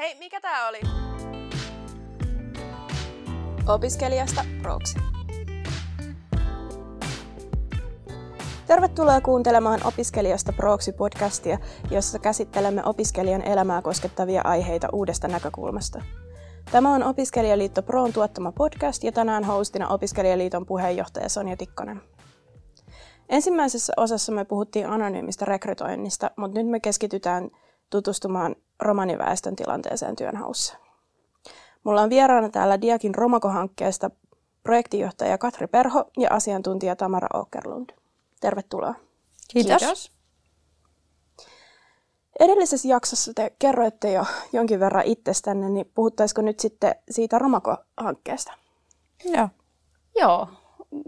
Hei, 0.00 0.18
mikä 0.18 0.40
tää 0.40 0.68
oli? 0.68 0.80
Opiskelijasta 3.68 4.44
proksi. 4.62 4.98
Tervetuloa 8.66 9.20
kuuntelemaan 9.20 9.80
Opiskelijasta 9.84 10.52
proksi 10.52 10.92
podcastia, 10.92 11.58
jossa 11.90 12.18
käsittelemme 12.18 12.82
opiskelijan 12.84 13.42
elämää 13.42 13.82
koskettavia 13.82 14.40
aiheita 14.44 14.88
uudesta 14.92 15.28
näkökulmasta. 15.28 16.02
Tämä 16.72 16.94
on 16.94 17.02
Opiskelijaliitto 17.02 17.82
Proon 17.82 18.12
tuottama 18.12 18.52
podcast 18.52 19.04
ja 19.04 19.12
tänään 19.12 19.44
hostina 19.44 19.88
Opiskelijaliiton 19.88 20.66
puheenjohtaja 20.66 21.28
Sonja 21.28 21.56
Tikkonen. 21.56 22.00
Ensimmäisessä 23.28 23.92
osassa 23.96 24.32
me 24.32 24.44
puhuttiin 24.44 24.86
anonyymistä 24.86 25.44
rekrytoinnista, 25.44 26.30
mutta 26.36 26.58
nyt 26.58 26.68
me 26.68 26.80
keskitytään 26.80 27.50
tutustumaan 27.90 28.56
romaniväestön 28.80 29.56
tilanteeseen 29.56 30.16
työnhaussa. 30.16 30.76
Mulla 31.84 32.02
on 32.02 32.10
vieraana 32.10 32.48
täällä 32.48 32.80
Diakin 32.80 33.14
Romako-hankkeesta 33.14 34.10
projektijohtaja 34.62 35.38
Katri 35.38 35.66
Perho 35.66 36.04
ja 36.16 36.28
asiantuntija 36.30 36.96
Tamara 36.96 37.28
Åkerlund. 37.34 37.90
Tervetuloa. 38.40 38.94
Kiitos. 39.48 39.80
Kiitos. 39.80 40.12
Edellisessä 42.40 42.88
jaksossa 42.88 43.32
te 43.34 43.52
kerroitte 43.58 44.12
jo 44.12 44.24
jonkin 44.52 44.80
verran 44.80 45.04
itsestänne, 45.04 45.68
niin 45.68 45.90
puhuttaisiko 45.94 46.42
nyt 46.42 46.60
sitten 46.60 46.94
siitä 47.10 47.38
Romako-hankkeesta? 47.38 48.52
Joo. 49.24 49.48
Joo. 50.20 50.48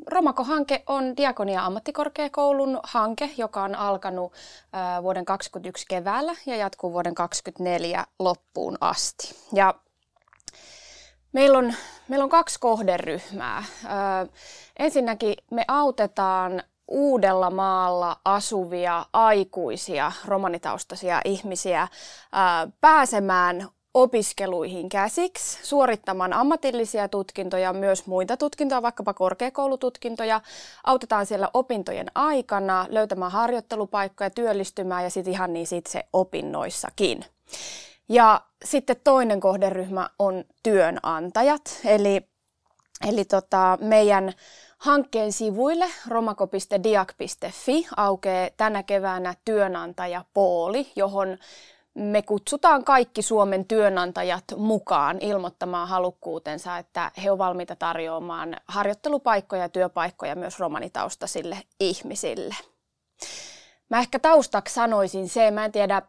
Romako-hanke 0.06 0.82
on 0.86 1.16
Diakonia 1.16 1.64
ammattikorkeakoulun 1.64 2.80
hanke, 2.82 3.30
joka 3.36 3.62
on 3.62 3.74
alkanut 3.74 4.32
vuoden 5.02 5.24
2021 5.24 5.86
keväällä 5.88 6.34
ja 6.46 6.56
jatkuu 6.56 6.92
vuoden 6.92 7.14
2024 7.14 8.06
loppuun 8.18 8.78
asti. 8.80 9.34
Ja 9.52 9.74
meillä 11.32 11.59
on, 11.59 11.74
meillä 12.09 12.24
on 12.24 12.30
kaksi 12.30 12.60
kohderyhmää. 12.60 13.65
ensinnäkin 14.79 15.34
me 15.51 15.65
autetaan 15.68 16.62
Uudella 16.88 17.51
maalla 17.51 18.16
asuvia 18.24 19.07
aikuisia 19.12 20.12
romanitaustaisia 20.26 21.20
ihmisiä 21.24 21.88
pääsemään 22.80 23.68
opiskeluihin 23.95 24.88
käsiksi, 24.88 25.59
suorittamaan 25.62 26.32
ammatillisia 26.32 27.09
tutkintoja, 27.09 27.73
myös 27.73 28.07
muita 28.07 28.37
tutkintoja, 28.37 28.82
vaikkapa 28.82 29.15
korkeakoulututkintoja. 29.15 30.40
Autetaan 30.85 31.26
siellä 31.26 31.48
opintojen 31.54 32.07
aikana 32.15 32.87
löytämään 32.88 33.32
harjoittelupaikkoja, 33.32 34.30
työllistymään 34.30 35.04
ja 35.04 35.10
sitten 35.10 35.32
ihan 35.32 35.52
niin 35.52 35.74
itse 35.74 36.04
opinnoissakin. 36.13 37.24
Ja 38.09 38.40
sitten 38.65 38.96
toinen 39.04 39.40
kohderyhmä 39.40 40.10
on 40.18 40.45
työnantajat, 40.63 41.80
eli, 41.85 42.29
eli 43.09 43.24
tota, 43.24 43.79
meidän 43.80 44.32
hankkeen 44.79 45.32
sivuille 45.32 45.87
romako.diak.fi 46.09 47.87
aukeaa 47.96 48.48
tänä 48.57 48.82
keväänä 48.82 49.35
työnantajapooli, 49.45 50.93
johon 50.96 51.38
me 51.95 52.23
kutsutaan 52.23 52.85
kaikki 52.85 53.23
Suomen 53.23 53.65
työnantajat 53.65 54.45
mukaan 54.57 55.18
ilmoittamaan 55.21 55.88
halukkuutensa, 55.88 56.79
että 56.79 57.10
he 57.23 57.30
ovat 57.30 57.38
valmiita 57.38 57.76
tarjoamaan 57.76 58.57
harjoittelupaikkoja 58.68 59.62
ja 59.62 59.68
työpaikkoja 59.68 60.37
myös 60.37 60.59
romanitaustaisille 60.59 61.59
ihmisille. 61.80 62.54
Mä 63.90 63.98
ehkä 63.98 64.19
taustaksi 64.19 64.75
sanoisin 64.75 65.28
se, 65.28 65.50
mä 65.50 65.65
en 65.65 65.72
tiedä 65.72 66.03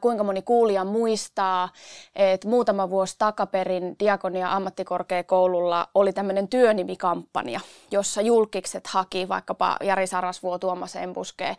kuinka 0.00 0.24
moni 0.24 0.42
kuulija 0.42 0.84
muistaa, 0.84 1.68
että 2.16 2.48
muutama 2.48 2.90
vuosi 2.90 3.14
takaperin 3.18 3.96
Diakonia 3.98 4.52
ammattikorkeakoululla 4.52 5.88
oli 5.94 6.12
tämmöinen 6.12 6.48
työnimikampanja, 6.48 7.60
jossa 7.90 8.20
julkikset 8.20 8.86
haki 8.86 9.28
vaikkapa 9.28 9.76
Jari 9.82 10.06
Sarasvuo, 10.06 10.58
Tuomas 10.58 10.96
Embuske, 10.96 11.56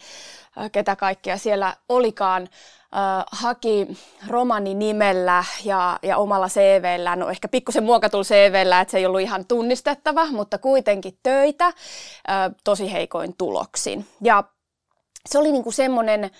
ketä 0.71 0.95
kaikkea 0.95 1.37
siellä 1.37 1.75
olikaan, 1.89 2.47
haki 3.31 3.87
romani 4.27 4.73
nimellä 4.73 5.43
ja, 5.63 5.99
ja 6.03 6.17
omalla 6.17 6.47
CVllä, 6.47 7.15
no 7.15 7.29
ehkä 7.29 7.47
pikkusen 7.47 7.83
muokatulla 7.83 8.23
CVllä, 8.23 8.81
että 8.81 8.91
se 8.91 8.97
ei 8.97 9.05
ollut 9.05 9.21
ihan 9.21 9.45
tunnistettava, 9.45 10.25
mutta 10.25 10.57
kuitenkin 10.57 11.17
töitä 11.23 11.73
tosi 12.63 12.91
heikoin 12.91 13.37
tuloksin. 13.37 14.07
Ja 14.21 14.43
se 15.29 15.37
oli 15.39 15.51
niinku 15.51 15.71
semmoinen, 15.71 16.31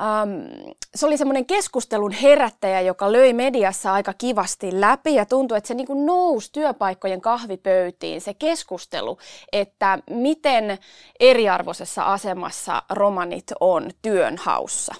Um, 0.00 0.74
se 0.94 1.06
oli 1.06 1.16
semmoinen 1.16 1.46
keskustelun 1.46 2.12
herättäjä, 2.12 2.80
joka 2.80 3.12
löi 3.12 3.32
mediassa 3.32 3.92
aika 3.92 4.12
kivasti 4.12 4.80
läpi 4.80 5.14
ja 5.14 5.26
tuntui, 5.26 5.58
että 5.58 5.68
se 5.68 5.74
niin 5.74 6.06
nousi 6.06 6.52
työpaikkojen 6.52 7.20
kahvipöytiin 7.20 8.20
se 8.20 8.34
keskustelu, 8.34 9.18
että 9.52 9.98
miten 10.10 10.78
eriarvoisessa 11.20 12.02
asemassa 12.02 12.82
romanit 12.90 13.46
on 13.60 13.90
työnhaussa. 14.02 14.94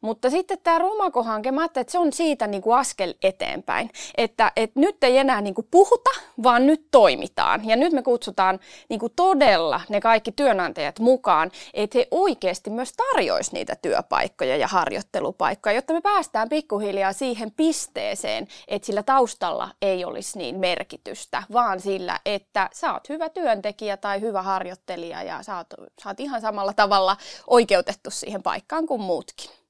Mutta 0.00 0.30
sitten 0.30 0.58
tämä 0.62 0.78
Romako-hanke, 0.78 1.52
mä 1.52 1.64
että 1.64 1.92
se 1.92 1.98
on 1.98 2.12
siitä 2.12 2.46
niin 2.46 2.62
kuin 2.62 2.78
askel 2.78 3.14
eteenpäin. 3.22 3.90
Että, 4.16 4.52
että 4.56 4.80
nyt 4.80 5.04
ei 5.04 5.18
enää 5.18 5.40
niin 5.40 5.54
kuin 5.54 5.68
puhuta, 5.70 6.10
vaan 6.42 6.66
nyt 6.66 6.86
toimitaan. 6.90 7.68
Ja 7.68 7.76
nyt 7.76 7.92
me 7.92 8.02
kutsutaan 8.02 8.60
niin 8.88 9.00
kuin 9.00 9.12
todella 9.16 9.80
ne 9.88 10.00
kaikki 10.00 10.32
työnantajat 10.32 10.98
mukaan, 10.98 11.50
että 11.74 11.98
he 11.98 12.08
oikeasti 12.10 12.70
myös 12.70 12.92
tarjoaisi 12.92 13.52
niitä 13.52 13.76
työpaikkoja 13.82 14.56
ja 14.56 14.68
harjoittelupaikkoja, 14.68 15.74
jotta 15.74 15.92
me 15.92 16.00
päästään 16.00 16.48
pikkuhiljaa 16.48 17.12
siihen 17.12 17.52
pisteeseen, 17.52 18.48
että 18.68 18.86
sillä 18.86 19.02
taustalla 19.02 19.68
ei 19.82 20.04
olisi 20.04 20.38
niin 20.38 20.58
merkitystä, 20.58 21.42
vaan 21.52 21.80
sillä, 21.80 22.20
että 22.24 22.70
sä 22.72 22.92
oot 22.92 23.08
hyvä 23.08 23.28
työntekijä 23.28 23.96
tai 23.96 24.20
hyvä 24.20 24.42
harjoittelija 24.42 25.22
ja 25.22 25.42
sä 25.42 25.56
oot, 25.56 25.66
sä 26.02 26.08
oot 26.08 26.20
ihan 26.20 26.40
samalla 26.40 26.72
tavalla 26.72 27.16
oikeutettu 27.46 28.10
siihen 28.10 28.42
paikkaan 28.42 28.86
kuin 28.86 29.00
muutkin. 29.00 29.65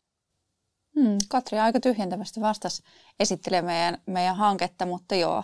Hmm, 1.01 1.19
Katri 1.29 1.59
aika 1.59 1.81
tyhjentävästi 1.81 2.41
vastasi 2.41 2.83
esittelee 3.21 3.63
meidän, 3.63 3.99
meidän 4.07 4.37
hanketta, 4.37 4.87
mutta 4.87 5.15
joo. 5.15 5.43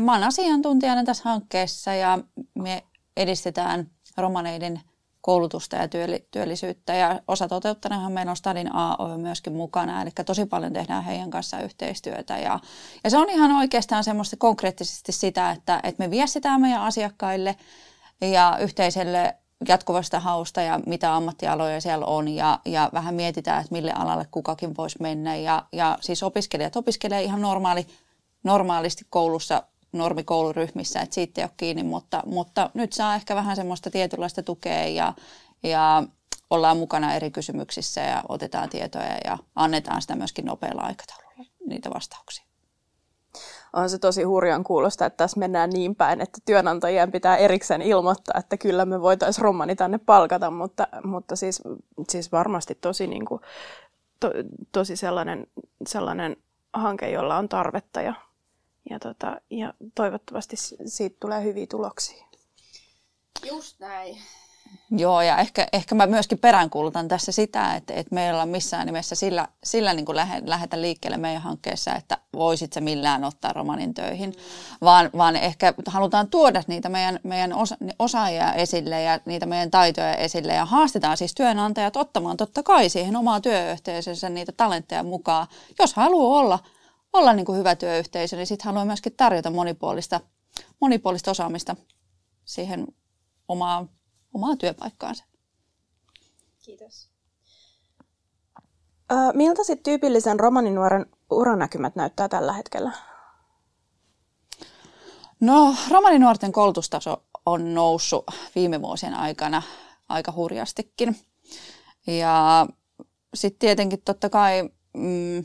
Mä 0.00 0.12
olen 0.12 0.24
asiantuntijana 0.24 1.04
tässä 1.04 1.24
hankkeessa 1.24 1.94
ja 1.94 2.18
me 2.54 2.82
edistetään 3.16 3.90
romaneiden 4.16 4.80
koulutusta 5.20 5.76
ja 5.76 5.88
työllisyyttä 6.30 6.94
ja 6.94 7.20
osa 7.28 7.48
toteuttanahan 7.48 8.12
meillä 8.12 8.30
on 8.30 8.36
Stadin 8.36 8.74
AO 8.74 9.18
myöskin 9.18 9.52
mukana, 9.52 10.02
eli 10.02 10.10
tosi 10.26 10.46
paljon 10.46 10.72
tehdään 10.72 11.04
heidän 11.04 11.30
kanssaan 11.30 11.64
yhteistyötä 11.64 12.38
ja, 12.38 12.60
ja 13.04 13.10
se 13.10 13.18
on 13.18 13.30
ihan 13.30 13.52
oikeastaan 13.52 14.04
semmoista 14.04 14.36
konkreettisesti 14.36 15.12
sitä, 15.12 15.50
että, 15.50 15.80
että 15.82 16.04
me 16.04 16.10
viestitään 16.10 16.60
meidän 16.60 16.82
asiakkaille 16.82 17.56
ja 18.20 18.58
yhteiselle 18.60 19.36
jatkuvasta 19.68 20.20
hausta 20.20 20.60
ja 20.60 20.80
mitä 20.86 21.16
ammattialoja 21.16 21.80
siellä 21.80 22.06
on 22.06 22.28
ja, 22.28 22.60
ja 22.64 22.90
vähän 22.92 23.14
mietitään, 23.14 23.60
että 23.60 23.72
mille 23.72 23.92
alalle 23.92 24.26
kukakin 24.30 24.76
voisi 24.76 25.02
mennä. 25.02 25.36
Ja, 25.36 25.64
ja 25.72 25.98
siis 26.00 26.22
opiskelijat 26.22 26.76
opiskelee 26.76 27.22
ihan 27.22 27.40
normaali, 27.40 27.86
normaalisti 28.42 29.06
koulussa, 29.10 29.62
normikouluryhmissä, 29.92 31.00
että 31.00 31.14
siitä 31.14 31.40
ei 31.40 31.44
ole 31.44 31.50
kiinni, 31.56 31.82
mutta, 31.82 32.22
mutta 32.26 32.70
nyt 32.74 32.92
saa 32.92 33.14
ehkä 33.14 33.36
vähän 33.36 33.56
semmoista 33.56 33.90
tietynlaista 33.90 34.42
tukea 34.42 34.86
ja, 34.88 35.12
ja 35.62 36.02
ollaan 36.50 36.76
mukana 36.76 37.14
eri 37.14 37.30
kysymyksissä 37.30 38.00
ja 38.00 38.22
otetaan 38.28 38.68
tietoja 38.68 39.18
ja 39.24 39.38
annetaan 39.54 40.02
sitä 40.02 40.16
myöskin 40.16 40.44
nopealla 40.44 40.82
aikataululla, 40.82 41.44
niitä 41.66 41.90
vastauksia 41.90 42.53
on 43.74 43.90
se 43.90 43.98
tosi 43.98 44.22
hurjan 44.22 44.64
kuulosta, 44.64 45.06
että 45.06 45.16
tässä 45.16 45.40
mennään 45.40 45.70
niin 45.70 45.94
päin, 45.94 46.20
että 46.20 46.38
työnantajien 46.44 47.12
pitää 47.12 47.36
erikseen 47.36 47.82
ilmoittaa, 47.82 48.40
että 48.40 48.56
kyllä 48.56 48.84
me 48.84 49.00
voitaisiin 49.00 49.42
romani 49.42 49.76
tänne 49.76 49.98
palkata, 49.98 50.50
mutta, 50.50 50.88
mutta 51.04 51.36
siis, 51.36 51.62
siis 52.08 52.32
varmasti 52.32 52.74
tosi, 52.74 53.06
niin 53.06 53.24
kuin, 53.24 53.40
to, 54.20 54.30
tosi 54.72 54.96
sellainen, 54.96 55.46
sellainen 55.86 56.36
hanke, 56.72 57.10
jolla 57.10 57.36
on 57.36 57.48
tarvetta 57.48 58.02
ja, 58.02 58.14
ja, 58.90 58.98
tota, 58.98 59.40
ja 59.50 59.74
toivottavasti 59.94 60.56
siitä 60.86 61.16
tulee 61.20 61.44
hyviä 61.44 61.66
tuloksia. 61.66 62.24
Just 63.44 63.80
näin. 63.80 64.18
Joo, 64.90 65.22
ja 65.22 65.38
ehkä, 65.38 65.66
ehkä 65.72 65.94
mä 65.94 66.06
myöskin 66.06 66.38
peräänkuulutan 66.38 67.08
tässä 67.08 67.32
sitä, 67.32 67.74
että, 67.74 67.94
että 67.94 68.14
meillä 68.14 68.42
on 68.42 68.48
missään 68.48 68.86
nimessä 68.86 69.14
sillä, 69.14 69.48
sillä 69.64 69.94
niin 69.94 70.04
kuin 70.04 70.16
lähe, 70.16 70.42
lähetä 70.44 70.80
liikkeelle 70.80 71.16
meidän 71.16 71.42
hankkeessa, 71.42 71.94
että 71.94 72.18
voisit 72.32 72.72
se 72.72 72.80
millään 72.80 73.24
ottaa 73.24 73.52
romanin 73.52 73.94
töihin, 73.94 74.30
mm. 74.30 74.36
vaan, 74.82 75.10
vaan 75.16 75.36
ehkä 75.36 75.74
halutaan 75.86 76.28
tuoda 76.28 76.62
niitä 76.66 76.88
meidän, 76.88 77.20
meidän 77.22 77.52
osa, 77.52 77.76
osaajia 77.98 78.52
esille 78.52 79.02
ja 79.02 79.20
niitä 79.24 79.46
meidän 79.46 79.70
taitoja 79.70 80.14
esille 80.14 80.54
ja 80.54 80.64
haastetaan 80.64 81.16
siis 81.16 81.34
työnantajat 81.34 81.96
ottamaan 81.96 82.36
totta 82.36 82.62
kai 82.62 82.88
siihen 82.88 83.16
omaa 83.16 83.40
työyhteisönsä 83.40 84.28
niitä 84.28 84.52
talentteja 84.52 85.02
mukaan. 85.02 85.46
Jos 85.78 85.94
haluaa 85.94 86.40
olla, 86.40 86.58
olla 87.12 87.32
niin 87.32 87.46
kuin 87.46 87.58
hyvä 87.58 87.76
työyhteisö, 87.76 88.36
niin 88.36 88.46
sitten 88.46 88.64
haluaa 88.64 88.84
myöskin 88.84 89.14
tarjota 89.16 89.50
monipuolista, 89.50 90.20
monipuolista 90.80 91.30
osaamista 91.30 91.76
siihen 92.44 92.86
omaan 94.34 94.50
omaa 94.50 94.56
työpaikkaansa. 94.56 95.24
Kiitos. 96.64 97.10
Miltä 99.34 99.64
sitten 99.64 99.84
tyypillisen 99.84 100.40
romaninuoren 100.40 101.06
uranäkymät 101.30 101.96
näyttää 101.96 102.28
tällä 102.28 102.52
hetkellä? 102.52 102.92
No, 105.40 105.74
romaninuorten 105.90 106.52
koulutustaso 106.52 107.24
on 107.46 107.74
noussut 107.74 108.24
viime 108.54 108.82
vuosien 108.82 109.14
aikana 109.14 109.62
aika 110.08 110.32
hurjastikin. 110.32 111.16
Ja 112.06 112.66
sitten 113.34 113.58
tietenkin 113.58 114.02
totta 114.02 114.30
kai 114.30 114.70
mm, 114.96 115.44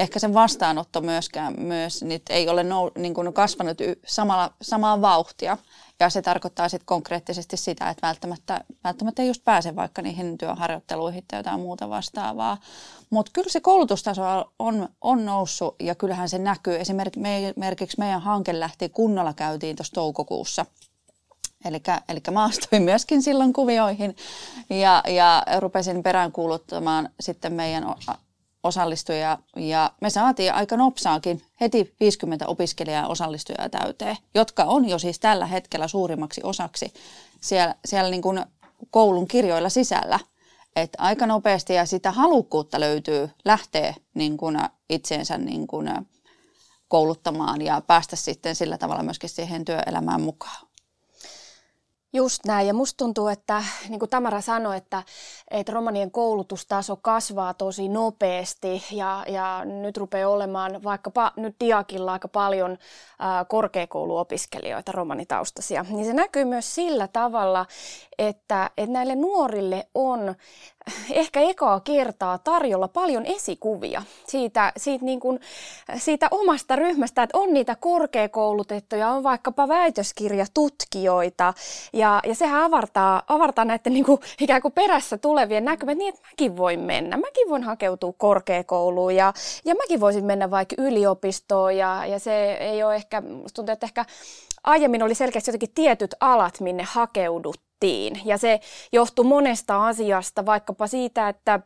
ehkä 0.00 0.18
sen 0.18 0.34
vastaanotto 0.34 1.00
myöskään 1.00 1.54
myös 1.58 2.02
niin 2.02 2.22
ei 2.30 2.48
ole 2.48 2.62
nou, 2.62 2.90
niin 2.98 3.14
kuin 3.14 3.32
kasvanut 3.32 3.80
y, 3.80 3.94
samalla, 4.06 4.52
samaa 4.62 5.00
vauhtia. 5.00 5.58
Ja 6.00 6.10
se 6.10 6.22
tarkoittaa 6.22 6.68
sitten 6.68 6.86
konkreettisesti 6.86 7.56
sitä, 7.56 7.90
että 7.90 8.06
välttämättä, 8.06 8.64
välttämättä 8.84 9.22
ei 9.22 9.28
just 9.28 9.44
pääse 9.44 9.76
vaikka 9.76 10.02
niihin 10.02 10.38
työharjoitteluihin 10.38 11.24
tai 11.28 11.38
jotain 11.38 11.60
muuta 11.60 11.88
vastaavaa. 11.90 12.58
Mutta 13.10 13.30
kyllä 13.34 13.48
se 13.48 13.60
koulutustaso 13.60 14.52
on, 14.58 14.88
on 15.00 15.24
noussut 15.24 15.76
ja 15.80 15.94
kyllähän 15.94 16.28
se 16.28 16.38
näkyy. 16.38 16.76
Esimerkiksi 16.76 17.98
meidän 17.98 18.20
hanke 18.20 18.60
lähti 18.60 18.88
kunnolla 18.88 19.32
käytiin 19.34 19.76
tuossa 19.76 19.94
toukokuussa. 19.94 20.66
Eli 21.64 22.20
mä 22.30 22.44
astuin 22.44 22.82
myöskin 22.82 23.22
silloin 23.22 23.52
kuvioihin 23.52 24.16
ja, 24.70 25.02
ja 25.08 25.44
rupesin 25.58 26.02
peräänkuuluttamaan 26.02 27.08
sitten 27.20 27.52
meidän 27.52 27.84
osallistujia 28.62 29.38
ja 29.56 29.92
me 30.00 30.10
saatiin 30.10 30.54
aika 30.54 30.76
nopsaakin 30.76 31.42
heti 31.60 31.94
50 32.00 32.46
opiskelijaa 32.46 33.06
osallistujaa 33.06 33.68
täyteen, 33.68 34.16
jotka 34.34 34.64
on 34.64 34.88
jo 34.88 34.98
siis 34.98 35.18
tällä 35.18 35.46
hetkellä 35.46 35.88
suurimmaksi 35.88 36.40
osaksi 36.44 36.92
siellä, 37.40 37.74
siellä 37.84 38.10
niin 38.10 38.22
kuin 38.22 38.44
koulun 38.90 39.28
kirjoilla 39.28 39.68
sisällä. 39.68 40.20
Että 40.76 41.02
aika 41.02 41.26
nopeasti 41.26 41.74
ja 41.74 41.86
sitä 41.86 42.10
halukkuutta 42.12 42.80
löytyy 42.80 43.30
lähteä 43.44 43.94
niin 44.14 44.36
kuin 44.36 44.58
itseensä 44.90 45.38
niin 45.38 45.66
kuin 45.66 45.88
kouluttamaan 46.88 47.62
ja 47.62 47.80
päästä 47.86 48.16
sitten 48.16 48.56
sillä 48.56 48.78
tavalla 48.78 49.02
myöskin 49.02 49.30
siihen 49.30 49.64
työelämään 49.64 50.20
mukaan. 50.20 50.66
Just 52.12 52.44
näin, 52.46 52.66
ja 52.66 52.74
musta 52.74 52.96
tuntuu, 52.96 53.28
että 53.28 53.64
niin 53.88 53.98
kuin 53.98 54.10
Tamara 54.10 54.40
sanoi, 54.40 54.76
että, 54.76 55.02
että 55.50 55.72
romanien 55.72 56.10
koulutustaso 56.10 56.96
kasvaa 56.96 57.54
tosi 57.54 57.88
nopeasti, 57.88 58.82
ja, 58.92 59.24
ja 59.28 59.64
nyt 59.64 59.96
rupeaa 59.96 60.30
olemaan 60.30 60.82
vaikkapa 60.82 61.32
nyt 61.36 61.56
Diakilla 61.60 62.12
aika 62.12 62.28
paljon 62.28 62.78
ää, 63.18 63.44
korkeakouluopiskelijoita 63.44 64.92
romanitaustaisia. 64.92 65.84
Niin 65.88 66.06
se 66.06 66.12
näkyy 66.12 66.44
myös 66.44 66.74
sillä 66.74 67.08
tavalla, 67.08 67.66
että, 68.20 68.70
että 68.76 68.92
näille 68.92 69.14
nuorille 69.14 69.86
on 69.94 70.34
ehkä 71.10 71.40
ekaa 71.40 71.80
kertaa 71.80 72.38
tarjolla 72.38 72.88
paljon 72.88 73.26
esikuvia 73.26 74.02
siitä, 74.26 74.72
siitä, 74.76 75.04
niin 75.04 75.20
kuin, 75.20 75.40
siitä 75.96 76.28
omasta 76.30 76.76
ryhmästä, 76.76 77.22
että 77.22 77.38
on 77.38 77.52
niitä 77.52 77.76
korkeakoulutettuja, 77.80 79.08
on 79.08 79.22
vaikkapa 79.22 79.68
väitöskirjatutkijoita 79.68 81.54
ja, 81.92 82.20
ja 82.26 82.34
sehän 82.34 82.62
avartaa, 82.62 83.22
avartaa 83.28 83.64
näiden 83.64 83.92
niin 83.92 84.04
kuin, 84.04 84.20
ikään 84.40 84.62
kuin 84.62 84.72
perässä 84.72 85.18
tulevien 85.18 85.64
näkymät 85.64 85.98
niin, 85.98 86.14
että 86.14 86.28
mäkin 86.28 86.56
voin 86.56 86.80
mennä, 86.80 87.16
mäkin 87.16 87.48
voin 87.48 87.62
hakeutua 87.62 88.12
korkeakouluun 88.18 89.16
ja, 89.16 89.32
ja 89.64 89.74
mäkin 89.74 90.00
voisin 90.00 90.24
mennä 90.24 90.50
vaikka 90.50 90.76
yliopistoon 90.78 91.76
ja, 91.76 92.06
ja 92.06 92.18
se 92.18 92.52
ei 92.52 92.82
ole 92.82 92.94
ehkä, 92.94 93.22
tuntuu, 93.54 93.72
että 93.72 93.86
ehkä 93.86 94.04
aiemmin 94.64 95.02
oli 95.02 95.14
selkeästi 95.14 95.48
jotenkin 95.48 95.74
tietyt 95.74 96.14
alat, 96.20 96.60
minne 96.60 96.82
hakeudut 96.82 97.69
tehtiin. 97.80 98.20
Ja 98.24 98.38
se 98.38 98.60
johtui 98.92 99.24
monesta 99.24 99.86
asiasta, 99.86 100.46
vaikkapa 100.46 100.86
siitä, 100.86 101.28
että 101.28 101.60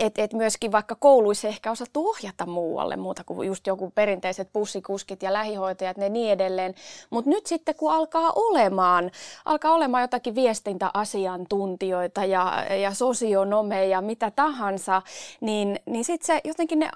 et, 0.00 0.18
et 0.18 0.32
myöskin 0.32 0.72
vaikka 0.72 0.94
kouluissa 0.94 1.48
ehkä 1.48 1.70
osattu 1.70 2.08
ohjata 2.08 2.46
muualle 2.46 2.96
muuta 2.96 3.24
kuin 3.24 3.46
just 3.46 3.66
joku 3.66 3.92
perinteiset 3.94 4.52
bussikuskit 4.52 5.22
ja 5.22 5.32
lähihoitajat 5.32 5.96
ne 5.96 6.08
niin 6.08 6.32
edelleen. 6.32 6.74
Mutta 7.10 7.30
nyt 7.30 7.46
sitten 7.46 7.74
kun 7.74 7.92
alkaa 7.92 8.32
olemaan, 8.36 9.10
alkaa 9.44 9.72
olemaan 9.72 10.02
jotakin 10.02 10.34
viestintäasiantuntijoita 10.34 12.24
ja, 12.24 12.64
ja 12.80 12.94
sosionomeja 12.94 13.84
ja 13.84 14.00
mitä 14.00 14.30
tahansa, 14.30 15.02
niin, 15.40 15.78
niin 15.86 16.04
sitten 16.04 16.26
se 16.26 16.40
jotenkin 16.44 16.78
ne 16.78 16.90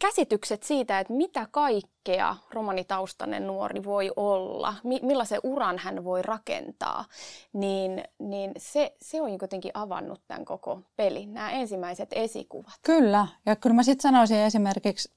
käsitykset 0.00 0.62
siitä, 0.62 1.00
että 1.00 1.12
mitä 1.12 1.46
kaikki 1.50 1.97
kaikkea 2.08 2.36
romanitaustainen 2.50 3.46
nuori 3.46 3.84
voi 3.84 4.10
olla, 4.16 4.74
mi- 4.84 5.00
millaisen 5.02 5.40
uran 5.42 5.78
hän 5.78 6.04
voi 6.04 6.22
rakentaa, 6.22 7.04
niin, 7.52 8.04
niin 8.18 8.52
se, 8.56 8.96
se 9.02 9.22
on 9.22 9.30
jotenkin 9.42 9.70
avannut 9.74 10.22
tämän 10.28 10.44
koko 10.44 10.80
pelin, 10.96 11.34
nämä 11.34 11.50
ensimmäiset 11.50 12.08
esikuvat. 12.12 12.72
Kyllä, 12.82 13.26
ja 13.46 13.56
kyllä 13.56 13.74
mä 13.74 13.82
sitten 13.82 14.10
sanoisin 14.10 14.36
esimerkiksi, 14.36 15.12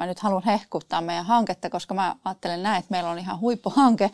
mä 0.00 0.06
nyt 0.06 0.18
haluan 0.18 0.42
hehkuttaa 0.46 1.00
meidän 1.00 1.26
hanketta, 1.26 1.70
koska 1.70 1.94
mä 1.94 2.16
ajattelen 2.24 2.62
näin, 2.62 2.78
että 2.78 2.90
meillä 2.90 3.10
on 3.10 3.18
ihan 3.18 3.40
huippuhanke, 3.40 4.10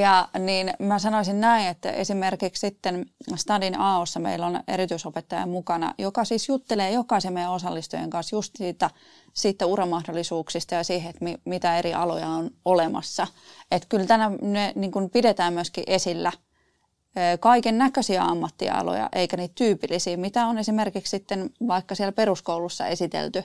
ja 0.00 0.28
niin 0.38 0.72
mä 0.78 0.98
sanoisin 0.98 1.40
näin, 1.40 1.68
että 1.68 1.90
esimerkiksi 1.90 2.60
sitten 2.60 3.06
Stadin 3.36 3.78
AOssa 3.80 4.20
meillä 4.20 4.46
on 4.46 4.60
erityisopettaja 4.68 5.46
mukana, 5.46 5.94
joka 5.98 6.24
siis 6.24 6.48
juttelee 6.48 6.90
jokaisen 6.90 7.32
meidän 7.32 7.52
osallistujien 7.52 8.10
kanssa 8.10 8.36
just 8.36 8.52
siitä, 8.56 8.90
siitä 9.32 9.66
uramahdollisuuksista 9.66 10.74
ja 10.74 10.84
siihen, 10.84 11.10
että 11.10 11.24
mi, 11.24 11.36
mitä 11.44 11.78
eri 11.78 11.94
aloja 11.94 12.28
on 12.28 12.50
olemassa. 12.64 13.26
Että 13.70 13.88
kyllä 13.88 14.06
tänä 14.06 14.30
ne 14.42 14.72
niin 14.74 14.92
kuin 14.92 15.10
pidetään 15.10 15.52
myöskin 15.52 15.84
esillä 15.86 16.32
kaiken 17.40 17.78
näköisiä 17.78 18.22
ammattialoja, 18.22 19.08
eikä 19.12 19.36
niitä 19.36 19.54
tyypillisiä, 19.54 20.16
mitä 20.16 20.46
on 20.46 20.58
esimerkiksi 20.58 21.10
sitten 21.10 21.50
vaikka 21.68 21.94
siellä 21.94 22.12
peruskoulussa 22.12 22.86
esitelty 22.86 23.44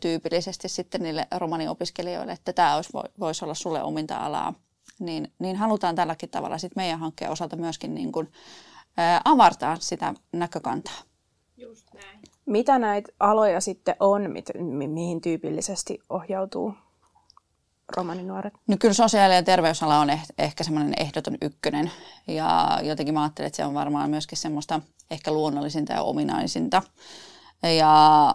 tyypillisesti 0.00 0.68
sitten 0.68 1.02
niille 1.02 1.26
romaniopiskelijoille, 1.36 2.32
että 2.32 2.52
tämä 2.52 2.76
olisi, 2.76 2.90
voisi 3.20 3.44
olla 3.44 3.54
sulle 3.54 3.82
ominta 3.82 4.16
alaa. 4.16 4.54
Niin, 4.98 5.32
niin 5.38 5.56
halutaan 5.56 5.94
tälläkin 5.94 6.30
tavalla 6.30 6.58
sitten 6.58 6.82
meidän 6.82 6.98
hankkeen 7.00 7.30
osalta 7.30 7.56
myöskin 7.56 7.94
niin 7.94 8.12
kuin, 8.12 8.32
avartaa 9.24 9.76
sitä 9.80 10.14
näkökantaa. 10.32 10.94
Just 11.56 11.86
näin. 11.94 12.20
Mitä 12.46 12.78
näitä 12.78 13.12
aloja 13.20 13.60
sitten 13.60 13.96
on, 14.00 14.30
mi- 14.30 14.62
mi- 14.64 14.88
mihin 14.88 15.20
tyypillisesti 15.20 15.98
ohjautuu 16.08 16.74
romaninuoret? 17.96 18.54
No 18.66 18.76
kyllä 18.80 18.94
sosiaali- 18.94 19.34
ja 19.34 19.42
terveysala 19.42 19.98
on 19.98 20.08
eh- 20.10 20.34
ehkä 20.38 20.64
semmoinen 20.64 20.94
ehdoton 20.96 21.36
ykkönen. 21.42 21.90
Ja 22.26 22.78
jotenkin 22.82 23.14
mä 23.14 23.22
ajattelen, 23.22 23.46
että 23.46 23.56
se 23.56 23.64
on 23.64 23.74
varmaan 23.74 24.10
myöskin 24.10 24.38
semmoista 24.38 24.80
ehkä 25.10 25.32
luonnollisinta 25.32 25.92
ja 25.92 26.02
ominaisinta. 26.02 26.82
Ja 27.78 28.34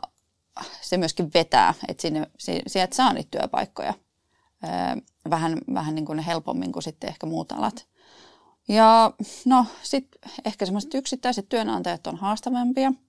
se 0.82 0.98
myöskin 0.98 1.32
vetää, 1.34 1.74
että 1.88 2.02
sinne, 2.02 2.28
sieltä 2.68 2.96
saa 2.96 3.14
niitä 3.14 3.40
työpaikkoja 3.40 3.94
vähän, 5.30 5.58
vähän 5.74 5.96
niin 5.96 6.06
kuin 6.06 6.20
helpommin 6.20 6.72
kuin 6.72 6.84
sitten 6.84 7.10
ehkä 7.10 7.28
muut 7.28 7.52
alat. 7.52 7.88
Ja 8.68 9.12
no 9.46 9.66
sitten 9.84 10.32
ehkä 10.46 10.66
semmoiset 10.66 10.94
yksittäiset 10.94 11.50
työnantajat 11.50 12.08
on 12.08 12.16
haastavampia– 12.16 12.94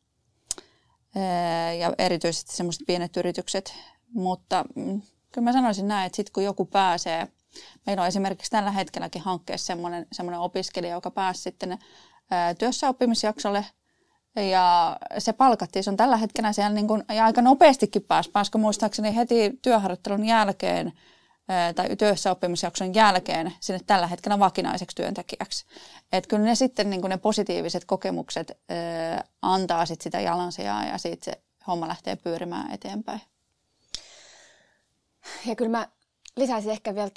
ja 1.78 1.94
erityisesti 1.98 2.56
semmoiset 2.56 2.82
pienet 2.86 3.16
yritykset. 3.16 3.74
Mutta 4.12 4.64
mm, 4.74 5.02
kyllä 5.32 5.44
mä 5.44 5.52
sanoisin 5.52 5.88
näin, 5.88 6.06
että 6.06 6.16
sitten 6.16 6.32
kun 6.32 6.44
joku 6.44 6.64
pääsee, 6.64 7.28
meillä 7.86 8.00
on 8.00 8.08
esimerkiksi 8.08 8.50
tällä 8.50 8.70
hetkelläkin 8.70 9.22
hankkeessa 9.22 9.66
semmoinen, 9.66 10.06
semmoinen 10.12 10.40
opiskelija, 10.40 10.94
joka 10.94 11.10
pääsi 11.10 11.42
sitten 11.42 11.78
työssäoppimisjaksolle 12.58 13.66
ja 14.36 14.96
se 15.18 15.32
palkattiin, 15.32 15.84
se 15.84 15.90
on 15.90 15.96
tällä 15.96 16.16
hetkellä 16.16 16.52
siellä 16.52 16.74
niin 16.74 16.88
kuin, 16.88 17.04
ja 17.14 17.24
aika 17.24 17.42
nopeastikin 17.42 18.02
pääsi, 18.02 18.30
pääsikö 18.30 18.58
muistaakseni 18.58 19.16
heti 19.16 19.58
työharjoittelun 19.62 20.24
jälkeen 20.24 20.92
tai 21.74 21.96
työssäoppimisjakson 21.96 22.94
jälkeen 22.94 23.52
sinne 23.60 23.80
tällä 23.86 24.06
hetkellä 24.06 24.38
vakinaiseksi 24.38 24.96
työntekijäksi. 24.96 25.66
Että 26.12 26.28
kyllä 26.28 26.44
ne 26.44 26.54
sitten 26.54 26.90
niin 26.90 27.00
ne 27.00 27.16
positiiviset 27.16 27.84
kokemukset 27.84 28.58
ää, 28.68 29.24
antaa 29.42 29.86
sit 29.86 30.00
sitä 30.00 30.20
jalansijaa 30.20 30.84
ja 30.84 30.98
siitä 30.98 31.24
se 31.24 31.32
homma 31.66 31.88
lähtee 31.88 32.16
pyörimään 32.16 32.72
eteenpäin. 32.72 33.20
Ja 35.46 35.56
kyllä 35.56 35.70
mä 35.70 35.88
lisäisin 36.36 36.70
ehkä 36.70 36.94
vielä 36.94 37.10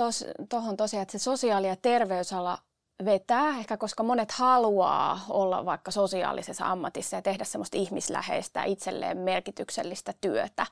tuohon 0.49 0.77
tosiaan, 0.77 1.01
että 1.01 1.11
se 1.11 1.23
sosiaali- 1.23 1.67
ja 1.67 1.75
terveysala 1.75 2.57
vetää, 3.05 3.49
ehkä 3.49 3.77
koska 3.77 4.03
monet 4.03 4.31
haluaa 4.31 5.19
olla 5.29 5.65
vaikka 5.65 5.91
sosiaalisessa 5.91 6.65
ammatissa 6.65 7.15
ja 7.15 7.21
tehdä 7.21 7.43
semmoista 7.43 7.77
ihmisläheistä, 7.77 8.63
itselleen 8.63 9.17
merkityksellistä 9.17 10.13
työtä. 10.21 10.65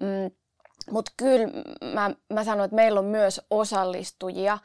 Mm 0.00 0.30
mutta 0.90 1.12
kyllä 1.16 1.48
mä, 1.94 2.10
mä 2.32 2.44
sanon, 2.44 2.64
että 2.64 2.74
meillä 2.74 3.00
on 3.00 3.06
myös 3.06 3.40
osallistujia, 3.50 4.58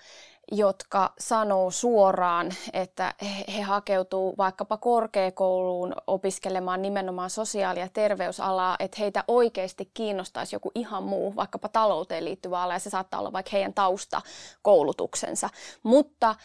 jotka 0.51 1.13
sanoo 1.19 1.71
suoraan, 1.71 2.51
että 2.73 3.13
he 3.55 3.61
hakeutuu 3.61 4.35
vaikkapa 4.37 4.77
korkeakouluun 4.77 5.93
opiskelemaan 6.07 6.81
nimenomaan 6.81 7.29
sosiaali- 7.29 7.79
ja 7.79 7.89
terveysalaa, 7.93 8.75
että 8.79 8.97
heitä 8.99 9.23
oikeasti 9.27 9.91
kiinnostaisi 9.93 10.55
joku 10.55 10.71
ihan 10.75 11.03
muu, 11.03 11.35
vaikkapa 11.35 11.69
talouteen 11.69 12.25
liittyvä 12.25 12.61
ala, 12.61 12.73
ja 12.73 12.79
se 12.79 12.89
saattaa 12.89 13.19
olla 13.19 13.33
vaikka 13.33 13.49
heidän 13.53 13.73
taustakoulutuksensa. 13.73 15.49
Mutta 15.83 16.35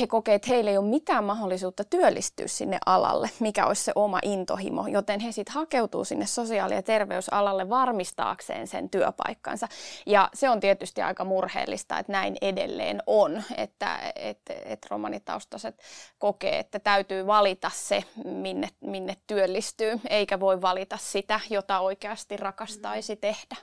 he 0.00 0.06
kokee, 0.06 0.34
että 0.34 0.48
heillä 0.48 0.70
ei 0.70 0.78
ole 0.78 0.86
mitään 0.86 1.24
mahdollisuutta 1.24 1.84
työllistyä 1.84 2.46
sinne 2.48 2.78
alalle, 2.86 3.30
mikä 3.40 3.66
olisi 3.66 3.84
se 3.84 3.92
oma 3.94 4.18
intohimo, 4.22 4.86
joten 4.86 5.20
he 5.20 5.32
sitten 5.32 5.54
hakeutuu 5.54 6.04
sinne 6.04 6.26
sosiaali- 6.26 6.74
ja 6.74 6.82
terveysalalle 6.82 7.70
varmistaakseen 7.70 8.66
sen 8.66 8.90
työpaikkansa. 8.90 9.68
Ja 10.06 10.28
se 10.34 10.50
on 10.50 10.60
tietysti 10.60 11.02
aika 11.02 11.24
murheellista, 11.24 11.98
että 11.98 12.12
näin 12.12 12.36
edelleen 12.42 13.02
on 13.06 13.43
että 13.56 14.12
et, 14.16 14.40
et 14.64 14.86
romanitaustaiset 14.90 15.82
kokee, 16.18 16.58
että 16.58 16.78
täytyy 16.78 17.26
valita 17.26 17.70
se, 17.74 18.04
minne, 18.24 18.68
minne 18.80 19.16
työllistyy, 19.26 20.00
eikä 20.10 20.40
voi 20.40 20.62
valita 20.62 20.96
sitä, 20.96 21.40
jota 21.50 21.80
oikeasti 21.80 22.36
rakastaisi 22.36 23.16
tehdä. 23.16 23.56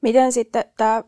Miten 0.00 0.32
sitten 0.32 0.64
tämä 0.76 1.02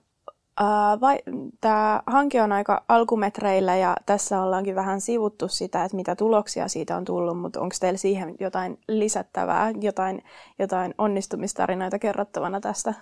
tämä 1.61 2.03
hanke 2.07 2.43
on 2.43 2.53
aika 2.53 2.85
alkumetreillä 2.89 3.77
ja 3.77 3.97
tässä 4.07 4.43
ollaankin 4.43 4.75
vähän 4.75 5.01
sivuttu 5.01 5.49
sitä, 5.49 5.85
että 5.85 5.97
mitä 5.97 6.17
tuloksia 6.17 6.69
siitä 6.69 6.97
on 6.97 7.05
tullut, 7.05 7.41
mutta 7.41 7.61
onko 7.61 7.77
teillä 7.81 7.99
siihen 7.99 8.35
jotain 8.41 8.79
lisättävää, 8.89 9.73
jotain, 9.81 10.25
jotain 10.59 10.95
onnistumistarinoita 10.99 11.99
kerrottavana 11.99 12.61
tästä? 12.61 12.95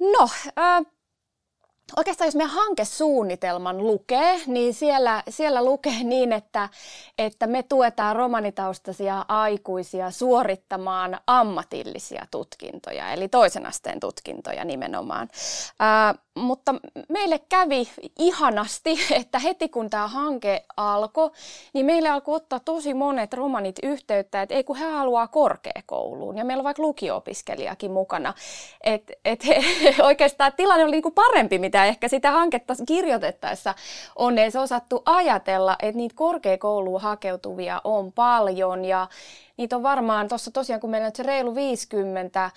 No, 0.00 0.28
äh, 0.58 0.86
Oikeastaan 1.96 2.28
jos 2.28 2.34
meidän 2.34 2.54
hankesuunnitelman 2.54 3.78
lukee, 3.78 4.40
niin 4.46 4.74
siellä, 4.74 5.22
siellä 5.28 5.64
lukee 5.64 6.04
niin, 6.04 6.32
että, 6.32 6.68
että 7.18 7.46
me 7.46 7.62
tuetaan 7.62 8.16
romanitaustaisia 8.16 9.24
aikuisia 9.28 10.10
suorittamaan 10.10 11.18
ammatillisia 11.26 12.26
tutkintoja, 12.30 13.12
eli 13.12 13.28
toisen 13.28 13.66
asteen 13.66 14.00
tutkintoja 14.00 14.64
nimenomaan. 14.64 15.28
Ää, 15.78 16.14
mutta 16.38 16.74
meille 17.08 17.40
kävi 17.48 17.88
ihanasti, 18.18 18.98
että 19.20 19.38
heti 19.38 19.68
kun 19.68 19.90
tämä 19.90 20.06
hanke 20.06 20.64
alkoi, 20.76 21.30
niin 21.72 21.86
meille 21.86 22.08
alkoi 22.08 22.36
ottaa 22.36 22.60
tosi 22.60 22.94
monet 22.94 23.34
romanit 23.34 23.76
yhteyttä, 23.82 24.42
että 24.42 24.54
ei 24.54 24.64
kun 24.64 24.76
he 24.76 24.90
haluaa 24.90 25.26
korkeakouluun. 25.26 26.38
Ja 26.38 26.44
meillä 26.44 26.60
on 26.60 26.64
vaikka 26.64 26.82
lukio-opiskelijakin 26.82 27.90
mukana. 27.90 28.34
Et, 28.84 29.12
et 29.24 29.46
he, 29.46 29.64
oikeastaan 30.02 30.52
tilanne 30.56 30.84
oli 30.84 30.92
niinku 30.92 31.10
parempi, 31.10 31.58
mitä 31.58 31.84
ehkä 31.84 32.08
sitä 32.08 32.30
hanketta 32.30 32.74
kirjoitettaessa 32.86 33.74
on 34.16 34.38
edes 34.38 34.56
osattu 34.56 35.02
ajatella, 35.06 35.76
että 35.82 35.96
niitä 35.96 36.14
korkeakouluun 36.14 37.00
hakeutuvia 37.00 37.80
on 37.84 38.12
paljon. 38.12 38.84
Ja 38.84 39.08
niitä 39.58 39.76
on 39.76 39.82
varmaan 39.82 40.28
tuossa 40.28 40.50
tosiaan, 40.50 40.80
kun 40.80 40.90
meillä 40.90 41.06
on 41.06 41.12
se 41.14 41.22
reilu 41.22 41.54
50 41.54 42.50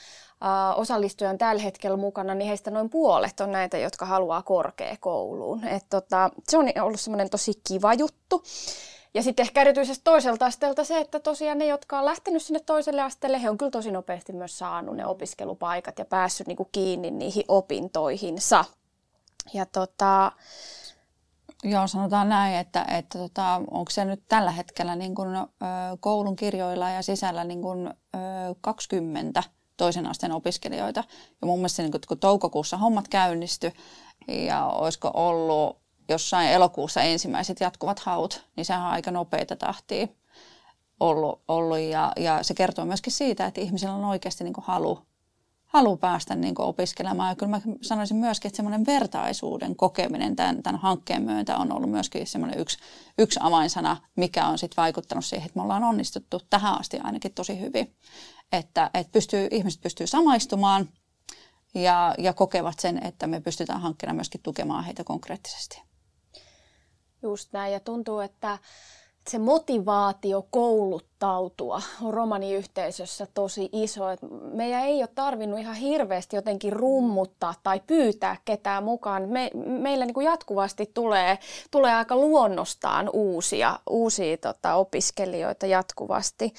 osallistuja 0.76 1.30
on 1.30 1.38
tällä 1.38 1.62
hetkellä 1.62 1.98
mukana, 1.98 2.36
niin 2.36 2.48
heistä 2.48 2.72
noin 2.72 2.90
puolet 2.90 3.40
on 3.40 3.52
näitä, 3.52 3.78
jotka 3.78 4.06
haluaa 4.06 4.42
korkeakouluun. 4.42 5.68
Et 5.68 5.86
tota, 5.90 6.30
se 6.50 6.58
on 6.58 6.66
ollut 6.82 7.00
semmoinen 7.00 7.30
tosi 7.30 7.54
kiva 7.68 7.94
juttu. 7.94 8.44
Ja 9.14 9.24
sitten 9.24 9.44
ehkä 9.44 9.62
erityisesti 9.62 10.02
toiselta 10.04 10.46
asteelta 10.46 10.84
se, 10.84 11.00
että 11.00 11.20
tosiaan 11.20 11.58
ne, 11.58 11.66
jotka 11.66 12.00
on 12.00 12.06
lähtenyt 12.06 12.42
sinne 12.42 12.60
toiselle 12.60 13.02
asteelle, 13.02 13.42
he 13.42 13.50
on 13.50 13.58
kyllä 13.58 13.72
tosi 13.72 13.92
nopeasti 13.92 14.34
myös 14.34 14.58
saanut 14.58 14.96
ne 14.96 15.06
opiskelupaikat 15.06 16.00
ja 16.00 16.06
päässyt 16.06 16.48
niinku 16.48 16.70
kiinni 16.72 17.12
niihin 17.12 17.44
opintoihinsa. 17.48 18.66
Ja 19.54 19.66
tota, 19.66 20.32
Joo, 21.64 21.88
sanotaan 21.88 22.30
näin, 22.30 22.56
että, 22.56 22.86
että 22.98 23.20
tota, 23.20 23.62
onko 23.72 23.92
se 23.92 24.06
nyt 24.06 24.24
tällä 24.28 24.52
hetkellä 24.52 24.96
niin 24.96 25.16
kun, 25.16 25.36
ö, 25.36 25.46
koulun 26.00 26.36
kirjoilla 26.36 26.90
ja 26.90 27.02
sisällä 27.02 27.44
niin 27.44 27.62
kun, 27.62 27.94
ö, 28.16 28.20
20 28.62 29.44
toisen 29.78 30.08
asteen 30.08 30.32
opiskelijoita. 30.32 31.04
Ja 31.42 31.48
mun 31.48 31.60
mielestä 31.60 31.82
niin 31.82 31.92
kun 32.08 32.20
toukokuussa 32.20 32.78
hommat 32.78 33.08
käynnisty 33.08 33.72
ja 34.28 34.66
olisiko 34.66 35.12
ollut 35.14 35.82
jossain 36.10 36.50
elokuussa 36.50 37.02
ensimmäiset 37.02 37.60
jatkuvat 37.60 38.00
haut, 38.00 38.46
niin 38.56 38.66
sehän 38.66 38.82
on 38.82 38.92
aika 38.92 39.12
nopeita 39.12 39.56
tahtia 39.56 40.08
ollut. 41.00 41.42
ollut 41.48 41.80
ja, 41.80 42.12
ja 42.18 42.44
se 42.44 42.54
kertoo 42.54 42.86
myöskin 42.86 43.14
siitä, 43.14 43.46
että 43.46 43.62
ihmisillä 43.62 43.94
on 43.94 44.06
oikeasti 44.06 44.44
niin 44.44 44.54
halu 44.62 45.00
halu 45.74 45.98
päästä 45.98 46.36
niin 46.36 46.56
opiskelemaan. 46.58 47.30
Ja 47.30 47.36
kyllä 47.36 47.50
mä 47.50 47.62
sanoisin 47.82 48.18
myöskin, 48.18 48.50
että 48.50 48.56
semmoinen 48.56 48.86
vertaisuuden 48.86 49.76
kokeminen 49.76 50.36
tämän, 50.36 50.64
tämän 50.64 50.82
hankkeen 50.82 51.24
myötä 51.24 51.58
on 51.58 51.72
ollut 51.72 51.90
myöskin 51.90 52.28
semmoinen 52.28 52.60
yksi, 52.60 52.78
yksi 53.18 53.40
avainsana, 53.44 53.98
mikä 54.16 54.48
on 54.48 54.58
sitten 54.58 54.82
vaikuttanut 54.82 55.26
siihen, 55.26 55.46
että 55.46 55.60
me 55.60 55.64
ollaan 55.64 55.84
onnistuttu 55.84 56.40
tähän 56.50 56.80
asti 56.80 57.00
ainakin 57.04 57.34
tosi 57.34 57.60
hyvin. 57.60 57.96
Että, 58.52 58.92
että 58.94 59.12
pystyy, 59.12 59.48
ihmiset 59.52 59.82
pystyy 59.82 60.08
samaistumaan 60.08 60.90
ja, 61.74 62.16
ja 62.18 62.34
kokevat 62.34 62.80
sen, 62.80 63.06
että 63.06 63.28
me 63.28 63.42
pystytään 63.42 63.82
hankkeena 63.82 64.14
myöskin 64.14 64.42
tukemaan 64.44 64.84
heitä 64.84 65.04
konkreettisesti. 65.04 65.82
Just 67.24 67.54
näin 67.54 67.74
ja 67.74 67.80
tuntuu, 67.80 68.20
että 68.20 68.58
se 69.30 69.40
motivaatio 69.40 70.48
kouluttautua 71.22 71.82
on 72.02 72.14
romaniyhteisössä 72.14 73.28
tosi 73.34 73.70
iso. 73.72 74.10
Et 74.10 74.20
meidän 74.54 74.84
ei 74.84 75.02
ole 75.02 75.10
tarvinnut 75.16 75.60
ihan 75.60 75.76
hirveästi 75.76 76.36
jotenkin 76.36 76.74
rummuttaa 76.74 77.54
tai 77.64 77.82
pyytää 77.88 78.38
ketään 78.46 78.84
mukaan. 78.84 79.30
Me, 79.30 79.52
meillä 79.66 80.06
niin 80.06 80.14
kuin 80.14 80.26
jatkuvasti 80.26 80.92
tulee, 80.94 81.40
tulee 81.72 81.94
aika 81.94 82.16
luonnostaan 82.16 83.10
uusia, 83.14 83.80
uusia 83.90 84.38
tota, 84.38 84.76
opiskelijoita 84.76 85.66
jatkuvasti. 85.66 86.54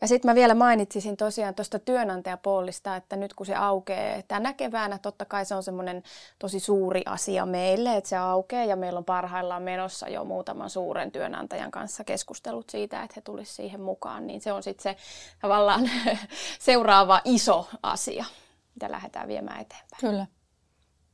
Ja 0.00 0.08
sitten 0.08 0.30
mä 0.30 0.34
vielä 0.34 0.54
mainitsisin 0.54 1.16
tosiaan 1.16 1.54
tuosta 1.54 1.78
työnantajapuolista, 1.78 2.96
että 2.96 3.16
nyt 3.16 3.34
kun 3.34 3.46
se 3.46 3.54
aukeaa 3.54 4.22
tänä 4.28 4.52
keväänä, 4.52 4.98
totta 4.98 5.24
kai 5.24 5.44
se 5.44 5.54
on 5.54 5.62
semmoinen 5.62 6.02
tosi 6.38 6.60
suuri 6.60 7.02
asia 7.06 7.46
meille, 7.46 7.96
että 7.96 8.10
se 8.10 8.16
aukeaa 8.16 8.64
ja 8.64 8.76
meillä 8.76 8.98
on 8.98 9.04
parhaillaan 9.04 9.62
menossa 9.62 10.08
jo 10.08 10.24
muutaman 10.24 10.70
suuren 10.70 11.12
työnantajan 11.12 11.70
kanssa 11.70 12.04
keskustelut 12.04 12.70
siitä, 12.70 13.02
että 13.02 13.12
he 13.16 13.20
tulisivat 13.20 13.56
siihen 13.56 13.80
mukaan, 13.80 14.05
niin 14.20 14.40
se 14.40 14.52
on 14.52 14.62
sitten 14.62 14.82
se 14.82 14.96
tavallaan 15.40 15.90
seuraava 16.58 17.20
iso 17.24 17.68
asia, 17.82 18.24
mitä 18.74 18.90
lähdetään 18.90 19.28
viemään 19.28 19.60
eteenpäin. 19.60 20.00
Kyllä. 20.00 20.26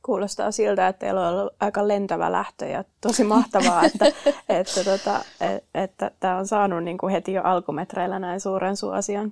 Kuulostaa 0.05 0.51
siltä, 0.51 0.87
että 0.87 0.99
teillä 0.99 1.27
on 1.27 1.39
ollut 1.39 1.53
aika 1.59 1.87
lentävä 1.87 2.31
lähtö 2.31 2.65
ja 2.65 2.83
tosi 3.01 3.23
mahtavaa, 3.23 3.83
että 3.93 4.05
että, 4.49 4.83
tota, 4.83 5.19
että, 5.41 5.61
että 5.73 6.11
tämä 6.19 6.37
on 6.37 6.47
saanut 6.47 6.83
niin 6.83 6.97
kuin 6.97 7.11
heti 7.11 7.33
jo 7.33 7.43
alkumetreillä 7.43 8.19
näin 8.19 8.39
suuren 8.39 8.77
suosion. 8.77 9.31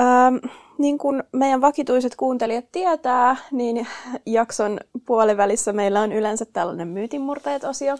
Ähm, 0.00 0.36
niin 0.78 0.98
kuin 0.98 1.22
meidän 1.32 1.60
vakituiset 1.60 2.16
kuuntelijat 2.16 2.64
tietää, 2.72 3.36
niin 3.50 3.86
jakson 4.26 4.80
puolivälissä 5.06 5.72
meillä 5.72 6.00
on 6.00 6.12
yleensä 6.12 6.44
tällainen 6.44 6.88
myytinmurteet-osio. 6.88 7.96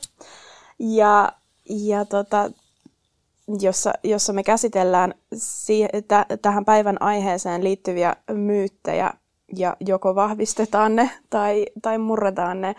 Ja 0.79 1.33
ja 1.69 2.05
tota, 2.05 2.51
jossa, 3.61 3.93
jossa 4.05 4.33
me 4.33 4.43
käsitellään 4.43 5.15
si- 5.35 5.89
t- 6.09 6.43
tähän 6.43 6.65
päivän 6.65 7.03
aiheeseen 7.03 7.65
liittyviä 7.65 8.17
myyttejä 8.31 9.13
ja 9.57 9.77
joko 9.81 10.15
vahvistetaan 10.15 10.97
ne 10.97 11.11
tai, 11.31 11.67
tai 11.83 11.99
murretaan 11.99 12.61
ne. 12.61 12.75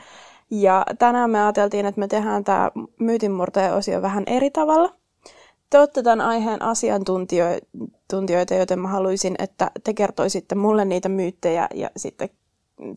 Ja 0.52 0.86
tänään 1.00 1.30
me 1.30 1.44
ajateltiin, 1.44 1.86
että 1.86 2.00
me 2.00 2.08
tehdään 2.08 2.44
tämä 2.44 2.72
myytinmurteen 3.00 3.74
osio 3.74 4.02
vähän 4.02 4.24
eri 4.28 4.52
tavalla. 4.52 4.94
Te 5.70 5.80
olette 5.80 6.04
tämän 6.04 6.22
aiheen 6.22 6.62
asiantuntijoita, 6.62 8.54
joten 8.60 8.80
mä 8.80 8.88
haluaisin, 8.88 9.36
että 9.40 9.72
te 9.84 9.94
kertoisitte 9.94 10.56
mulle 10.56 10.86
niitä 10.86 11.10
myyttejä 11.10 11.68
ja 11.74 11.90
sitten, 11.98 12.30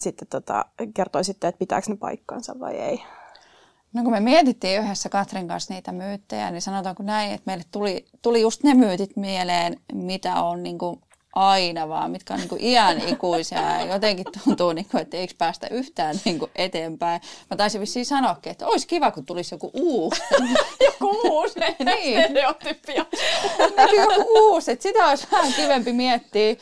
sitten 0.00 0.28
tota, 0.28 0.64
kertoisitte, 0.94 1.48
että 1.48 1.58
pitääkö 1.58 1.86
ne 1.90 1.96
paikkansa 1.96 2.60
vai 2.60 2.76
ei. 2.76 3.02
No 3.96 4.02
kun 4.02 4.12
me 4.12 4.20
mietittiin 4.20 4.82
yhdessä 4.82 5.08
Katrin 5.08 5.48
kanssa 5.48 5.74
niitä 5.74 5.92
myyttejä, 5.92 6.50
niin 6.50 6.62
sanotaanko 6.62 7.02
näin, 7.02 7.30
että 7.30 7.42
meille 7.46 7.64
tuli, 7.70 8.06
tuli 8.22 8.40
just 8.40 8.62
ne 8.62 8.74
myytit 8.74 9.16
mieleen, 9.16 9.80
mitä 9.92 10.42
on 10.42 10.62
niin 10.62 10.78
kuin 10.78 11.00
aina 11.34 11.88
vaan, 11.88 12.10
mitkä 12.10 12.34
on 12.34 12.40
niin 12.40 12.48
kuin 12.48 12.64
iän 12.64 13.08
ikuisia 13.08 13.60
ja 13.60 13.84
jotenkin 13.86 14.26
tuntuu, 14.44 14.72
niin 14.72 14.86
kuin, 14.90 15.00
että 15.02 15.16
eikö 15.16 15.34
päästä 15.38 15.66
yhtään 15.70 16.20
niin 16.24 16.38
kuin 16.38 16.50
eteenpäin. 16.54 17.20
Mä 17.50 17.56
taisin 17.56 17.80
vissiin 17.80 18.06
sanoakin, 18.06 18.50
että 18.50 18.66
olisi 18.66 18.86
kiva, 18.86 19.10
kun 19.10 19.26
tulisi 19.26 19.54
joku 19.54 19.70
uusi. 19.74 20.22
joku 20.86 21.20
uusi, 21.24 21.60
niin. 21.84 22.24
stereotypia. 22.24 23.06
niin, 23.58 24.02
joku 24.02 24.26
uusi, 24.38 24.72
että 24.72 24.82
sitä 24.82 25.06
olisi 25.06 25.26
vähän 25.32 25.52
kivempi 25.52 25.92
miettiä. 25.92 26.56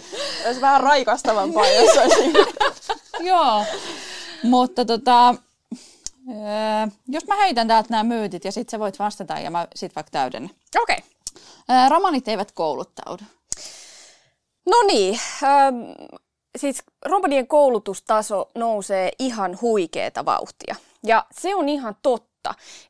Olisi 0.47 0.61
vähän 0.61 0.81
raikastavampaa, 0.81 1.69
jos 1.69 1.97
olisi. 2.03 2.33
Joo, 3.21 3.65
mutta 4.43 4.85
tota, 4.85 5.35
Öö, 6.29 6.87
jos 7.09 7.27
mä 7.27 7.37
heitän 7.37 7.69
täältä 7.69 7.89
nämä 7.91 8.05
myytit 8.05 8.45
ja 8.45 8.53
sitten 8.53 8.71
sä 8.71 8.79
voit 8.79 8.99
vastata 8.99 9.39
ja 9.39 9.51
mä 9.51 9.69
sit 9.75 9.97
vaikka 9.97 10.11
täydennän. 10.11 10.51
Okei. 10.83 10.97
Okay. 10.97 11.11
Öö, 11.71 11.89
romanit 11.89 12.29
eivät 12.29 12.53
kouluttaudu. 12.53 13.23
No 14.67 14.77
niin, 14.87 15.21
öö, 15.43 15.51
siis 16.59 16.83
romanien 17.05 17.47
koulutustaso 17.47 18.51
nousee 18.55 19.11
ihan 19.19 19.59
huikeeta 19.61 20.25
vauhtia. 20.25 20.77
Ja 21.07 21.27
se 21.33 21.55
on 21.55 21.69
ihan 21.69 21.97
totta, 22.03 22.34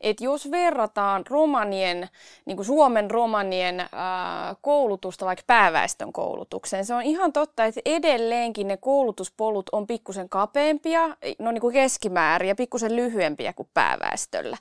että 0.01 0.25
jos 0.25 0.51
verrataan 0.51 1.27
romanien, 1.27 2.09
niin 2.45 2.57
kuin 2.57 2.67
Suomen 2.67 3.11
romanien 3.11 3.81
ää, 3.81 4.57
koulutusta 4.61 5.27
vaikka 5.27 5.45
pääväestön 5.47 6.13
koulutukseen, 6.13 6.85
se 6.85 6.95
on 6.95 7.03
ihan 7.03 7.33
totta, 7.33 7.65
että 7.65 7.81
edelleenkin 7.85 8.69
ne 8.69 8.77
koulutuspolut 8.77 9.71
on 9.73 9.87
pikkusen 9.87 10.29
kapeampia, 10.29 11.17
no 11.39 11.53
niin 11.53 11.61
kuin 11.61 11.73
keskimäärin 11.73 12.49
ja 12.49 12.55
pikkusen 12.55 12.97
lyhyempiä 12.97 13.53
kuin 13.53 13.69
pääväestöllä. 13.75 14.57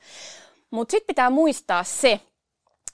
Mutta 0.72 0.92
sitten 0.92 1.08
pitää 1.08 1.30
muistaa 1.30 1.84
se, 1.84 2.20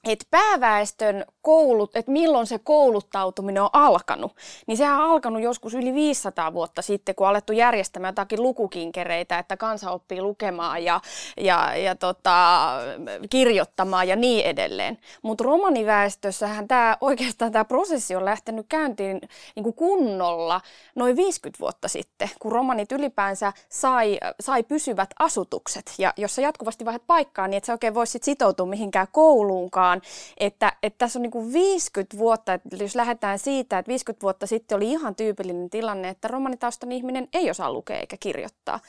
että 0.07 0.25
pääväestön 0.31 1.25
koulut, 1.41 1.95
että 1.95 2.11
milloin 2.11 2.47
se 2.47 2.59
kouluttautuminen 2.59 3.63
on 3.63 3.69
alkanut, 3.73 4.35
niin 4.67 4.77
sehän 4.77 4.99
on 4.99 5.09
alkanut 5.09 5.41
joskus 5.41 5.73
yli 5.73 5.93
500 5.93 6.53
vuotta 6.53 6.81
sitten, 6.81 7.15
kun 7.15 7.27
on 7.27 7.31
alettu 7.31 7.53
järjestämään 7.53 8.11
jotakin 8.11 8.43
lukukinkereitä, 8.43 9.39
että 9.39 9.57
kansa 9.57 9.91
oppii 9.91 10.21
lukemaan 10.21 10.83
ja, 10.83 11.01
ja, 11.37 11.75
ja 11.75 11.95
tota, 11.95 12.69
kirjoittamaan 13.29 14.07
ja 14.07 14.15
niin 14.15 14.45
edelleen. 14.45 14.97
Mutta 15.21 15.43
romaniväestössähän 15.43 16.67
tämä 16.67 16.97
oikeastaan 17.01 17.51
tämä 17.51 17.65
prosessi 17.65 18.15
on 18.15 18.25
lähtenyt 18.25 18.65
käyntiin 18.69 19.21
niin 19.55 19.63
kuin 19.63 19.75
kunnolla 19.75 20.61
noin 20.95 21.15
50 21.15 21.59
vuotta 21.59 21.87
sitten, 21.87 22.29
kun 22.39 22.51
romanit 22.51 22.91
ylipäänsä 22.91 23.53
sai, 23.69 24.19
sai 24.39 24.63
pysyvät 24.63 25.09
asutukset. 25.19 25.93
Ja 25.97 26.13
jos 26.17 26.35
sä 26.35 26.41
jatkuvasti 26.41 26.85
vaihdat 26.85 27.07
paikkaa, 27.07 27.47
niin 27.47 27.57
et 27.57 27.65
sä 27.65 27.73
oikein 27.73 27.93
voisi 27.93 28.19
sitoutua 28.21 28.65
mihinkään 28.65 29.07
kouluunkaan. 29.11 30.01
Että, 30.37 30.73
että 30.83 30.97
tässä 30.97 31.19
on 31.19 31.23
niin 31.29 31.43
kuin 31.43 31.53
50 31.53 32.17
vuotta, 32.17 32.53
että 32.53 32.75
jos 32.79 32.95
lähdetään 32.95 33.39
siitä, 33.39 33.79
että 33.79 33.89
50 33.89 34.21
vuotta 34.23 34.47
sitten 34.47 34.75
oli 34.75 34.91
ihan 34.91 35.15
tyypillinen 35.15 35.69
tilanne, 35.69 36.09
että 36.09 36.27
romanitaustan 36.27 36.91
ihminen 36.91 37.27
ei 37.33 37.49
osaa 37.49 37.73
lukea 37.73 37.99
eikä 37.99 38.17
kirjoittaa. 38.19 38.79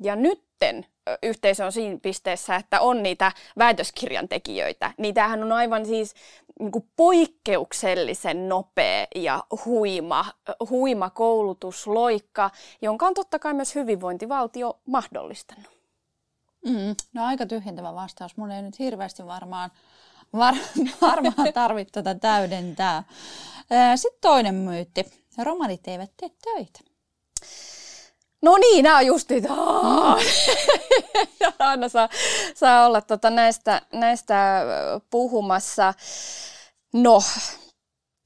Ja 0.00 0.16
nytten 0.16 0.86
yhteisö 1.22 1.64
on 1.64 1.72
siinä 1.72 1.98
pisteessä, 2.02 2.56
että 2.56 2.80
on 2.80 3.02
niitä 3.02 3.32
väitöskirjan 3.58 4.28
tekijöitä. 4.28 4.90
Niin 4.98 5.14
tämähän 5.14 5.42
on 5.42 5.52
aivan 5.52 5.86
siis 5.86 6.14
niin 6.60 6.72
kuin 6.72 6.88
poikkeuksellisen 6.96 8.48
nopea 8.48 9.06
ja 9.14 9.44
huima, 9.64 10.24
huima 10.70 11.10
koulutusloikka, 11.10 12.50
jonka 12.82 13.06
on 13.06 13.14
totta 13.14 13.38
kai 13.38 13.54
myös 13.54 13.74
hyvinvointivaltio 13.74 14.80
mahdollistanut. 14.86 15.70
Mm, 16.66 16.96
no 17.12 17.24
aika 17.24 17.46
tyhjentävä 17.46 17.94
vastaus. 17.94 18.36
Mun 18.36 18.50
ei 18.50 18.62
nyt 18.62 18.78
hirveästi 18.78 19.26
varmaan 19.26 19.70
Var, 20.32 20.54
varmaan 21.00 21.52
tarvitse 21.52 21.92
tuota 21.92 22.14
täydentää. 22.14 23.04
Sitten 23.96 24.20
toinen 24.20 24.54
myytti. 24.54 25.04
Romanit 25.44 25.88
eivät 25.88 26.10
tee 26.16 26.30
töitä. 26.44 26.80
No 28.42 28.56
niin, 28.56 28.82
nämä 28.82 28.96
on 28.96 29.06
just 29.06 29.30
niitä. 29.30 29.48
Aina 31.58 31.88
saa, 31.88 32.08
saa 32.54 32.86
olla 32.86 33.00
tota 33.00 33.30
näistä, 33.30 33.82
näistä 33.92 34.62
puhumassa. 35.10 35.94
No, 36.92 37.22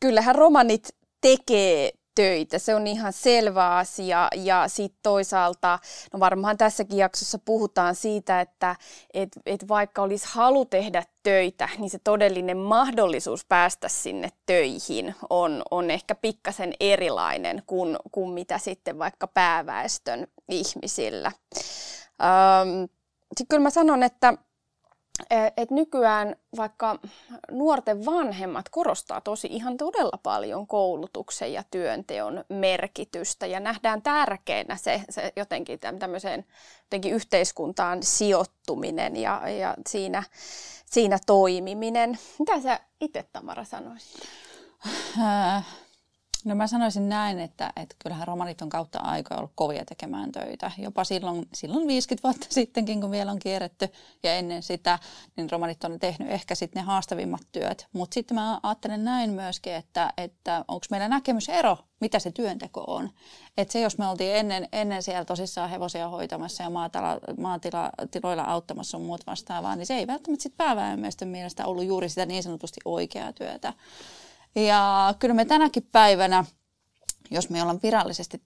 kyllähän 0.00 0.34
romanit 0.34 0.88
tekee 1.20 1.92
töitä. 2.16 2.58
Se 2.58 2.75
on 2.75 2.87
ihan 2.87 3.12
selvä 3.12 3.76
asia 3.76 4.28
ja 4.35 4.68
sitten 4.68 5.00
toisaalta, 5.02 5.78
no 6.12 6.20
varmaan 6.20 6.56
tässäkin 6.56 6.99
jaksossa 6.99 7.38
puhutaan 7.38 7.94
siitä, 7.94 8.40
että 8.40 8.76
et, 9.14 9.28
et 9.46 9.68
vaikka 9.68 10.02
olisi 10.02 10.26
halu 10.30 10.64
tehdä 10.64 11.02
töitä, 11.23 11.68
niin 11.78 11.90
se 11.90 11.99
todellinen 11.99 12.56
mahdollisuus 12.56 13.44
päästä 13.44 13.88
sinne 13.88 14.28
töihin 14.46 15.14
on, 15.30 15.62
on 15.70 15.90
ehkä 15.90 16.14
pikkasen 16.14 16.75
erilainen 16.80 17.62
kuin, 17.66 17.96
kuin 18.12 18.30
mitä 18.30 18.58
sitten 18.58 18.99
vaikka 18.99 19.26
pääväestön 19.26 20.26
ihmisillä. 20.49 21.32
sitten 23.37 23.46
kyllä 23.49 23.62
mä 23.62 23.70
sanon, 23.70 24.02
että 24.02 24.35
et 25.56 25.70
nykyään 25.70 26.37
vaikka 26.56 26.99
nuorten 27.50 28.04
vanhemmat 28.04 28.68
korostaa 28.68 29.20
tosi 29.20 29.49
ihan 29.50 29.76
todella 29.76 30.18
paljon 30.23 30.66
koulutuksen 30.66 31.52
ja 31.52 31.62
työnteon 31.70 32.44
merkitystä 32.49 33.46
ja 33.46 33.61
nähdään 33.61 34.02
tärkeänä 34.02 34.76
se, 34.76 35.02
se 35.11 35.32
jotenkin 35.37 35.78
tämmöiseen 35.99 36.44
jotenkin 36.82 37.12
yhteiskuntaan 37.12 38.02
sijoittuminen 38.02 39.16
ja, 39.16 39.49
ja 39.49 39.75
siinä, 39.88 40.23
siinä 40.87 41.18
toimiminen. 41.26 42.18
Mitä 42.38 42.61
sä 42.61 42.80
itse 43.00 43.25
Tamara 43.32 43.64
sanoisit? 43.64 44.23
No 46.46 46.54
mä 46.54 46.66
sanoisin 46.66 47.08
näin, 47.08 47.38
että, 47.38 47.72
että 47.76 47.96
kyllähän 47.98 48.28
romanit 48.28 48.62
on 48.62 48.68
kautta 48.68 48.98
aikoja 48.98 49.38
ollut 49.38 49.52
kovia 49.54 49.85
tekemään 49.85 50.32
töitä. 50.32 50.70
Jopa 50.78 51.04
silloin, 51.04 51.48
silloin 51.54 51.87
50 51.87 52.28
vuotta 52.28 52.46
sittenkin, 52.54 53.00
kun 53.00 53.11
vielä 53.11 53.32
on 53.32 53.38
kierretty 53.38 53.88
ja 54.22 54.35
ennen 54.35 54.62
sitä, 54.62 54.98
niin 55.37 55.50
romanit 55.50 55.85
on 55.85 55.98
tehnyt 55.98 56.30
ehkä 56.30 56.54
sitten 56.54 56.80
ne 56.80 56.87
haastavimmat 56.87 57.40
työt. 57.52 57.87
Mutta 57.92 58.14
sitten 58.14 58.35
mä 58.35 58.61
ajattelen 58.62 59.04
näin 59.04 59.30
myöskin, 59.30 59.72
että, 59.72 60.12
että 60.16 60.64
onko 60.68 60.87
meillä 60.90 61.09
näkemysero, 61.09 61.78
mitä 62.00 62.18
se 62.18 62.30
työnteko 62.30 62.85
on. 62.87 63.11
Että 63.56 63.72
se, 63.72 63.80
jos 63.80 63.98
me 63.98 64.06
oltiin 64.06 64.37
ennen, 64.37 64.68
ennen 64.72 65.02
siellä 65.02 65.24
tosissaan 65.24 65.70
hevosia 65.70 66.09
hoitamassa 66.09 66.62
ja 66.62 66.70
maatila, 66.70 67.18
maatiloilla 67.38 68.42
auttamassa 68.42 68.98
muut 68.98 69.26
vastaavaa, 69.26 69.76
niin 69.76 69.87
se 69.87 69.94
ei 69.94 70.06
välttämättä 70.06 70.42
sitten 70.42 70.66
pääväemmöisten 70.66 71.28
mielestä 71.28 71.66
ollut 71.66 71.85
juuri 71.85 72.09
sitä 72.09 72.26
niin 72.26 72.42
sanotusti 72.42 72.80
oikeaa 72.85 73.32
työtä. 73.32 73.72
Ja 74.57 75.14
kyllä 75.19 75.35
me 75.35 75.45
tänäkin 75.45 75.88
päivänä, 75.92 76.45
jos 77.31 77.51
me 77.51 77.62
ollaan 77.62 77.81
virallisesti 77.83 78.42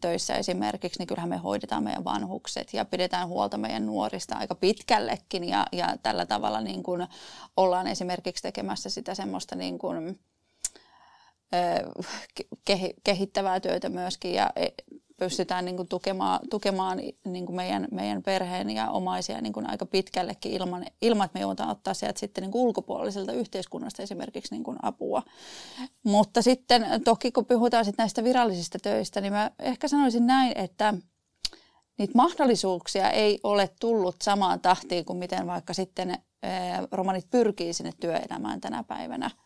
töissä 0.00 0.34
esimerkiksi, 0.34 0.98
niin 0.98 1.06
kyllähän 1.06 1.28
me 1.28 1.36
hoidetaan 1.36 1.82
meidän 1.82 2.04
vanhukset 2.04 2.74
ja 2.74 2.84
pidetään 2.84 3.28
huolta 3.28 3.58
meidän 3.58 3.86
nuorista 3.86 4.36
aika 4.36 4.54
pitkällekin. 4.54 5.44
Ja, 5.44 5.66
ja 5.72 5.96
tällä 6.02 6.26
tavalla 6.26 6.60
niin 6.60 6.82
kuin 6.82 7.06
ollaan 7.56 7.86
esimerkiksi 7.86 8.42
tekemässä 8.42 8.90
sitä 8.90 9.14
semmoista 9.14 9.56
niin 9.56 9.78
kuin, 9.78 10.18
kehittävää 13.04 13.60
työtä 13.60 13.88
myöskin 13.88 14.34
ja 14.34 14.50
e, 14.56 14.68
pystytään 15.24 15.64
niin 15.64 15.76
kuin 15.76 15.88
tukemaan, 15.88 16.40
tukemaan 16.50 16.98
niin 17.24 17.46
kuin 17.46 17.56
meidän, 17.56 17.88
meidän 17.90 18.22
perheen 18.22 18.70
ja 18.70 18.90
omaisia 18.90 19.40
niin 19.40 19.52
kuin 19.52 19.70
aika 19.70 19.86
pitkällekin 19.86 20.52
ilman, 20.52 20.84
ilman, 21.02 21.24
että 21.24 21.38
me 21.38 21.40
joudutaan 21.40 21.70
ottaa 21.70 21.94
sieltä 21.94 22.20
sitten 22.20 22.42
niin 22.42 22.50
kuin 22.50 22.62
ulkopuoliselta 22.62 23.32
yhteiskunnasta 23.32 24.02
esimerkiksi 24.02 24.54
niin 24.54 24.64
kuin 24.64 24.76
apua. 24.82 25.22
Mutta 26.02 26.42
sitten 26.42 26.86
toki 27.04 27.32
kun 27.32 27.46
puhutaan 27.46 27.84
sitten 27.84 28.02
näistä 28.02 28.24
virallisista 28.24 28.78
töistä, 28.78 29.20
niin 29.20 29.32
mä 29.32 29.50
ehkä 29.58 29.88
sanoisin 29.88 30.26
näin, 30.26 30.52
että 30.58 30.94
niitä 31.98 32.12
mahdollisuuksia 32.14 33.10
ei 33.10 33.40
ole 33.42 33.70
tullut 33.80 34.16
samaan 34.22 34.60
tahtiin 34.60 35.04
kuin 35.04 35.18
miten 35.18 35.46
vaikka 35.46 35.74
sitten 35.74 36.18
romanit 36.92 37.30
pyrkii 37.30 37.72
sinne 37.72 37.92
työelämään 38.00 38.60
tänä 38.60 38.82
päivänä– 38.82 39.30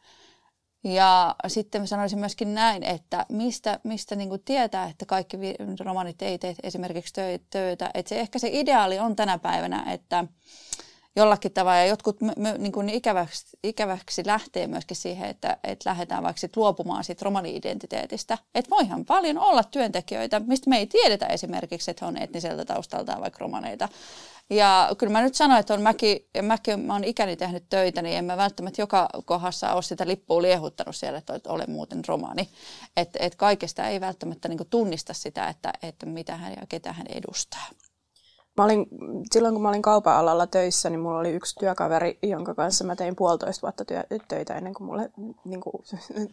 ja 0.84 1.34
sitten 1.46 1.82
mä 1.82 1.86
sanoisin 1.86 2.18
myöskin 2.18 2.54
näin, 2.54 2.82
että 2.82 3.26
mistä, 3.28 3.80
mistä 3.84 4.16
niin 4.16 4.28
kuin 4.28 4.42
tietää, 4.44 4.88
että 4.88 5.06
kaikki 5.06 5.36
romanit 5.80 6.22
ei 6.22 6.38
tee 6.38 6.54
esimerkiksi 6.62 7.14
töitä. 7.50 7.90
Että 7.94 8.08
se 8.08 8.20
ehkä 8.20 8.38
se 8.38 8.48
ideaali 8.52 8.98
on 8.98 9.16
tänä 9.16 9.38
päivänä, 9.38 9.92
että 9.92 10.24
jollakin 11.16 11.52
tavalla, 11.52 11.78
ja 11.78 11.86
jotkut 11.86 12.20
m- 12.20 12.42
niin 12.58 12.72
kuin 12.72 12.88
ikäväksi, 12.88 13.58
ikäväksi 13.64 14.22
lähtee 14.26 14.66
myöskin 14.66 14.96
siihen, 14.96 15.28
että, 15.28 15.56
että 15.64 15.90
lähdetään 15.90 16.22
vaikka 16.22 16.40
sit 16.40 16.56
luopumaan 16.56 17.04
siitä 17.04 17.24
romani-identiteetistä. 17.24 18.38
Että 18.54 18.70
voihan 18.70 19.04
paljon 19.04 19.38
olla 19.38 19.64
työntekijöitä, 19.64 20.40
mistä 20.40 20.70
me 20.70 20.78
ei 20.78 20.86
tiedetä 20.86 21.26
esimerkiksi, 21.26 21.90
että 21.90 22.04
he 22.04 22.08
on 22.08 22.16
etniseltä 22.16 22.64
taustaltaan 22.64 23.20
vaikka 23.20 23.38
romaneita. 23.40 23.88
Ja 24.50 24.90
kyllä 24.98 25.12
mä 25.12 25.22
nyt 25.22 25.34
sanoin, 25.34 25.60
että 25.60 25.74
on 25.74 25.82
mäkin, 25.82 26.28
ja 26.34 26.42
mäkin 26.42 26.80
mä 26.80 26.92
oon 26.92 27.04
ikäni 27.04 27.36
tehnyt 27.36 27.64
töitä, 27.68 28.02
niin 28.02 28.16
en 28.16 28.24
mä 28.24 28.36
välttämättä 28.36 28.82
joka 28.82 29.08
kohdassa 29.24 29.72
ole 29.72 29.82
sitä 29.82 30.06
lippua 30.06 30.42
liehuttanut 30.42 30.96
siellä, 30.96 31.18
että 31.18 31.40
olen 31.48 31.70
muuten 31.70 32.02
romani. 32.08 32.48
Että 32.96 33.18
et 33.22 33.34
kaikesta 33.34 33.88
ei 33.88 34.00
välttämättä 34.00 34.48
niin 34.48 34.58
tunnista 34.70 35.14
sitä, 35.14 35.48
että, 35.48 35.72
että 35.82 36.06
mitä 36.06 36.36
hän 36.36 36.52
ja 36.52 36.66
ketä 36.68 36.92
hän 36.92 37.06
edustaa. 37.06 37.66
Mä 38.58 38.64
olin, 38.64 38.86
silloin 39.32 39.54
kun 39.54 39.62
mä 39.62 39.68
olin 39.68 39.82
kaupan 39.82 40.16
alalla 40.16 40.46
töissä, 40.46 40.90
niin 40.90 41.00
mulla 41.00 41.18
oli 41.18 41.30
yksi 41.30 41.56
työkaveri, 41.58 42.18
jonka 42.22 42.54
kanssa 42.54 42.84
mä 42.84 42.96
tein 42.96 43.16
puolitoista 43.16 43.62
vuotta 43.62 43.84
työ, 43.84 44.02
töitä 44.28 44.54
ennen 44.54 44.74
kuin 44.74 44.86
mulle, 44.86 45.10
niin 45.44 45.60
kuin, 45.60 45.74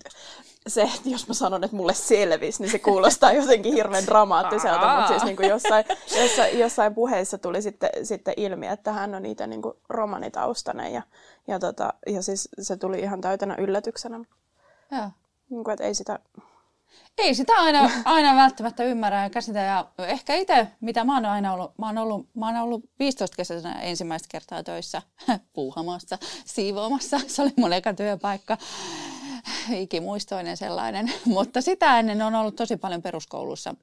se, 0.68 0.82
että 0.82 1.10
jos 1.10 1.28
mä 1.28 1.34
sanon, 1.34 1.64
että 1.64 1.78
mulle 1.78 1.94
selvisi, 1.94 2.62
niin 2.62 2.72
se 2.72 2.80
kuulostaa 2.80 3.32
jotenkin 3.42 3.74
hirveän 3.74 4.06
dramaattiselta, 4.06 4.96
mutta 4.96 5.08
siis 5.08 5.24
niin 5.24 5.36
kuin 5.36 5.50
jossain, 5.50 5.86
jossain, 6.22 6.60
jossain 6.60 6.96
puheissa 6.96 7.38
tuli 7.38 7.62
sitten, 7.62 7.90
sitten 8.04 8.34
ilmi, 8.38 8.68
että 8.68 8.92
hän 8.92 9.16
on 9.16 9.24
niitä 9.24 9.48
niin 9.48 9.62
kuin 9.62 9.74
romanitaustainen 9.90 10.94
ja, 10.94 11.02
ja, 11.48 11.60
tota, 11.60 11.94
ja 12.08 12.22
siis 12.22 12.50
se 12.62 12.78
tuli 12.78 13.00
ihan 13.00 13.22
täytänä 13.22 13.56
yllätyksenä. 13.58 14.20
Ja. 14.92 15.12
Niin 15.50 15.64
kuin, 15.64 15.74
että 15.74 15.84
ei 15.84 15.94
sitä, 15.94 16.20
ei 17.18 17.36
sitä 17.36 17.54
aina, 17.54 17.92
aina 18.06 18.36
välttämättä 18.36 18.84
ymmärrä 18.84 19.24
ja 19.24 19.30
käsitä. 19.30 19.60
Ja 19.60 19.88
ehkä 19.98 20.36
itse, 20.36 20.68
mitä 20.82 21.04
mä 21.04 21.14
oon 21.14 21.26
aina 21.26 21.54
ollut, 21.54 21.78
mä 21.78 21.86
oon 21.86 21.98
ollut, 21.98 22.30
mä 22.36 22.46
oon 22.46 22.56
ollut 22.56 22.90
15 23.00 23.36
kesäisenä 23.36 23.82
ensimmäistä 23.82 24.28
kertaa 24.32 24.64
töissä 24.64 25.02
puuhamassa, 25.54 26.18
siivoamassa. 26.46 27.20
Se 27.28 27.42
oli 27.42 27.52
mun 27.58 27.74
eka 27.74 27.94
työpaikka. 27.94 28.58
ikimuistoinen 29.74 30.58
sellainen, 30.58 31.14
mutta 31.26 31.62
sitä 31.62 32.00
ennen 32.00 32.22
on 32.22 32.36
ollut 32.36 32.56
tosi 32.56 32.78
paljon 32.78 33.02
peruskoulussa 33.02 33.76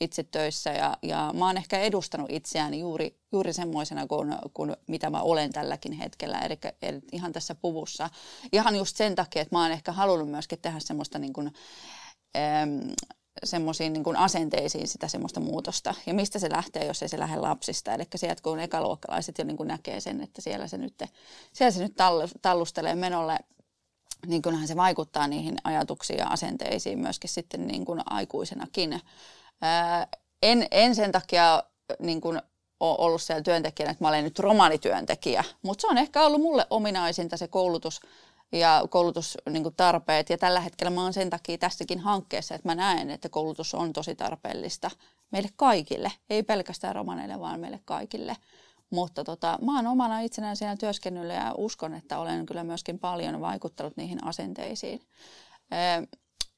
itse 0.00 0.22
töissä 0.22 0.70
ja, 0.70 0.96
ja 1.02 1.30
mä 1.38 1.46
oon 1.46 1.56
ehkä 1.56 1.80
edustanut 1.80 2.30
itseäni 2.30 2.80
juuri, 2.80 3.16
juuri 3.32 3.52
semmoisena 3.52 4.06
kuin, 4.06 4.34
kuin 4.54 4.76
mitä 4.86 5.10
mä 5.10 5.22
olen 5.22 5.52
tälläkin 5.52 5.92
hetkellä, 5.92 6.38
eli, 6.38 6.58
eli 6.82 7.00
ihan 7.12 7.32
tässä 7.32 7.54
puvussa. 7.54 8.10
Ihan 8.52 8.76
just 8.76 8.96
sen 8.96 9.14
takia, 9.14 9.42
että 9.42 9.56
mä 9.56 9.62
oon 9.62 9.72
ehkä 9.72 9.92
halunnut 9.92 10.30
myöskin 10.30 10.58
tehdä 10.62 10.78
semmoista 10.80 11.18
niin 11.18 11.32
kuin, 11.32 11.46
ähm, 11.46 11.54
semmoisiin 13.44 13.92
niin 13.92 14.16
asenteisiin 14.16 14.88
sitä 14.88 15.08
semmoista 15.08 15.40
muutosta. 15.40 15.94
Ja 16.06 16.14
mistä 16.14 16.38
se 16.38 16.50
lähtee, 16.52 16.86
jos 16.86 17.02
ei 17.02 17.08
se 17.08 17.18
lähde 17.18 17.36
lapsista. 17.36 17.94
Eli 17.94 18.04
sieltä 18.16 18.42
kun 18.42 18.60
ekaluokkalaiset 18.60 19.38
jo 19.38 19.44
niin 19.44 19.56
kuin 19.56 19.68
näkee 19.68 20.00
sen, 20.00 20.20
että 20.20 20.40
siellä 20.40 20.68
se 20.68 20.78
nyt, 20.78 20.94
siellä 21.52 21.70
se 21.70 21.82
nyt 21.82 21.96
tallustelee 22.42 22.94
menolle, 22.94 23.38
niin 24.26 24.42
kyllähän 24.42 24.68
se 24.68 24.76
vaikuttaa 24.76 25.28
niihin 25.28 25.56
ajatuksiin 25.64 26.18
ja 26.18 26.26
asenteisiin 26.26 26.98
myöskin 26.98 27.30
sitten 27.30 27.66
niin 27.66 27.84
kuin 27.84 28.00
aikuisenakin. 28.06 29.00
En, 30.42 30.66
en 30.70 30.94
sen 30.94 31.12
takia 31.12 31.62
niin 31.98 32.20
kuin 32.20 32.42
ole 32.80 32.96
ollut 32.98 33.22
siellä 33.22 33.42
työntekijänä, 33.42 33.90
että 33.90 34.04
mä 34.04 34.08
olen 34.08 34.24
nyt 34.24 34.38
romanityöntekijä, 34.38 35.44
mutta 35.62 35.80
se 35.80 35.86
on 35.86 35.98
ehkä 35.98 36.26
ollut 36.26 36.40
mulle 36.40 36.66
ominaisinta 36.70 37.36
se 37.36 37.48
koulutus 37.48 38.00
ja 38.52 38.82
koulutustarpeet. 38.90 40.28
Niin 40.28 40.34
ja 40.34 40.38
tällä 40.38 40.60
hetkellä 40.60 40.90
mä 40.90 41.02
oon 41.02 41.12
sen 41.12 41.30
takia 41.30 41.58
tässäkin 41.58 41.98
hankkeessa, 41.98 42.54
että 42.54 42.68
mä 42.68 42.74
näen, 42.74 43.10
että 43.10 43.28
koulutus 43.28 43.74
on 43.74 43.92
tosi 43.92 44.14
tarpeellista 44.14 44.90
meille 45.30 45.48
kaikille. 45.56 46.12
Ei 46.30 46.42
pelkästään 46.42 46.94
romaneille, 46.94 47.40
vaan 47.40 47.60
meille 47.60 47.80
kaikille. 47.84 48.36
Mutta 48.90 49.24
tota, 49.24 49.58
mä 49.62 49.76
oon 49.76 49.86
omana 49.86 50.20
itsenään 50.20 50.56
siellä 50.56 50.76
työskennellyt 50.76 51.36
ja 51.36 51.54
uskon, 51.56 51.94
että 51.94 52.18
olen 52.18 52.46
kyllä 52.46 52.64
myöskin 52.64 52.98
paljon 52.98 53.40
vaikuttanut 53.40 53.96
niihin 53.96 54.24
asenteisiin. 54.24 55.00
Ee, 55.70 56.08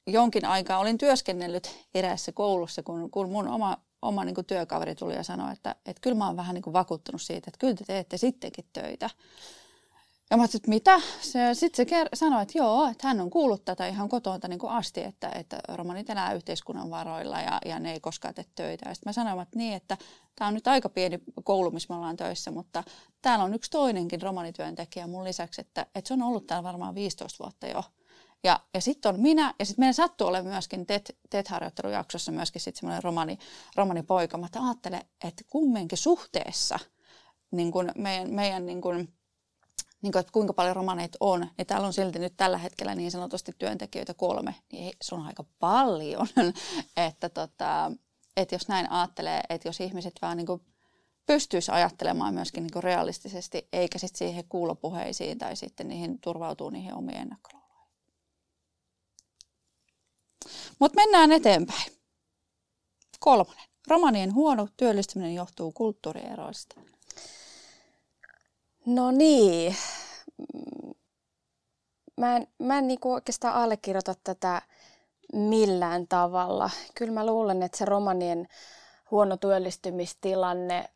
jonkin 0.07 0.45
aikaa 0.45 0.79
olin 0.79 0.97
työskennellyt 0.97 1.85
eräässä 1.93 2.31
koulussa, 2.31 2.83
kun, 2.83 3.11
kun 3.11 3.29
mun 3.29 3.47
oma, 3.47 3.77
oma 4.01 4.25
niin 4.25 4.45
työkaveri 4.47 4.95
tuli 4.95 5.15
ja 5.15 5.23
sanoi, 5.23 5.53
että, 5.53 5.75
että 5.85 6.01
kyllä 6.01 6.17
mä 6.17 6.27
oon 6.27 6.37
vähän 6.37 6.53
niin 6.53 6.73
vakuuttunut 6.73 7.21
siitä, 7.21 7.45
että 7.47 7.59
kyllä 7.59 7.75
te 7.75 7.83
teette 7.83 8.17
sittenkin 8.17 8.65
töitä. 8.73 9.09
Ja 10.31 10.37
mä 10.37 10.43
että 10.43 10.59
mitä? 10.67 11.01
Sitten 11.53 11.69
se 11.73 11.83
ker- 11.83 12.09
sanoi, 12.13 12.41
että 12.41 12.57
joo, 12.57 12.87
että 12.87 13.07
hän 13.07 13.21
on 13.21 13.29
kuullut 13.29 13.65
tätä 13.65 13.87
ihan 13.87 14.09
kotoa 14.09 14.39
niin 14.47 14.59
kuin 14.59 14.71
asti, 14.71 15.03
että, 15.03 15.31
että 15.35 15.59
romanit 15.73 16.09
elää 16.09 16.33
yhteiskunnan 16.33 16.89
varoilla 16.89 17.41
ja, 17.41 17.59
ja 17.65 17.79
ne 17.79 17.91
ei 17.91 17.99
koskaan 17.99 18.33
tee 18.33 18.45
töitä. 18.55 18.89
Ja 18.89 18.95
sitten 18.95 19.09
mä 19.09 19.13
sanoin, 19.13 19.41
että 19.41 19.57
niin, 19.57 19.73
että 19.73 19.97
tämä 20.35 20.47
on 20.47 20.53
nyt 20.53 20.67
aika 20.67 20.89
pieni 20.89 21.19
koulu, 21.43 21.71
missä 21.71 21.93
me 21.93 21.95
ollaan 21.95 22.17
töissä, 22.17 22.51
mutta 22.51 22.83
täällä 23.21 23.45
on 23.45 23.53
yksi 23.53 23.71
toinenkin 23.71 24.21
romanityöntekijä 24.21 25.07
mun 25.07 25.23
lisäksi, 25.23 25.61
että, 25.61 25.85
että 25.95 26.07
se 26.07 26.13
on 26.13 26.21
ollut 26.21 26.47
täällä 26.47 26.63
varmaan 26.63 26.95
15 26.95 27.43
vuotta 27.43 27.67
jo. 27.67 27.83
Ja, 28.43 28.59
ja 28.73 28.81
sitten 28.81 29.13
on 29.13 29.19
minä, 29.19 29.53
ja 29.59 29.65
sitten 29.65 29.81
meidän 29.81 29.93
sattuu 29.93 30.27
olla 30.27 30.43
myöskin 30.43 30.85
TET, 30.85 31.17
TET-harjoittelujaksossa 31.29 32.31
myöskin 32.31 32.61
sitten 32.61 32.79
semmoinen 32.79 33.03
romani, 33.03 33.37
romanipoika. 33.75 34.37
Mä 34.37 34.47
ajattelen, 34.65 35.01
että 35.23 35.43
kummenkin 35.49 35.97
suhteessa 35.97 36.79
niin 37.51 37.71
kun 37.71 37.91
meidän, 37.95 38.29
meidän 38.33 38.65
niin 38.65 38.81
kun, 38.81 39.07
niin 40.01 40.11
kuin, 40.11 40.19
että 40.19 40.31
kuinka 40.31 40.53
paljon 40.53 40.75
romaneita 40.75 41.17
on, 41.19 41.47
niin 41.57 41.67
täällä 41.67 41.87
on 41.87 41.93
silti 41.93 42.19
nyt 42.19 42.33
tällä 42.37 42.57
hetkellä 42.57 42.95
niin 42.95 43.11
sanotusti 43.11 43.51
työntekijöitä 43.59 44.13
kolme, 44.13 44.55
niin 44.71 44.93
se 45.01 45.15
on 45.15 45.21
aika 45.21 45.43
paljon. 45.59 46.27
että, 47.07 47.29
tota, 47.29 47.91
että 48.37 48.55
jos 48.55 48.67
näin 48.67 48.91
ajattelee, 48.91 49.41
että 49.49 49.67
jos 49.67 49.79
ihmiset 49.79 50.13
vaan 50.21 50.37
niin 50.37 50.47
kuin 50.47 50.61
pystyisi 51.25 51.71
ajattelemaan 51.71 52.33
myöskin 52.33 52.63
niin 52.63 52.73
kuin 52.73 52.83
realistisesti, 52.83 53.67
eikä 53.73 53.97
sitten 53.97 54.17
siihen 54.17 54.45
kuulopuheisiin 54.49 55.37
tai 55.37 55.55
sitten 55.55 55.87
niihin 55.87 56.19
turvautuu 56.19 56.69
niihin 56.69 56.93
omiin 56.93 57.17
ennakkoluuloihin. 57.17 57.87
Mutta 60.79 60.95
mennään 60.95 61.31
eteenpäin. 61.31 61.91
Kolmonen. 63.19 63.63
Romanien 63.87 64.33
huono 64.33 64.67
työllistyminen 64.77 65.35
johtuu 65.35 65.71
kulttuurieroista. 65.71 66.81
No 68.85 69.11
niin. 69.11 69.75
Mä 72.17 72.35
en, 72.35 72.47
mä 72.59 72.77
en 72.77 72.87
niinku 72.87 73.13
oikeastaan 73.13 73.53
allekirjoita 73.53 74.15
tätä 74.23 74.61
millään 75.33 76.07
tavalla. 76.07 76.69
Kyllä 76.95 77.13
mä 77.13 77.25
luulen, 77.25 77.63
että 77.63 77.77
se 77.77 77.85
romanien 77.85 78.47
huono 79.11 79.37
työllistymistilanne 79.37 80.89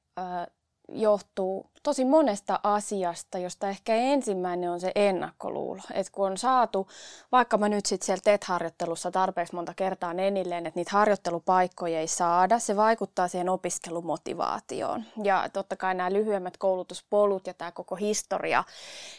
johtuu 0.89 1.65
tosi 1.83 2.05
monesta 2.05 2.59
asiasta, 2.63 3.37
josta 3.37 3.69
ehkä 3.69 3.95
ensimmäinen 3.95 4.71
on 4.71 4.79
se 4.79 4.91
ennakkoluulo. 4.95 5.81
Että 5.93 6.11
kun 6.11 6.25
on 6.25 6.37
saatu, 6.37 6.87
vaikka 7.31 7.57
mä 7.57 7.69
nyt 7.69 7.85
sitten 7.85 8.05
siellä 8.05 8.21
TET-harjoittelussa 8.23 9.11
tarpeeksi 9.11 9.55
monta 9.55 9.73
kertaa 9.73 10.11
enilleen, 10.11 10.65
että 10.65 10.79
niitä 10.79 10.91
harjoittelupaikkoja 10.91 11.99
ei 11.99 12.07
saada, 12.07 12.59
se 12.59 12.75
vaikuttaa 12.75 13.27
siihen 13.27 13.49
opiskelumotivaatioon. 13.49 15.03
Ja 15.23 15.49
totta 15.53 15.75
kai 15.75 15.95
nämä 15.95 16.13
lyhyemmät 16.13 16.57
koulutuspolut 16.57 17.47
ja 17.47 17.53
tämä 17.53 17.71
koko 17.71 17.95
historia, 17.95 18.63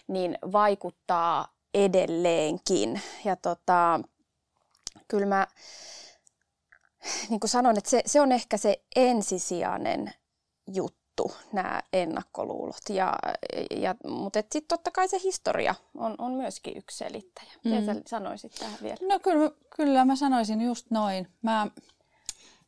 niin 0.08 0.38
vaikuttaa 0.52 1.48
edelleenkin. 1.74 3.00
Ja 3.24 3.36
tota, 3.36 4.00
kyllä 5.08 5.26
mä 5.26 5.46
niin 7.28 7.40
kuin 7.40 7.50
sanon, 7.50 7.78
että 7.78 7.90
se, 7.90 8.02
se 8.06 8.20
on 8.20 8.32
ehkä 8.32 8.56
se 8.56 8.80
ensisijainen 8.96 10.12
juttu 10.66 11.05
tuttu 11.16 11.36
nämä 11.52 11.82
ennakkoluulot. 11.92 12.82
Ja, 12.88 13.18
ja, 13.76 13.94
mutta 14.08 14.38
sitten 14.38 14.68
totta 14.68 14.90
kai 14.90 15.08
se 15.08 15.20
historia 15.24 15.74
on, 15.94 16.14
on 16.18 16.32
myöskin 16.32 16.76
yksi 16.76 16.96
selittäjä. 16.96 17.52
Mm. 17.64 17.70
Mitä 17.70 17.94
sä 17.94 18.00
sanoisit 18.06 18.54
tähän 18.54 18.78
vielä? 18.82 18.96
No 19.08 19.18
kyllä, 19.18 19.50
kyllä 19.76 20.04
mä 20.04 20.16
sanoisin 20.16 20.60
just 20.60 20.90
noin. 20.90 21.28
Mä, 21.42 21.66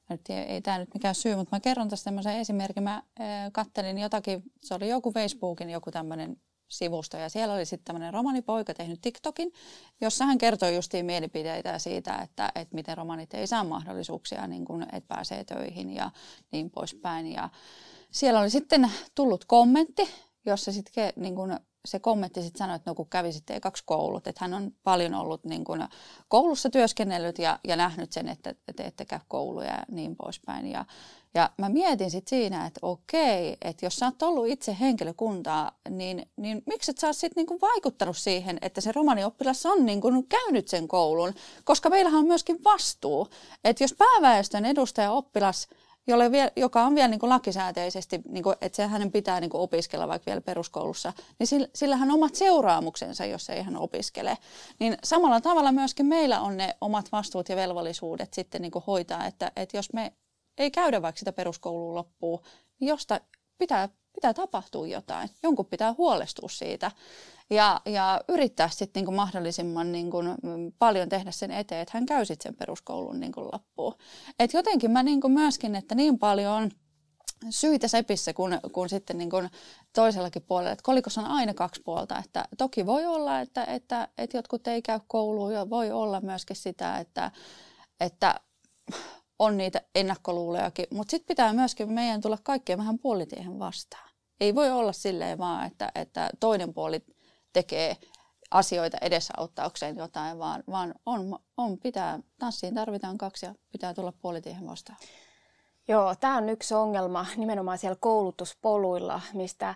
nyt 0.08 0.20
ei, 0.30 0.36
ei 0.36 0.60
tämä 0.60 0.78
nyt 0.78 0.94
mikään 0.94 1.14
syy, 1.14 1.36
mutta 1.36 1.56
mä 1.56 1.60
kerron 1.60 1.88
tästä 1.88 2.04
tämmöisen 2.04 2.36
esimerkin. 2.36 2.82
Mä 2.82 2.94
äh, 2.94 3.26
kattelin 3.52 3.98
jotakin, 3.98 4.42
se 4.62 4.74
oli 4.74 4.88
joku 4.88 5.12
Facebookin 5.12 5.70
joku 5.70 5.90
tämmöinen 5.90 6.36
sivusto 6.68 7.16
ja 7.16 7.28
siellä 7.28 7.54
oli 7.54 7.64
sitten 7.64 7.84
tämmöinen 7.84 8.14
romanipoika 8.14 8.74
tehnyt 8.74 9.00
TikTokin, 9.00 9.52
jossa 10.00 10.24
hän 10.24 10.38
kertoi 10.38 10.74
justiin 10.74 11.06
mielipiteitä 11.06 11.78
siitä, 11.78 12.16
että, 12.16 12.52
että 12.54 12.74
miten 12.74 12.96
romanit 12.96 13.34
ei 13.34 13.46
saa 13.46 13.64
mahdollisuuksia, 13.64 14.46
niin 14.46 14.64
kun, 14.64 14.82
että 14.82 15.14
pääsee 15.14 15.44
töihin 15.44 15.94
ja 15.94 16.10
niin 16.52 16.70
poispäin. 16.70 17.32
Ja, 17.32 17.48
siellä 18.10 18.40
oli 18.40 18.50
sitten 18.50 18.90
tullut 19.14 19.44
kommentti, 19.44 20.08
jossa 20.46 20.72
sitten 20.72 21.12
niin 21.16 21.34
kun 21.34 21.58
se 21.88 21.98
kommentti 21.98 22.42
sitten 22.42 22.58
sanoi, 22.58 22.76
että 22.76 22.90
no 22.90 22.94
kun 22.94 23.08
kävi 23.08 23.32
sitten 23.32 23.60
kaksi 23.60 23.82
koulut, 23.86 24.26
että 24.26 24.44
hän 24.44 24.54
on 24.54 24.72
paljon 24.84 25.14
ollut 25.14 25.44
niin 25.44 25.64
kun 25.64 25.88
koulussa 26.28 26.70
työskennellyt 26.70 27.38
ja, 27.38 27.58
ja 27.64 27.76
nähnyt 27.76 28.12
sen, 28.12 28.28
että 28.28 28.54
te 28.76 28.84
ette 28.84 29.04
käy 29.04 29.18
kouluja 29.28 29.70
ja 29.70 29.82
niin 29.90 30.16
poispäin. 30.16 30.66
Ja, 30.66 30.84
ja 31.34 31.50
mä 31.58 31.68
mietin 31.68 32.10
sitten 32.10 32.38
siinä, 32.38 32.66
että 32.66 32.80
okei, 32.82 33.56
että 33.62 33.86
jos 33.86 33.96
sä 33.96 34.06
oot 34.06 34.22
ollut 34.22 34.46
itse 34.46 34.76
henkilökuntaa, 34.80 35.78
niin, 35.90 36.30
niin 36.36 36.62
miksi 36.66 36.90
et 36.90 36.98
sä 36.98 37.06
oot 37.06 37.16
sitten 37.16 37.46
niin 37.46 37.60
vaikuttanut 37.60 38.16
siihen, 38.16 38.58
että 38.62 38.80
se 38.80 38.92
romanioppilas 38.92 39.66
on 39.66 39.86
niin 39.86 40.00
kun 40.00 40.26
käynyt 40.28 40.68
sen 40.68 40.88
koulun, 40.88 41.34
koska 41.64 41.90
meillähän 41.90 42.18
on 42.18 42.26
myöskin 42.26 42.64
vastuu, 42.64 43.28
että 43.64 43.84
jos 43.84 43.94
pääväestön 43.98 44.64
edustaja 44.64 45.12
oppilas– 45.12 45.68
jolle 46.08 46.32
vielä, 46.32 46.50
joka 46.56 46.82
on 46.82 46.94
vielä 46.94 47.08
niin 47.08 47.20
kuin 47.20 47.30
lakisääteisesti, 47.30 48.20
niin 48.28 48.42
kuin, 48.42 48.56
että 48.60 48.76
se 48.76 48.86
hänen 48.86 49.12
pitää 49.12 49.40
niin 49.40 49.50
kuin 49.50 49.60
opiskella 49.60 50.08
vaikka 50.08 50.26
vielä 50.26 50.40
peruskoulussa, 50.40 51.12
niin 51.38 51.46
sillä, 51.46 51.68
sillä 51.74 51.96
hän 51.96 52.10
omat 52.10 52.34
seuraamuksensa, 52.34 53.24
jos 53.24 53.50
ei 53.50 53.62
hän 53.62 53.76
opiskele. 53.76 54.38
Niin 54.80 54.98
samalla 55.04 55.40
tavalla 55.40 55.72
myöskin 55.72 56.06
meillä 56.06 56.40
on 56.40 56.56
ne 56.56 56.76
omat 56.80 57.12
vastuut 57.12 57.48
ja 57.48 57.56
velvollisuudet 57.56 58.34
sitten 58.34 58.62
niin 58.62 58.72
kuin 58.72 58.84
hoitaa, 58.86 59.26
että, 59.26 59.52
että 59.56 59.76
jos 59.76 59.92
me 59.92 60.12
ei 60.58 60.70
käydä 60.70 61.02
vaikka 61.02 61.18
sitä 61.18 61.32
peruskoulua 61.32 61.94
loppuun, 61.94 62.40
niin 62.80 62.88
josta 62.88 63.20
pitää, 63.58 63.88
pitää 64.12 64.34
tapahtua 64.34 64.86
jotain. 64.86 65.30
Jonkun 65.42 65.66
pitää 65.66 65.94
huolestua 65.98 66.48
siitä 66.48 66.90
ja, 67.50 67.80
ja 67.86 68.20
yrittää 68.28 68.68
sitten 68.68 69.04
niin 69.04 69.14
mahdollisimman 69.14 69.92
niin 69.92 70.10
kuin 70.10 70.36
paljon 70.78 71.08
tehdä 71.08 71.30
sen 71.30 71.50
eteen, 71.50 71.80
että 71.80 71.92
hän 71.94 72.06
käy 72.06 72.24
sitten 72.24 72.42
sen 72.42 72.58
peruskoulun 72.58 73.20
niin 73.20 73.32
kuin 73.32 73.48
loppuun. 73.52 73.94
Et 74.38 74.52
jotenkin 74.52 74.90
mä 74.90 75.02
niin 75.02 75.20
kuin 75.20 75.32
myöskin, 75.32 75.74
että 75.74 75.94
niin 75.94 76.18
paljon 76.18 76.70
syitä 77.50 77.88
sepissä 77.88 78.32
kuin, 78.32 78.60
kuin 78.72 78.88
sitten 78.88 79.18
niin 79.18 79.30
kuin 79.30 79.50
toisellakin 79.94 80.42
puolella. 80.42 80.72
Että 80.72 80.82
kolikossa 80.82 81.20
on 81.20 81.26
aina 81.26 81.54
kaksi 81.54 81.82
puolta. 81.84 82.18
Että 82.18 82.44
toki 82.58 82.86
voi 82.86 83.06
olla, 83.06 83.40
että, 83.40 83.64
että, 83.64 84.08
että 84.18 84.36
jotkut 84.36 84.66
ei 84.66 84.82
käy 84.82 85.00
kouluun 85.06 85.54
ja 85.54 85.70
voi 85.70 85.90
olla 85.90 86.20
myöskin 86.20 86.56
sitä, 86.56 86.98
että, 86.98 87.30
että 88.00 88.40
on 89.38 89.56
niitä 89.56 89.82
ennakkoluulojakin. 89.94 90.86
Mutta 90.90 91.10
sitten 91.10 91.28
pitää 91.28 91.52
myöskin 91.52 91.92
meidän 91.92 92.20
tulla 92.20 92.38
kaikkien 92.42 92.78
vähän 92.78 92.98
puolitiehen 92.98 93.58
vastaan. 93.58 94.10
Ei 94.40 94.54
voi 94.54 94.70
olla 94.70 94.92
silleen 94.92 95.38
vaan, 95.38 95.66
että, 95.66 95.92
että 95.94 96.30
toinen 96.40 96.74
puoli 96.74 97.04
tekee 97.52 97.96
asioita 98.50 98.98
edesauttaakseen 99.00 99.96
jotain, 99.96 100.38
vaan, 100.38 100.64
vaan 100.70 100.94
on, 101.06 101.38
on, 101.56 101.78
pitää, 101.78 102.18
tanssiin 102.38 102.74
tarvitaan 102.74 103.18
kaksi 103.18 103.46
ja 103.46 103.54
pitää 103.72 103.94
tulla 103.94 104.12
puolitiehen 104.12 104.66
vastaan. 104.66 104.98
Joo, 105.88 106.14
tämä 106.14 106.36
on 106.36 106.48
yksi 106.48 106.74
ongelma 106.74 107.26
nimenomaan 107.36 107.78
siellä 107.78 107.96
koulutuspoluilla, 108.00 109.20
mistä 109.32 109.74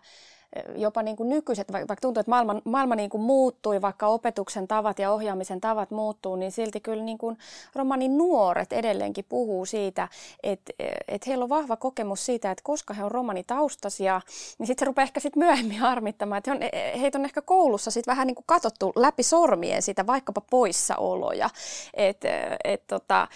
jopa 0.76 1.02
niin 1.02 1.16
kuin 1.16 1.28
nykyiset, 1.28 1.72
vaikka 1.72 1.96
tuntuu, 2.00 2.20
että 2.20 2.30
maailma, 2.30 2.60
maailma 2.64 2.94
niin 2.94 3.10
kuin 3.10 3.22
muuttui, 3.22 3.82
vaikka 3.82 4.06
opetuksen 4.06 4.68
tavat 4.68 4.98
ja 4.98 5.12
ohjaamisen 5.12 5.60
tavat 5.60 5.90
muuttuu, 5.90 6.36
niin 6.36 6.52
silti 6.52 6.80
kyllä 6.80 7.04
niin 7.04 7.18
kuin 7.18 7.38
romanin 7.74 8.18
nuoret 8.18 8.72
edelleenkin 8.72 9.24
puhuu 9.28 9.66
siitä, 9.66 10.08
että, 10.42 10.72
että 11.08 11.24
heillä 11.26 11.42
on 11.42 11.48
vahva 11.48 11.76
kokemus 11.76 12.26
siitä, 12.26 12.50
että 12.50 12.62
koska 12.64 12.94
he 12.94 13.04
on 13.04 13.10
romanitaustaisia, 13.10 14.20
niin 14.58 14.66
sitten 14.66 14.84
se 14.84 14.86
rupeaa 14.86 15.02
ehkä 15.02 15.20
sitten 15.20 15.42
myöhemmin 15.42 15.78
harmittamaan, 15.78 16.38
että 16.38 16.50
he 16.50 16.56
on, 16.56 17.00
heitä 17.00 17.18
on 17.18 17.24
ehkä 17.24 17.42
koulussa 17.42 17.90
sitten 17.90 18.12
vähän 18.12 18.26
niin 18.26 18.34
kuin 18.34 18.44
katsottu 18.46 18.92
läpi 18.96 19.22
sormien 19.22 19.82
sitä 19.82 20.06
vaikkapa 20.06 20.40
poissaoloja. 20.50 21.50
Et, 21.94 22.20
et, 22.64 22.82
tota, 22.86 23.28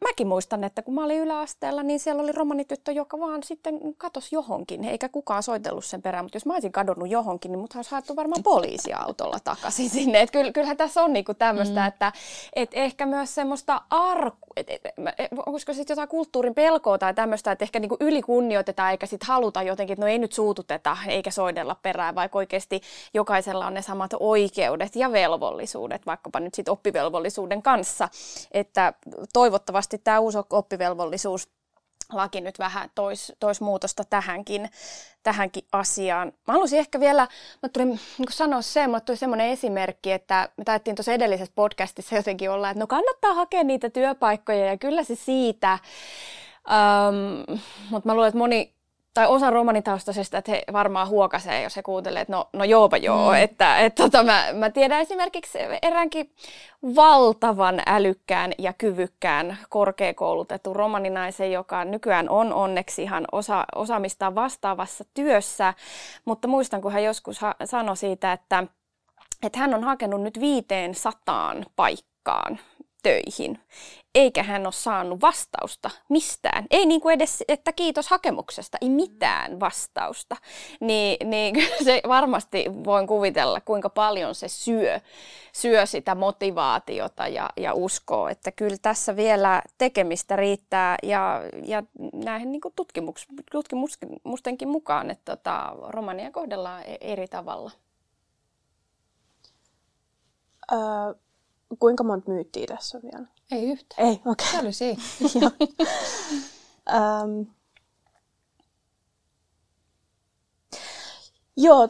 mäkin 0.00 0.26
muistan, 0.26 0.64
että 0.64 0.82
kun 0.82 0.94
mä 0.94 1.04
olin 1.04 1.20
yläasteella, 1.20 1.82
niin 1.82 2.00
siellä 2.00 2.22
oli 2.22 2.32
romanityttö, 2.32 2.92
joka 2.92 3.18
vaan 3.18 3.42
sitten 3.42 3.80
katosi 3.98 4.34
johonkin, 4.34 4.84
eikä 4.84 5.08
kukaan 5.08 5.42
soitellut 5.42 5.84
sen 5.84 6.02
perään. 6.02 6.24
Mutta 6.24 6.41
jos 6.42 6.46
mä 6.46 6.52
olisin 6.52 6.72
kadonnut 6.72 7.08
johonkin, 7.08 7.52
niin 7.52 7.58
mut 7.58 7.74
olisi 7.76 7.90
haettu 7.90 8.16
varmaan 8.16 8.42
poliisiautolla 8.42 9.38
takaisin 9.44 9.90
sinne. 9.90 10.20
Et 10.20 10.30
kyllähän 10.54 10.76
tässä 10.76 11.02
on 11.02 11.12
niinku 11.12 11.34
tämmöistä, 11.34 11.80
mm. 11.80 11.86
että 11.86 12.12
et 12.52 12.70
ehkä 12.72 13.06
myös 13.06 13.34
semmoista 13.34 13.82
arku, 13.90 14.46
et, 14.56 14.70
et, 14.70 14.80
et, 15.18 15.30
olisiko 15.46 15.72
sitten 15.72 15.94
jotain 15.94 16.08
kulttuurin 16.08 16.54
pelkoa 16.54 16.98
tai 16.98 17.14
tämmöistä, 17.14 17.52
että 17.52 17.64
ehkä 17.64 17.78
niinku 17.78 17.96
ylikunnioitetaan 18.00 18.90
eikä 18.90 19.06
sitten 19.06 19.28
haluta 19.28 19.62
jotenkin, 19.62 19.92
että 19.92 20.04
no 20.04 20.12
ei 20.12 20.18
nyt 20.18 20.32
suututeta 20.32 20.96
eikä 21.08 21.30
soidella 21.30 21.76
perään, 21.82 22.14
vaikka 22.14 22.38
oikeasti 22.38 22.80
jokaisella 23.14 23.66
on 23.66 23.74
ne 23.74 23.82
samat 23.82 24.10
oikeudet 24.20 24.96
ja 24.96 25.12
velvollisuudet, 25.12 26.06
vaikkapa 26.06 26.40
nyt 26.40 26.54
sitten 26.54 26.72
oppivelvollisuuden 26.72 27.62
kanssa, 27.62 28.08
että 28.52 28.92
toivottavasti 29.32 29.98
tämä 29.98 30.18
uusi 30.18 30.38
oppivelvollisuus 30.50 31.48
laki 32.12 32.40
nyt 32.40 32.58
vähän 32.58 32.90
tois, 32.94 33.32
tois 33.40 33.60
muutosta 33.60 34.04
tähänkin, 34.04 34.70
tähänkin 35.22 35.64
asiaan. 35.72 36.32
Mä 36.46 36.52
haluaisin 36.52 36.78
ehkä 36.78 37.00
vielä, 37.00 37.28
mä 37.62 37.68
tulin 37.68 37.88
niin 37.88 38.28
sanoa 38.30 38.62
sen, 38.62 38.90
mutta 38.90 39.04
tuli 39.04 39.16
semmoinen 39.16 39.48
esimerkki, 39.48 40.12
että 40.12 40.48
me 40.56 40.64
taidettiin 40.64 40.96
tuossa 40.96 41.12
edellisessä 41.12 41.52
podcastissa 41.54 42.16
jotenkin 42.16 42.50
olla, 42.50 42.70
että 42.70 42.80
no 42.80 42.86
kannattaa 42.86 43.34
hakea 43.34 43.64
niitä 43.64 43.90
työpaikkoja 43.90 44.66
ja 44.66 44.78
kyllä 44.78 45.04
se 45.04 45.14
siitä. 45.14 45.78
Um, 46.68 47.58
mutta 47.90 48.08
mä 48.08 48.14
luulen, 48.14 48.28
että 48.28 48.38
moni 48.38 48.74
tai 49.14 49.26
osa 49.26 49.50
romanitaustaisista, 49.50 50.38
että 50.38 50.50
he 50.50 50.62
varmaan 50.72 51.08
huokasee, 51.08 51.62
jos 51.62 51.76
he 51.76 51.82
kuuntelee, 51.82 52.22
että 52.22 52.32
no, 52.32 52.48
no 52.52 52.64
joopa 52.64 52.96
joo. 52.96 53.30
Mm. 53.30 53.36
Että, 53.36 53.78
et, 53.78 53.94
tota, 53.94 54.24
mä, 54.24 54.44
mä 54.52 54.70
tiedän 54.70 55.00
esimerkiksi 55.00 55.58
eräänkin 55.82 56.32
valtavan 56.94 57.82
älykkään 57.86 58.52
ja 58.58 58.72
kyvykkään 58.72 59.58
korkeakoulutetun 59.68 60.76
romaninaisen, 60.76 61.52
joka 61.52 61.84
nykyään 61.84 62.28
on 62.28 62.52
onneksi 62.52 63.02
ihan 63.02 63.24
osa, 63.32 63.64
osaamistaan 63.74 64.34
vastaavassa 64.34 65.04
työssä. 65.14 65.74
Mutta 66.24 66.48
muistan, 66.48 66.80
kun 66.82 66.92
hän 66.92 67.04
joskus 67.04 67.40
ha- 67.40 67.56
sanoi 67.64 67.96
siitä, 67.96 68.32
että, 68.32 68.64
että 69.42 69.58
hän 69.58 69.74
on 69.74 69.84
hakenut 69.84 70.22
nyt 70.22 70.40
viiteen 70.40 70.94
sataan 70.94 71.66
paikkaan 71.76 72.58
töihin 73.02 73.58
eikä 74.14 74.42
hän 74.42 74.66
ole 74.66 74.72
saanut 74.72 75.20
vastausta 75.20 75.90
mistään. 76.08 76.66
Ei 76.70 76.86
niin 76.86 77.00
kuin 77.00 77.14
edes, 77.14 77.44
että 77.48 77.72
kiitos 77.72 78.08
hakemuksesta, 78.08 78.78
ei 78.80 78.88
mitään 78.88 79.60
vastausta. 79.60 80.36
Niin, 80.80 81.30
niin 81.30 81.54
se 81.84 82.02
varmasti 82.08 82.64
voin 82.84 83.06
kuvitella, 83.06 83.60
kuinka 83.60 83.90
paljon 83.90 84.34
se 84.34 84.48
syö, 84.48 85.00
syö 85.52 85.86
sitä 85.86 86.14
motivaatiota 86.14 87.28
ja, 87.28 87.50
ja 87.56 87.74
uskoo, 87.74 88.28
että 88.28 88.52
kyllä 88.52 88.76
tässä 88.82 89.16
vielä 89.16 89.62
tekemistä 89.78 90.36
riittää 90.36 90.96
ja, 91.02 91.42
ja 91.66 91.82
näihin 92.12 92.52
niin 92.52 92.60
kuin 92.60 92.74
tutkimus, 92.76 93.26
tutkimustenkin 93.52 94.68
mukaan, 94.68 95.10
että 95.10 95.36
tota, 95.36 95.76
romania 95.88 96.30
kohdellaan 96.30 96.82
e-, 96.82 96.98
eri 97.00 97.28
tavalla. 97.28 97.70
Öö, 100.72 100.78
kuinka 101.78 102.04
monta 102.04 102.30
myyttiä 102.30 102.66
tässä 102.66 102.98
on 102.98 103.02
vielä? 103.02 103.26
Ei 103.50 103.70
yhtään. 103.70 104.08
Ei, 104.08 104.20
okei. 104.26 104.46
Okay. 104.48 104.60
oli 104.60 104.72
siinä. 104.72 105.02
um, 107.24 107.46
joo, 111.56 111.88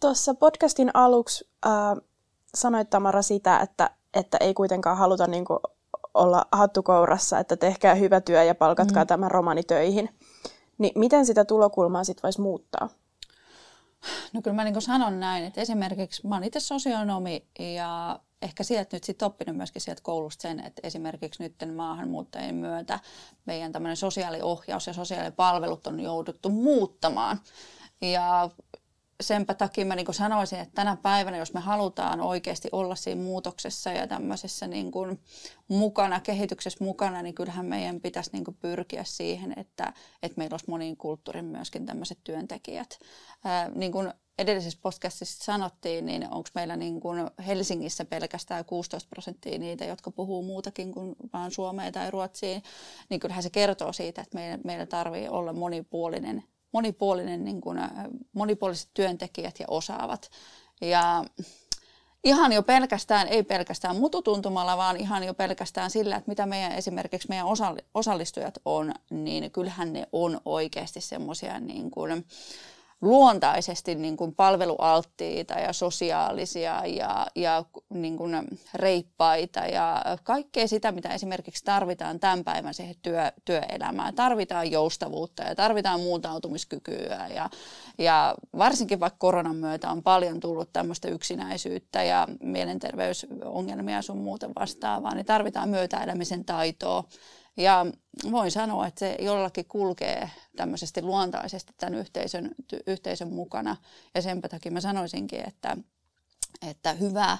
tuossa 0.00 0.34
podcastin 0.34 0.90
aluksi 0.94 1.48
äh, 1.66 1.72
sanoit 2.54 2.90
Tamara 2.90 3.22
sitä, 3.22 3.60
että, 3.60 3.90
että 4.14 4.36
ei 4.40 4.54
kuitenkaan 4.54 4.96
haluta 4.96 5.26
niinku 5.26 5.60
olla 6.14 6.46
hattukourassa, 6.52 7.38
että 7.38 7.56
tehkää 7.56 7.94
hyvä 7.94 8.20
työ 8.20 8.42
ja 8.42 8.54
palkatkaa 8.54 9.04
mm. 9.04 9.08
tämä 9.08 9.28
romani 9.28 9.62
töihin. 9.62 10.08
Niin 10.78 10.92
miten 10.94 11.26
sitä 11.26 11.44
tulokulmaa 11.44 12.04
sitten 12.04 12.22
voisi 12.22 12.40
muuttaa? 12.40 12.88
No 14.32 14.42
kyllä 14.42 14.54
mä 14.54 14.64
niin 14.64 14.82
sanon 14.82 15.20
näin, 15.20 15.44
että 15.44 15.60
esimerkiksi 15.60 16.26
mä 16.26 16.34
oon 16.34 16.44
itse 16.44 16.60
sosionomi 16.60 17.46
ja 17.58 18.20
ehkä 18.44 18.62
sieltä 18.62 18.96
nyt 18.96 19.04
sitten 19.04 19.26
oppinut 19.26 19.56
myöskin 19.56 19.82
sieltä 19.82 20.02
koulusta 20.02 20.42
sen, 20.42 20.60
että 20.60 20.80
esimerkiksi 20.84 21.42
nyt 21.42 21.54
maahanmuuttajien 21.74 22.54
myötä 22.54 23.00
meidän 23.46 23.72
tämmöinen 23.72 23.96
sosiaaliohjaus 23.96 24.86
ja 24.86 24.92
sosiaalipalvelut 24.92 25.86
on 25.86 26.00
jouduttu 26.00 26.50
muuttamaan. 26.50 27.40
Ja 28.00 28.50
senpä 29.22 29.54
takia 29.54 29.84
mä 29.84 29.96
niin 29.96 30.14
sanoisin, 30.14 30.58
että 30.58 30.74
tänä 30.74 30.96
päivänä, 30.96 31.36
jos 31.36 31.54
me 31.54 31.60
halutaan 31.60 32.20
oikeasti 32.20 32.68
olla 32.72 32.94
siinä 32.94 33.22
muutoksessa 33.22 33.92
ja 33.92 34.06
tämmöisessä 34.06 34.66
niin 34.66 34.90
kuin 34.90 35.20
mukana, 35.68 36.20
kehityksessä 36.20 36.84
mukana, 36.84 37.22
niin 37.22 37.34
kyllähän 37.34 37.66
meidän 37.66 38.00
pitäisi 38.00 38.30
niin 38.32 38.44
kuin 38.44 38.56
pyrkiä 38.60 39.04
siihen, 39.04 39.54
että, 39.56 39.92
että 40.22 40.38
meillä 40.38 40.54
olisi 40.54 40.70
moniin 40.70 40.96
kulttuurin 40.96 41.44
myöskin 41.44 41.86
tämmöiset 41.86 42.18
työntekijät. 42.24 42.98
Ää, 43.44 43.70
niin 43.74 43.92
kuin 43.92 44.12
edellisessä 44.38 44.78
podcastissa 44.82 45.44
sanottiin, 45.44 46.06
niin 46.06 46.24
onko 46.30 46.48
meillä 46.54 46.76
niin 46.76 47.00
kuin 47.00 47.30
Helsingissä 47.46 48.04
pelkästään 48.04 48.64
16 48.64 49.08
prosenttia 49.08 49.58
niitä, 49.58 49.84
jotka 49.84 50.10
puhuu 50.10 50.42
muutakin 50.42 50.92
kuin 50.92 51.16
vain 51.32 51.50
suomea 51.50 51.92
tai 51.92 52.10
ruotsia, 52.10 52.60
niin 53.10 53.20
kyllähän 53.20 53.42
se 53.42 53.50
kertoo 53.50 53.92
siitä, 53.92 54.22
että 54.22 54.38
meidän, 54.38 54.60
meidän 54.64 54.88
tarvii 54.88 55.28
olla 55.28 55.52
monipuolinen, 55.52 56.44
monipuolinen 56.72 57.44
niin 57.44 57.60
kuin, 57.60 57.78
monipuoliset 58.32 58.90
työntekijät 58.94 59.60
ja 59.60 59.66
osaavat. 59.68 60.30
Ja 60.80 61.24
ihan 62.24 62.52
jo 62.52 62.62
pelkästään, 62.62 63.28
ei 63.28 63.42
pelkästään 63.42 63.96
mututuntumalla, 63.96 64.76
vaan 64.76 64.96
ihan 64.96 65.24
jo 65.24 65.34
pelkästään 65.34 65.90
sillä, 65.90 66.16
että 66.16 66.28
mitä 66.28 66.46
meidän 66.46 66.72
esimerkiksi 66.72 67.28
meidän 67.28 67.46
osallistujat 67.94 68.58
on, 68.64 68.94
niin 69.10 69.50
kyllähän 69.50 69.92
ne 69.92 70.08
on 70.12 70.40
oikeasti 70.44 71.00
semmoisia 71.00 71.60
niin 71.60 71.90
kuin, 71.90 72.26
luontaisesti 73.04 73.94
niin 73.94 74.16
kuin 74.16 74.34
palvelualttiita 74.34 75.54
ja 75.54 75.72
sosiaalisia 75.72 76.86
ja, 76.86 77.26
ja 77.34 77.64
niin 77.90 78.16
kuin 78.16 78.44
reippaita 78.74 79.60
ja 79.60 80.02
kaikkea 80.22 80.68
sitä, 80.68 80.92
mitä 80.92 81.08
esimerkiksi 81.08 81.64
tarvitaan 81.64 82.20
tämän 82.20 82.44
päivän 82.44 82.74
siihen 82.74 82.94
työ, 83.02 83.32
työelämään. 83.44 84.14
Tarvitaan 84.14 84.70
joustavuutta 84.70 85.42
ja 85.42 85.54
tarvitaan 85.54 86.00
muuntautumiskykyä 86.00 87.28
ja, 87.34 87.50
ja 87.98 88.34
varsinkin 88.58 89.00
vaikka 89.00 89.18
koronan 89.18 89.56
myötä 89.56 89.90
on 89.90 90.02
paljon 90.02 90.40
tullut 90.40 90.72
tämmöistä 90.72 91.08
yksinäisyyttä 91.08 92.02
ja 92.02 92.28
mielenterveysongelmia 92.42 94.02
sun 94.02 94.18
muuten 94.18 94.50
vastaavaa, 94.60 95.14
niin 95.14 95.26
tarvitaan 95.26 95.68
myötäelämisen 95.68 96.44
taitoa 96.44 97.04
ja 97.56 97.86
voin 98.30 98.50
sanoa, 98.50 98.86
että 98.86 98.98
se 98.98 99.16
jollakin 99.20 99.64
kulkee 99.64 100.30
tämmöisesti 100.56 101.02
luontaisesti 101.02 101.72
tämän 101.76 101.94
yhteisön, 101.94 102.54
yhteisön 102.86 103.32
mukana. 103.32 103.76
Ja 104.14 104.22
sen 104.22 104.40
takia 104.40 104.72
mä 104.72 104.80
sanoisinkin, 104.80 105.48
että, 105.48 105.76
että 106.68 106.92
hyvä 106.92 107.38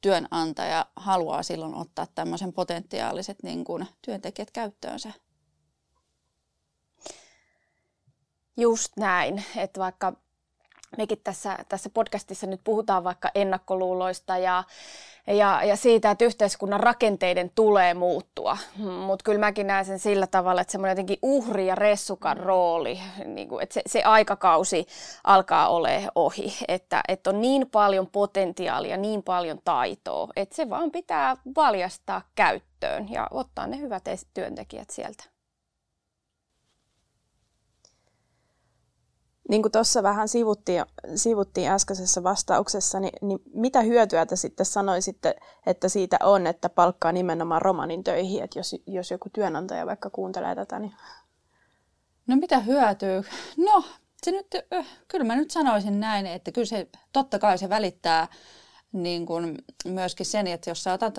työnantaja 0.00 0.86
haluaa 0.96 1.42
silloin 1.42 1.74
ottaa 1.74 2.06
tämmöisen 2.14 2.52
potentiaaliset 2.52 3.42
niin 3.42 3.64
kuin, 3.64 3.86
työntekijät 4.02 4.50
käyttöönsä. 4.50 5.12
Just 8.56 8.92
näin, 8.96 9.44
että 9.56 9.80
vaikka 9.80 10.23
mekin 10.98 11.20
tässä, 11.24 11.58
tässä 11.68 11.90
podcastissa 11.90 12.46
nyt 12.46 12.60
puhutaan 12.64 13.04
vaikka 13.04 13.30
ennakkoluuloista 13.34 14.38
ja, 14.38 14.64
ja, 15.26 15.64
ja 15.64 15.76
siitä, 15.76 16.10
että 16.10 16.24
yhteiskunnan 16.24 16.80
rakenteiden 16.80 17.50
tulee 17.54 17.94
muuttua. 17.94 18.58
Mutta 18.76 19.22
kyllä 19.22 19.40
mäkin 19.40 19.66
näen 19.66 19.84
sen 19.84 19.98
sillä 19.98 20.26
tavalla, 20.26 20.60
että 20.60 20.72
semmoinen 20.72 20.92
jotenkin 20.92 21.18
uhri 21.22 21.66
ja 21.66 21.74
ressukan 21.74 22.36
rooli, 22.36 23.00
niin 23.24 23.48
kuin, 23.48 23.62
että 23.62 23.74
se, 23.74 23.82
se 23.86 24.02
aikakausi 24.02 24.86
alkaa 25.24 25.68
ole 25.68 26.08
ohi. 26.14 26.54
Että, 26.68 27.00
että 27.08 27.30
on 27.30 27.40
niin 27.40 27.70
paljon 27.70 28.06
potentiaalia, 28.06 28.96
niin 28.96 29.22
paljon 29.22 29.58
taitoa, 29.64 30.28
että 30.36 30.56
se 30.56 30.70
vaan 30.70 30.90
pitää 30.90 31.36
valjastaa 31.56 32.22
käyttöön 32.34 33.12
ja 33.12 33.28
ottaa 33.30 33.66
ne 33.66 33.78
hyvät 33.78 34.04
työntekijät 34.34 34.90
sieltä. 34.90 35.33
Niin 39.48 39.62
kuin 39.62 39.72
tuossa 39.72 40.02
vähän 40.02 40.28
sivuttiin, 40.28 40.84
sivuttiin 41.14 41.70
äskeisessä 41.70 42.22
vastauksessa, 42.22 43.00
niin, 43.00 43.12
niin 43.22 43.38
mitä 43.54 43.80
hyötyä 43.80 44.26
te 44.26 44.36
sitten 44.36 44.66
sanoisitte, 44.66 45.36
että 45.66 45.88
siitä 45.88 46.16
on, 46.22 46.46
että 46.46 46.68
palkkaa 46.68 47.12
nimenomaan 47.12 47.62
romanin 47.62 48.04
töihin, 48.04 48.42
että 48.42 48.58
jos, 48.58 48.76
jos 48.86 49.10
joku 49.10 49.28
työnantaja 49.32 49.86
vaikka 49.86 50.10
kuuntelee 50.10 50.54
tätä, 50.54 50.78
niin... 50.78 50.92
No 52.26 52.36
mitä 52.36 52.58
hyötyä? 52.58 53.22
No 53.56 53.84
se 54.22 54.30
nyt, 54.30 54.46
kyllä 55.08 55.24
mä 55.24 55.36
nyt 55.36 55.50
sanoisin 55.50 56.00
näin, 56.00 56.26
että 56.26 56.52
kyllä 56.52 56.66
se, 56.66 56.88
totta 57.12 57.38
kai 57.38 57.58
se 57.58 57.68
välittää 57.68 58.28
niin 58.92 59.26
kuin 59.26 59.58
myöskin 59.84 60.26
sen, 60.26 60.46
että 60.46 60.70
jos 60.70 60.82
sä 60.82 60.92
otat 60.92 61.18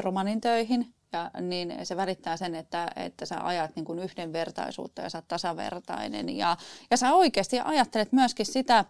romanin 0.00 0.40
töihin, 0.40 0.93
ja, 1.14 1.30
niin 1.40 1.86
se 1.86 1.96
välittää 1.96 2.36
sen, 2.36 2.54
että, 2.54 2.90
että 2.96 3.26
sä 3.26 3.46
ajat 3.46 3.76
niin 3.76 3.84
kuin 3.84 3.98
yhdenvertaisuutta 3.98 5.02
ja 5.02 5.10
sä 5.10 5.18
oot 5.18 5.28
tasavertainen. 5.28 6.36
Ja, 6.36 6.56
ja 6.90 6.96
sä 6.96 7.14
oikeasti 7.14 7.60
ajattelet 7.60 8.12
myöskin 8.12 8.46
sitä, 8.46 8.84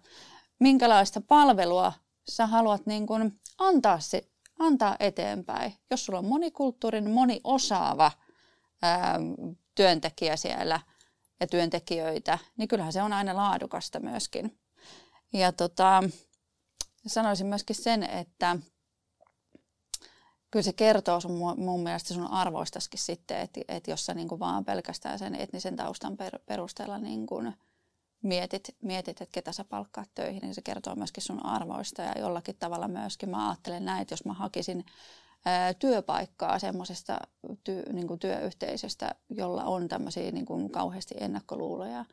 minkälaista 0.59 1.21
palvelua 1.21 1.93
sä 2.29 2.47
haluat 2.47 2.87
niin 2.87 3.07
kuin 3.07 3.41
antaa, 3.59 4.01
se, 4.01 4.29
antaa 4.59 4.97
eteenpäin. 5.01 5.75
Jos 5.91 6.05
sulla 6.05 6.19
on 6.19 6.25
monikulttuurinen, 6.25 7.13
moniosaava 7.13 8.13
ää, 8.83 9.21
työntekijä 9.75 10.37
siellä 10.37 10.81
ja 11.41 11.47
työntekijöitä, 11.47 12.39
niin 12.57 12.69
kyllähän 12.69 12.93
se 12.93 13.03
on 13.03 13.13
aina 13.13 13.37
laadukasta 13.37 14.01
myöskin. 14.01 14.59
Ja 15.33 15.53
tota, 15.53 16.03
sanoisin 17.07 17.47
myöskin 17.47 17.77
sen, 17.77 18.03
että 18.03 18.57
kyllä 20.55 20.65
se 20.65 20.73
kertoo 20.73 21.21
sun, 21.21 21.57
mun 21.57 21.83
mielestä 21.83 22.15
sun 22.15 22.31
arvoistaskin 22.31 23.01
sitten, 23.01 23.41
että, 23.41 23.61
että 23.69 23.91
jos 23.91 24.07
sä 24.07 24.15
niin 24.15 24.29
kuin 24.29 24.39
vaan 24.39 24.65
pelkästään 24.65 25.19
sen 25.19 25.35
etnisen 25.35 25.77
taustan 25.77 26.17
perusteella 26.47 26.99
niin 26.99 27.27
kuin 27.27 27.55
mietit, 28.23 28.77
mietit, 28.83 29.21
että 29.21 29.33
ketä 29.33 29.53
sä 29.53 29.65
palkkaat 29.65 30.09
töihin, 30.15 30.41
niin 30.41 30.55
se 30.55 30.63
kertoo 30.63 30.95
myöskin 30.95 31.23
sun 31.23 31.47
arvoista 31.47 32.03
ja 32.03 32.13
jollakin 32.19 32.57
tavalla 32.59 32.89
myöskin 32.89 33.29
mä 33.29 33.49
ajattelen 33.49 33.85
näin, 33.85 34.03
että 34.03 34.13
jos 34.13 34.25
mä 34.25 34.33
hakisin 34.33 34.85
ää, 35.45 35.75
työpaikkaa 35.75 36.59
semmoisesta 36.59 37.21
ty, 37.65 37.83
niin 37.93 38.19
työyhteisöstä, 38.19 39.15
jolla 39.31 39.65
on 39.65 39.89
tämmöisiä 39.89 40.31
niin 40.31 40.47
kuin 40.47 40.71
kauheasti 40.71 41.15
ennakkoluuloja, 41.21 42.05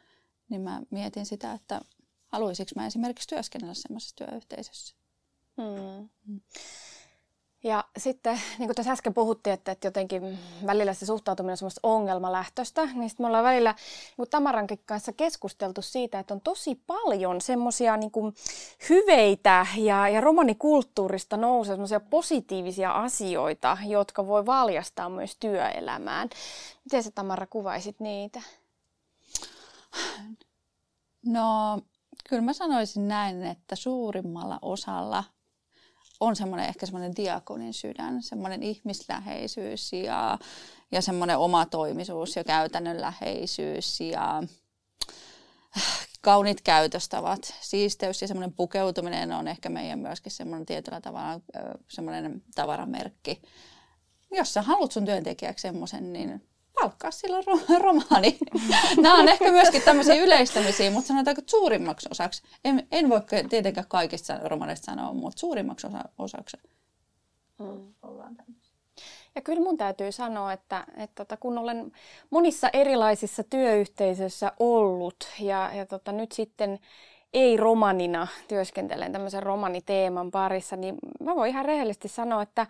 niin 0.49 0.61
mä 0.61 0.81
mietin 0.89 1.25
sitä, 1.25 1.53
että 1.53 1.81
haluaisinko 2.27 2.71
mä 2.75 2.87
esimerkiksi 2.87 3.27
työskennellä 3.27 3.73
semmoisessa 3.73 4.15
työyhteisössä. 4.15 4.95
Hmm. 5.57 6.09
Hmm. 6.27 6.41
Ja 7.63 7.83
sitten, 7.97 8.41
niin 8.59 8.67
kuin 8.67 8.75
tässä 8.75 8.91
äsken 8.91 9.13
puhuttiin, 9.13 9.53
että, 9.53 9.71
että 9.71 9.87
jotenkin 9.87 10.39
välillä 10.65 10.93
se 10.93 11.05
suhtautuminen 11.05 11.51
on 11.51 11.57
semmoista 11.57 11.79
ongelmalähtöistä, 11.83 12.85
niin 12.85 13.09
sitten 13.09 13.23
me 13.23 13.27
ollaan 13.27 13.43
välillä 13.43 13.75
niin 14.17 14.29
Tamarankin 14.29 14.79
kanssa 14.85 15.13
keskusteltu 15.13 15.81
siitä, 15.81 16.19
että 16.19 16.33
on 16.33 16.41
tosi 16.41 16.75
paljon 16.87 17.41
semmoisia 17.41 17.97
niin 17.97 18.11
hyveitä 18.89 19.65
ja, 19.77 20.09
ja 20.09 20.21
romanikulttuurista 20.21 21.37
nousee 21.37 21.73
semmoisia 21.73 21.99
positiivisia 21.99 22.91
asioita, 22.91 23.77
jotka 23.87 24.27
voi 24.27 24.45
valjastaa 24.45 25.09
myös 25.09 25.37
työelämään. 25.39 26.29
Miten 26.83 27.03
sä 27.03 27.11
Tamara 27.11 27.47
kuvaisit 27.47 27.99
niitä? 27.99 28.41
No, 31.25 31.79
kyllä 32.29 32.41
mä 32.41 32.53
sanoisin 32.53 33.07
näin, 33.07 33.43
että 33.43 33.75
suurimmalla 33.75 34.59
osalla– 34.61 35.23
on 36.21 36.35
semmoinen 36.35 36.67
ehkä 36.67 36.85
semmoinen 36.85 37.15
diakonin 37.15 37.73
sydän, 37.73 38.23
semmoinen 38.23 38.63
ihmisläheisyys 38.63 39.93
ja, 39.93 40.37
ja 40.91 41.01
semmoinen 41.01 41.37
omatoimisuus 41.37 42.35
ja 42.35 42.43
käytännönläheisyys 42.43 44.01
ja 44.01 44.43
kaunit 46.21 46.61
käytöstavat. 46.61 47.53
Siisteys 47.61 48.21
ja 48.21 48.27
semmoinen 48.27 48.53
pukeutuminen 48.53 49.31
on 49.31 49.47
ehkä 49.47 49.69
meidän 49.69 49.99
myöskin 49.99 50.31
semmoinen 50.31 50.65
tietyllä 50.65 51.01
tavalla 51.01 51.39
semmoinen 51.87 52.43
tavaramerkki. 52.55 53.41
Jos 54.31 54.53
sä 54.53 54.61
haluat 54.61 54.91
sun 54.91 55.05
työntekijäksi 55.05 55.61
semmoisen, 55.61 56.13
niin 56.13 56.50
palkkaa 56.81 57.11
silloin 57.11 57.43
romaani. 57.81 58.37
Nämä 59.01 59.15
on 59.15 59.29
ehkä 59.29 59.51
myöskin 59.51 59.81
tämmöisiä 59.81 60.15
yleistämisiä, 60.15 60.91
mutta 60.91 61.07
sanotaanko 61.07 61.39
että 61.39 61.51
suurimmaksi 61.51 62.09
osaksi, 62.11 62.43
en, 62.65 62.87
en 62.91 63.09
voi 63.09 63.21
tietenkään 63.49 63.87
kaikista 63.87 64.39
romaneista 64.43 64.85
sanoa, 64.85 65.13
mutta 65.13 65.39
suurimmaksi 65.39 65.87
osa, 65.87 66.03
osaksi 66.17 66.57
mm. 67.59 67.93
ollaan 68.01 68.35
Ja 69.35 69.41
kyllä 69.41 69.63
mun 69.63 69.77
täytyy 69.77 70.11
sanoa, 70.11 70.53
että, 70.53 70.85
että 70.97 71.25
tota, 71.25 71.37
kun 71.37 71.57
olen 71.57 71.91
monissa 72.29 72.69
erilaisissa 72.73 73.43
työyhteisöissä 73.43 74.51
ollut 74.59 75.27
ja, 75.39 75.71
ja 75.73 75.85
tota, 75.85 76.11
nyt 76.11 76.31
sitten 76.31 76.79
ei-romanina 77.33 78.27
työskentelen 78.47 79.11
tämmöisen 79.11 79.43
romaniteeman 79.43 80.31
parissa, 80.31 80.75
niin 80.75 80.95
mä 81.19 81.35
voin 81.35 81.49
ihan 81.49 81.65
rehellisesti 81.65 82.07
sanoa, 82.07 82.41
että 82.41 82.67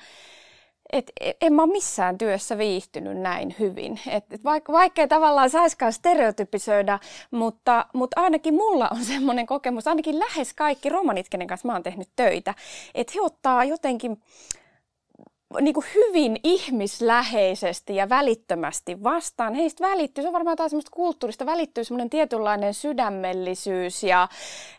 et 0.91 1.11
en 1.41 1.53
mä 1.53 1.67
missään 1.67 2.17
työssä 2.17 2.57
viihtynyt 2.57 3.17
näin 3.17 3.55
hyvin. 3.59 3.99
Et, 4.07 4.33
et 4.33 4.43
vaikka, 4.43 4.73
vaikka 4.73 5.01
ei 5.01 5.07
tavallaan 5.07 5.49
saiskaan 5.49 5.93
stereotypisoida, 5.93 6.99
mutta, 7.31 7.85
mutta 7.93 8.21
ainakin 8.21 8.53
mulla 8.53 8.89
on 8.91 9.05
semmoinen 9.13 9.45
kokemus, 9.45 9.87
ainakin 9.87 10.19
lähes 10.19 10.53
kaikki 10.53 10.89
romanit, 10.89 11.29
kenen 11.29 11.47
kanssa 11.47 11.67
mä 11.67 11.73
oon 11.73 11.83
tehnyt 11.83 12.09
töitä, 12.15 12.53
että 12.95 13.13
he 13.15 13.21
ottaa 13.21 13.63
jotenkin 13.63 14.21
niin 15.61 15.73
kuin 15.73 15.85
hyvin 15.95 16.37
ihmisläheisesti 16.43 17.95
ja 17.95 18.09
välittömästi 18.09 19.03
vastaan. 19.03 19.53
Heistä 19.53 19.87
välittyy, 19.87 20.21
se 20.21 20.27
on 20.27 20.33
varmaan 20.33 20.57
taas 20.57 20.69
semmoista 20.69 20.91
kulttuurista, 20.93 21.45
välittyy 21.45 21.83
semmoinen 21.83 22.09
tietynlainen 22.09 22.73
sydämellisyys 22.73 24.03
ja, 24.03 24.27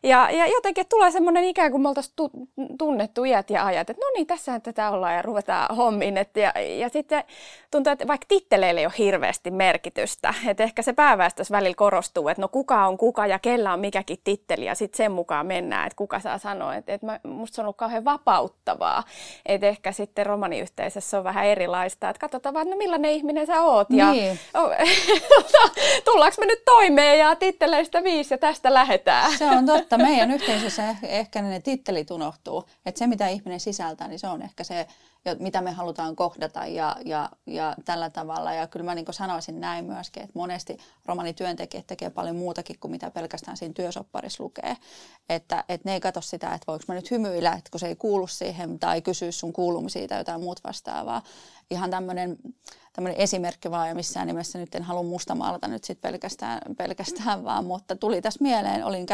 ja, 0.03 0.31
ja 0.31 0.47
jotenkin 0.47 0.87
tulee 0.89 1.11
semmoinen 1.11 1.45
ikään 1.45 1.71
kuin 1.71 1.83
me 1.83 1.89
oltaisiin 1.89 2.13
tu, 2.17 2.31
tunnettu 2.79 3.25
iät 3.25 3.51
ja 3.51 3.67
ajat, 3.67 3.91
että 3.91 4.07
no 4.07 4.11
niin, 4.15 4.27
tässähän 4.27 4.63
tätä 4.63 4.91
ollaan 4.91 5.15
ja 5.15 5.23
ruvetaan 5.23 5.77
hommiin. 5.77 6.17
Et 6.17 6.37
ja, 6.37 6.53
ja 6.79 6.89
sitten 6.89 7.25
tuntuu, 7.71 7.93
että 7.93 8.07
vaikka 8.07 8.27
titteleille 8.29 8.81
ei 8.81 8.87
ole 8.87 8.95
hirveästi 8.99 9.51
merkitystä, 9.51 10.35
että 10.47 10.63
ehkä 10.63 10.83
se 10.83 10.93
pääväestössä 10.93 11.53
välillä 11.53 11.75
korostuu, 11.75 12.29
että 12.29 12.41
no 12.41 12.49
kuka 12.49 12.87
on 12.87 12.99
kuka 12.99 13.27
ja 13.27 13.39
kellä 13.39 13.73
on 13.73 13.81
mikäkin 13.81 14.19
titteli 14.25 14.65
ja 14.65 14.75
sitten 14.75 14.97
sen 14.97 15.13
mukaan 15.13 15.47
mennään, 15.47 15.87
että 15.87 15.97
kuka 15.97 16.21
saa 16.21 16.39
sanoa. 16.39 16.75
Että, 16.75 16.95
että 16.95 17.21
musta 17.25 17.55
se 17.55 17.61
on 17.61 17.65
ollut 17.65 17.77
kauhean 17.77 18.05
vapauttavaa, 18.05 19.03
että 19.47 19.67
ehkä 19.67 19.93
sitten 19.93 20.27
romani 20.27 20.62
yhteisössä 20.63 21.19
on 21.19 21.25
vähän 21.25 21.45
erilaista. 21.45 22.09
Että 22.09 22.21
katsotaan 22.21 22.55
vaan, 22.55 22.71
no 22.71 22.77
millainen 22.77 23.11
ihminen 23.11 23.47
sä 23.47 23.63
oot. 23.63 23.91
Ja 23.91 24.13
niin. 24.13 24.39
tullaanko 26.05 26.37
me 26.41 26.47
nyt 26.47 26.65
toimeen 26.65 27.19
ja 27.19 27.37
titteleistä 27.37 28.05
viisi 28.05 28.35
ja 28.35 28.39
tästä 28.39 28.75
lähdetään. 28.75 29.39
Se 29.39 29.45
on 29.45 29.67
totta. 29.67 29.99
Meidän 29.99 30.31
yhteisössä 30.31 30.97
ehkä 31.03 31.43
ne 31.43 31.61
tittelit 31.61 32.11
unohtuu. 32.11 32.65
Että 32.87 32.99
se 32.99 33.07
mitä 33.07 33.29
ihminen 33.29 33.61
sisältää, 33.61 34.09
niin 34.09 34.19
se 34.19 34.27
on 34.27 34.43
ehkä 34.43 34.65
se 34.65 34.87
mitä 35.39 35.61
me 35.61 35.71
halutaan 35.71 36.17
kohdata 36.17 36.67
ja, 36.67 36.97
ja, 37.05 37.31
ja 37.47 37.77
tällä 37.85 38.11
tavalla. 38.11 38.53
Ja 38.53 38.67
kyllä 38.67 38.85
mä 38.85 38.95
niin 38.95 39.07
sanoisin 39.11 39.61
näin 39.61 39.85
myöskin, 39.85 40.23
että 40.23 40.39
monesti 40.39 40.79
romanityöntekijät 41.07 41.87
tekee 41.87 42.11
paljon 42.11 42.37
muutakin 42.37 42.79
kuin 42.81 42.91
mitä 42.91 43.11
pelkästään 43.11 43.57
siinä 43.57 43.75
työsopparissa 43.75 44.45
lukee. 44.45 44.77
Että, 45.29 45.65
että 45.69 45.89
ne 45.89 45.95
ei 45.95 46.01
katso 46.01 46.21
sitä, 46.21 46.55
että 46.55 46.67
voiko 46.67 46.85
mä 46.89 46.95
nyt 46.95 47.11
hymyillä, 47.11 47.53
että 47.53 47.71
kun 47.71 47.81
se 47.81 47.87
ei 47.87 47.97
kuulu 47.97 48.27
siihen 48.27 48.79
tai 48.79 49.03
kysyä 49.03 49.33
sun 49.33 49.53
kuulumisia 49.53 50.09
tai 50.09 50.21
jotain 50.21 50.41
muut 50.41 50.65
vastaavaa. 50.65 51.23
Ihan 51.73 51.91
tämmöinen 51.91 52.39
tämmöinen 52.93 53.21
esimerkki 53.21 53.71
vaan 53.71 53.89
ja 53.89 53.95
missään 53.95 54.27
nimessä 54.27 54.59
nyt 54.59 54.75
en 54.75 54.83
halua 54.83 55.03
mustamaalata 55.03 55.69
nyt 55.69 55.85
sit 55.85 56.01
pelkästään, 56.01 56.61
pelkästään 56.77 57.45
vaan, 57.45 57.65
mutta 57.65 57.97
tuli 57.97 58.23
tässä 58.23 58.43
mieleen, 58.43 58.85
olin 58.85 59.07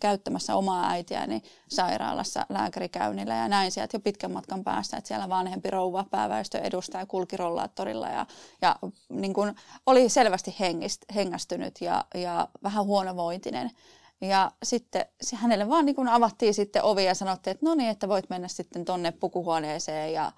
käyttämässä 0.00 0.56
omaa 0.56 0.90
äitiäni 0.90 1.42
sairaalassa 1.68 2.46
lääkärikäynnillä 2.48 3.34
ja 3.34 3.48
näin 3.48 3.72
sieltä 3.72 3.96
jo 3.96 4.00
pitkän 4.00 4.32
matkan 4.32 4.64
päästä, 4.64 4.96
että 4.96 5.08
siellä 5.08 5.28
vanhempi 5.28 5.70
rouva 5.70 6.04
pääväestö 6.10 6.58
edustaja 6.58 7.06
kulki 7.06 7.36
rollaattorilla 7.36 8.08
ja, 8.08 8.26
ja 8.62 8.76
niin 9.08 9.34
kun 9.34 9.54
oli 9.86 10.08
selvästi 10.08 10.56
hengist, 10.60 11.02
hengästynyt 11.14 11.80
ja, 11.80 12.04
ja 12.14 12.48
vähän 12.62 12.84
huonovointinen. 12.84 13.70
Ja 14.20 14.52
sitten 14.62 15.06
hänelle 15.34 15.68
vaan 15.68 15.86
niin 15.86 16.08
avattiin 16.08 16.54
sitten 16.54 16.82
ovi 16.82 17.04
ja 17.04 17.14
sanottiin, 17.14 17.52
että 17.52 17.66
no 17.66 17.74
niin, 17.74 17.90
että 17.90 18.08
voit 18.08 18.30
mennä 18.30 18.48
sitten 18.48 18.84
tonne 18.84 19.12
pukuhuoneeseen 19.12 20.12
ja 20.12 20.32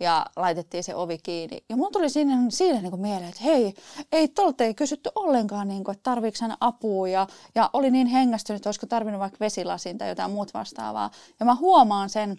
ja 0.00 0.26
laitettiin 0.36 0.84
se 0.84 0.94
ovi 0.94 1.18
kiinni. 1.18 1.64
Ja 1.68 1.76
mun 1.76 1.92
tuli 1.92 2.10
siinä, 2.10 2.36
siinä 2.48 2.80
niin 2.80 2.90
kuin 2.90 3.02
mieleen, 3.02 3.28
että 3.28 3.42
hei, 3.44 3.74
ei 4.12 4.28
tolta 4.28 4.64
ei 4.64 4.74
kysytty 4.74 5.10
ollenkaan, 5.14 5.68
niin 5.68 5.84
kuin, 5.84 5.92
että 5.92 6.10
tarviiko 6.10 6.38
hän 6.40 6.56
apua. 6.60 7.08
Ja, 7.08 7.26
ja 7.54 7.70
oli 7.72 7.90
niin 7.90 8.06
hengästynyt, 8.06 8.56
että 8.58 8.68
olisiko 8.68 8.86
tarvinnut 8.86 9.20
vaikka 9.20 9.40
vesilasin 9.40 9.98
tai 9.98 10.08
jotain 10.08 10.30
muut 10.30 10.54
vastaavaa. 10.54 11.10
Ja 11.40 11.46
mä 11.46 11.54
huomaan 11.54 12.10
sen, 12.10 12.36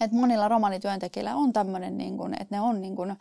että 0.00 0.16
monilla 0.16 0.48
romanityöntekijöillä 0.48 1.36
on 1.36 1.52
tämmöinen, 1.52 1.98
niin 1.98 2.16
kuin, 2.16 2.34
että 2.34 2.56
ne 2.56 2.60
on 2.60 2.80
niin 2.80 2.96
kuin, 2.96 3.16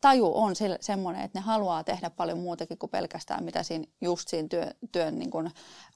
taju 0.00 0.32
on 0.34 0.56
se, 0.56 0.78
semmoinen, 0.80 1.22
että 1.22 1.38
ne 1.38 1.42
haluaa 1.42 1.84
tehdä 1.84 2.10
paljon 2.10 2.38
muutakin 2.38 2.78
kuin 2.78 2.90
pelkästään 2.90 3.44
mitä 3.44 3.62
siinä 3.62 3.84
just 4.00 4.28
siinä 4.28 4.48
työ, 4.48 4.66
työn 4.92 5.18
niin 5.18 5.30
kuin, 5.30 5.50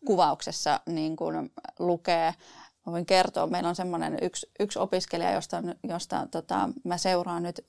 kuvauksessa 0.06 0.80
niin 0.86 1.16
kuin, 1.16 1.50
lukee 1.78 2.34
mä 2.88 2.92
voin 2.92 3.06
kertoa, 3.06 3.46
meillä 3.46 3.68
on 3.68 3.76
semmoinen 3.76 4.18
yksi, 4.22 4.50
yksi 4.60 4.78
opiskelija, 4.78 5.32
josta, 5.32 5.62
josta 5.82 6.26
tota, 6.30 6.68
mä 6.84 6.98
seuraan 6.98 7.42
nyt 7.42 7.64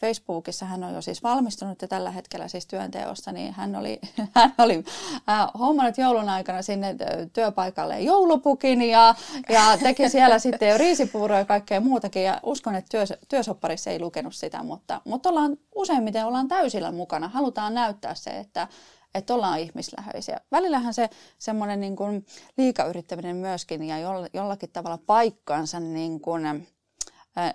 Facebookissa, 0.00 0.66
hän 0.66 0.84
on 0.84 0.94
jo 0.94 1.02
siis 1.02 1.22
valmistunut 1.22 1.82
ja 1.82 1.88
tällä 1.88 2.10
hetkellä 2.10 2.48
siis 2.48 2.66
työnteosta, 2.66 3.32
niin 3.32 3.54
hän 3.54 3.76
oli, 3.76 4.00
hän 4.36 4.54
oli 4.58 4.84
äh, 5.28 5.46
hommannut 5.58 5.98
joulun 5.98 6.28
aikana 6.28 6.62
sinne 6.62 6.96
työpaikalle 7.32 8.00
joulupukin 8.00 8.82
ja, 8.82 9.14
ja 9.48 9.78
teki 9.82 10.08
siellä 10.08 10.38
sitten 10.48 10.68
jo 10.68 10.78
riisipuuroa 10.78 11.38
ja 11.38 11.44
kaikkea 11.44 11.80
muutakin. 11.80 12.22
Ja 12.22 12.40
uskon, 12.42 12.74
että 12.74 12.88
työs, 12.90 13.14
työsopparissa 13.28 13.90
ei 13.90 14.00
lukenut 14.00 14.34
sitä, 14.34 14.62
mutta, 14.62 15.00
mutta 15.04 15.28
ollaan 15.28 15.56
useimmiten 15.74 16.26
ollaan 16.26 16.48
täysillä 16.48 16.92
mukana, 16.92 17.28
halutaan 17.28 17.74
näyttää 17.74 18.14
se, 18.14 18.30
että, 18.30 18.68
että 19.18 19.34
ollaan 19.34 19.58
ihmisläheisiä. 19.58 20.40
Välillähän 20.52 20.94
se 20.94 21.10
semmoinen 21.38 21.80
niin 21.80 21.96
kuin 21.96 22.26
liikayrittäminen 22.56 23.36
myöskin 23.36 23.84
ja 23.84 23.98
jollakin 24.32 24.70
tavalla 24.72 24.98
paikkansa 25.06 25.80
niin 25.80 26.20
kuin, 26.20 26.66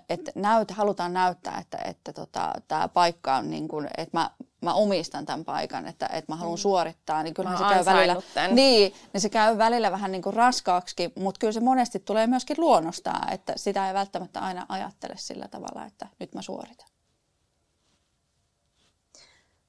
että 0.08 0.32
näyt, 0.34 0.70
halutaan 0.70 1.12
näyttää, 1.12 1.58
että, 1.60 1.78
että 1.84 2.12
tota, 2.12 2.52
tämä 2.68 2.88
paikka 2.88 3.36
on 3.36 3.50
niin 3.50 3.68
kuin, 3.68 3.88
että 3.96 4.18
mä, 4.18 4.30
mä 4.62 4.74
omistan 4.74 5.26
tämän 5.26 5.44
paikan, 5.44 5.86
että, 5.86 6.06
että 6.06 6.32
mä 6.32 6.36
haluan 6.36 6.58
mm. 6.58 6.62
suorittaa, 6.62 7.22
niin 7.22 7.34
kyllähän 7.34 7.58
se 7.58 7.74
käy 7.74 7.84
välillä, 7.84 8.16
niin, 8.50 8.94
niin 9.12 9.20
se 9.20 9.28
käy 9.28 9.58
välillä 9.58 9.90
vähän 9.90 10.12
niin 10.12 10.22
kuin 10.22 10.34
raskaaksi, 10.34 11.12
mutta 11.16 11.38
kyllä 11.38 11.52
se 11.52 11.60
monesti 11.60 11.98
tulee 11.98 12.26
myöskin 12.26 12.56
luonnostaan, 12.58 13.32
että 13.32 13.52
sitä 13.56 13.88
ei 13.88 13.94
välttämättä 13.94 14.40
aina 14.40 14.66
ajattele 14.68 15.14
sillä 15.16 15.48
tavalla, 15.48 15.86
että 15.86 16.06
nyt 16.20 16.34
mä 16.34 16.42
suoritan. 16.42 16.93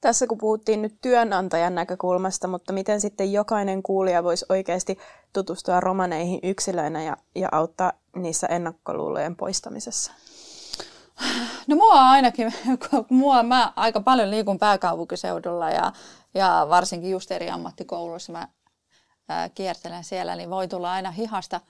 Tässä 0.00 0.26
kun 0.26 0.38
puhuttiin 0.38 0.82
nyt 0.82 0.96
työnantajan 1.02 1.74
näkökulmasta, 1.74 2.48
mutta 2.48 2.72
miten 2.72 3.00
sitten 3.00 3.32
jokainen 3.32 3.82
kuulija 3.82 4.24
voisi 4.24 4.46
oikeasti 4.48 4.98
tutustua 5.32 5.80
romaneihin 5.80 6.40
yksilöinä 6.42 7.02
ja, 7.02 7.16
ja 7.34 7.48
auttaa 7.52 7.92
niissä 8.16 8.46
ennakkoluulojen 8.46 9.36
poistamisessa? 9.36 10.12
No 11.66 11.76
mua 11.76 12.10
ainakin, 12.10 12.54
mua, 13.10 13.42
mä 13.42 13.72
aika 13.76 14.00
paljon 14.00 14.30
liikun 14.30 14.58
pääkaupunkiseudulla 14.58 15.70
ja, 15.70 15.92
ja 16.34 16.66
varsinkin 16.70 17.10
just 17.10 17.30
eri 17.30 17.50
ammattikouluissa 17.50 18.32
mä 18.32 18.48
ää, 19.28 19.48
kiertelen 19.48 20.04
siellä, 20.04 20.36
niin 20.36 20.50
voi 20.50 20.68
tulla 20.68 20.92
aina 20.92 21.10
hihasta, 21.10 21.60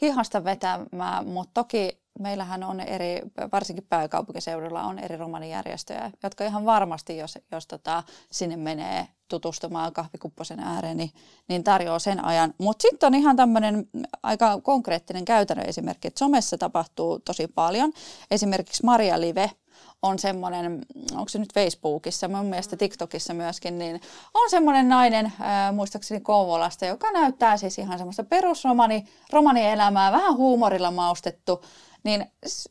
hihasta 0.00 0.44
vetämään, 0.44 1.26
mutta 1.26 1.50
toki 1.54 2.03
meillähän 2.18 2.62
on 2.62 2.80
eri, 2.80 3.22
varsinkin 3.52 3.86
pääkaupunkiseudulla 3.88 4.82
on 4.82 4.98
eri 4.98 5.16
romanijärjestöjä, 5.16 6.10
jotka 6.22 6.44
ihan 6.44 6.64
varmasti, 6.64 7.16
jos, 7.16 7.38
jos 7.52 7.66
tota, 7.66 8.02
sinne 8.30 8.56
menee 8.56 9.08
tutustumaan 9.28 9.92
kahvikupposen 9.92 10.60
ääreen, 10.60 10.96
niin, 10.96 11.10
niin 11.48 11.64
tarjoaa 11.64 11.98
sen 11.98 12.24
ajan. 12.24 12.54
Mutta 12.58 12.82
sitten 12.82 13.06
on 13.06 13.14
ihan 13.14 13.36
tämmöinen 13.36 13.88
aika 14.22 14.60
konkreettinen 14.60 15.24
käytännön 15.24 15.68
esimerkki, 15.68 16.08
että 16.08 16.18
somessa 16.18 16.58
tapahtuu 16.58 17.18
tosi 17.18 17.46
paljon. 17.48 17.92
Esimerkiksi 18.30 18.84
Maria 18.84 19.20
Live 19.20 19.50
on 20.02 20.18
semmoinen, 20.18 20.86
onko 21.12 21.28
se 21.28 21.38
nyt 21.38 21.54
Facebookissa, 21.54 22.28
mun 22.28 22.46
mielestä 22.46 22.76
TikTokissa 22.76 23.34
myöskin, 23.34 23.78
niin 23.78 24.00
on 24.34 24.50
semmoinen 24.50 24.88
nainen, 24.88 25.32
ää, 25.40 25.72
muistaakseni 25.72 26.20
Kouvolasta, 26.20 26.86
joka 26.86 27.12
näyttää 27.12 27.56
siis 27.56 27.78
ihan 27.78 27.98
semmoista 27.98 28.24
perusromani, 28.24 29.04
romanielämää, 29.32 30.12
vähän 30.12 30.36
huumorilla 30.36 30.90
maustettu, 30.90 31.62
niin 32.04 32.26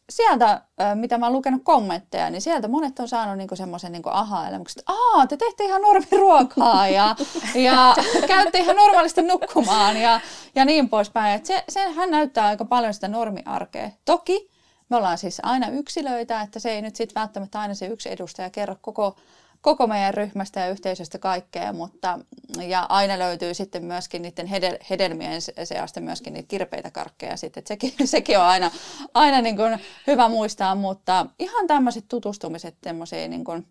sieltä, 0.09 0.61
mitä 0.95 1.17
mä 1.17 1.25
oon 1.25 1.33
lukenut 1.33 1.61
kommentteja, 1.63 2.29
niin 2.29 2.41
sieltä 2.41 2.67
monet 2.67 2.99
on 2.99 3.07
saanut 3.07 3.37
niinku 3.37 3.55
semmoisen 3.55 3.91
niinku 3.91 4.09
aha-elämyksen, 4.09 4.79
että 4.79 4.93
Aa, 4.93 5.27
te 5.27 5.37
teette 5.37 5.63
ihan 5.63 5.81
normiruokaa 5.81 6.87
ja, 6.87 7.15
ja 7.55 7.95
käytte 8.27 8.57
ihan 8.57 8.75
normaalisti 8.75 9.21
nukkumaan 9.21 9.97
ja, 9.97 10.21
ja 10.55 10.65
niin 10.65 10.89
poispäin. 10.89 11.35
Et 11.35 11.45
se, 11.45 11.63
se, 11.69 11.89
hän 11.89 12.11
näyttää 12.11 12.45
aika 12.45 12.65
paljon 12.65 12.93
sitä 12.93 13.07
normiarkea. 13.07 13.89
Toki 14.05 14.49
me 14.89 14.95
ollaan 14.97 15.17
siis 15.17 15.39
aina 15.43 15.67
yksilöitä, 15.67 16.41
että 16.41 16.59
se 16.59 16.71
ei 16.71 16.81
nyt 16.81 16.95
sitten 16.95 17.21
välttämättä 17.21 17.59
aina 17.59 17.73
se 17.73 17.85
yksi 17.85 18.11
edustaja 18.11 18.49
kerro 18.49 18.75
koko 18.81 19.15
koko 19.63 19.87
meidän 19.87 20.13
ryhmästä 20.13 20.59
ja 20.59 20.69
yhteisöstä 20.69 21.19
kaikkea, 21.19 21.73
mutta 21.73 22.19
ja 22.67 22.85
aina 22.89 23.19
löytyy 23.19 23.53
sitten 23.53 23.85
myöskin 23.85 24.21
niiden 24.21 24.47
hedel, 24.47 24.77
hedelmien 24.89 25.41
seasta 25.63 26.01
myöskin 26.01 26.33
niitä 26.33 26.47
kirpeitä 26.47 26.91
karkkeja 26.91 27.37
sitten, 27.37 27.61
että 27.61 27.67
sekin, 27.67 27.93
sekin 28.07 28.37
on 28.37 28.43
aina, 28.43 28.71
aina 29.13 29.41
niin 29.41 29.55
kuin 29.55 29.79
hyvä 30.07 30.29
muistaa, 30.29 30.75
mutta 30.75 31.25
ihan 31.39 31.67
tämmöiset 31.67 32.05
tutustumiset 32.07 32.75
tämmöisiin 32.81 33.29
niin 33.29 33.43
kuin, 33.43 33.67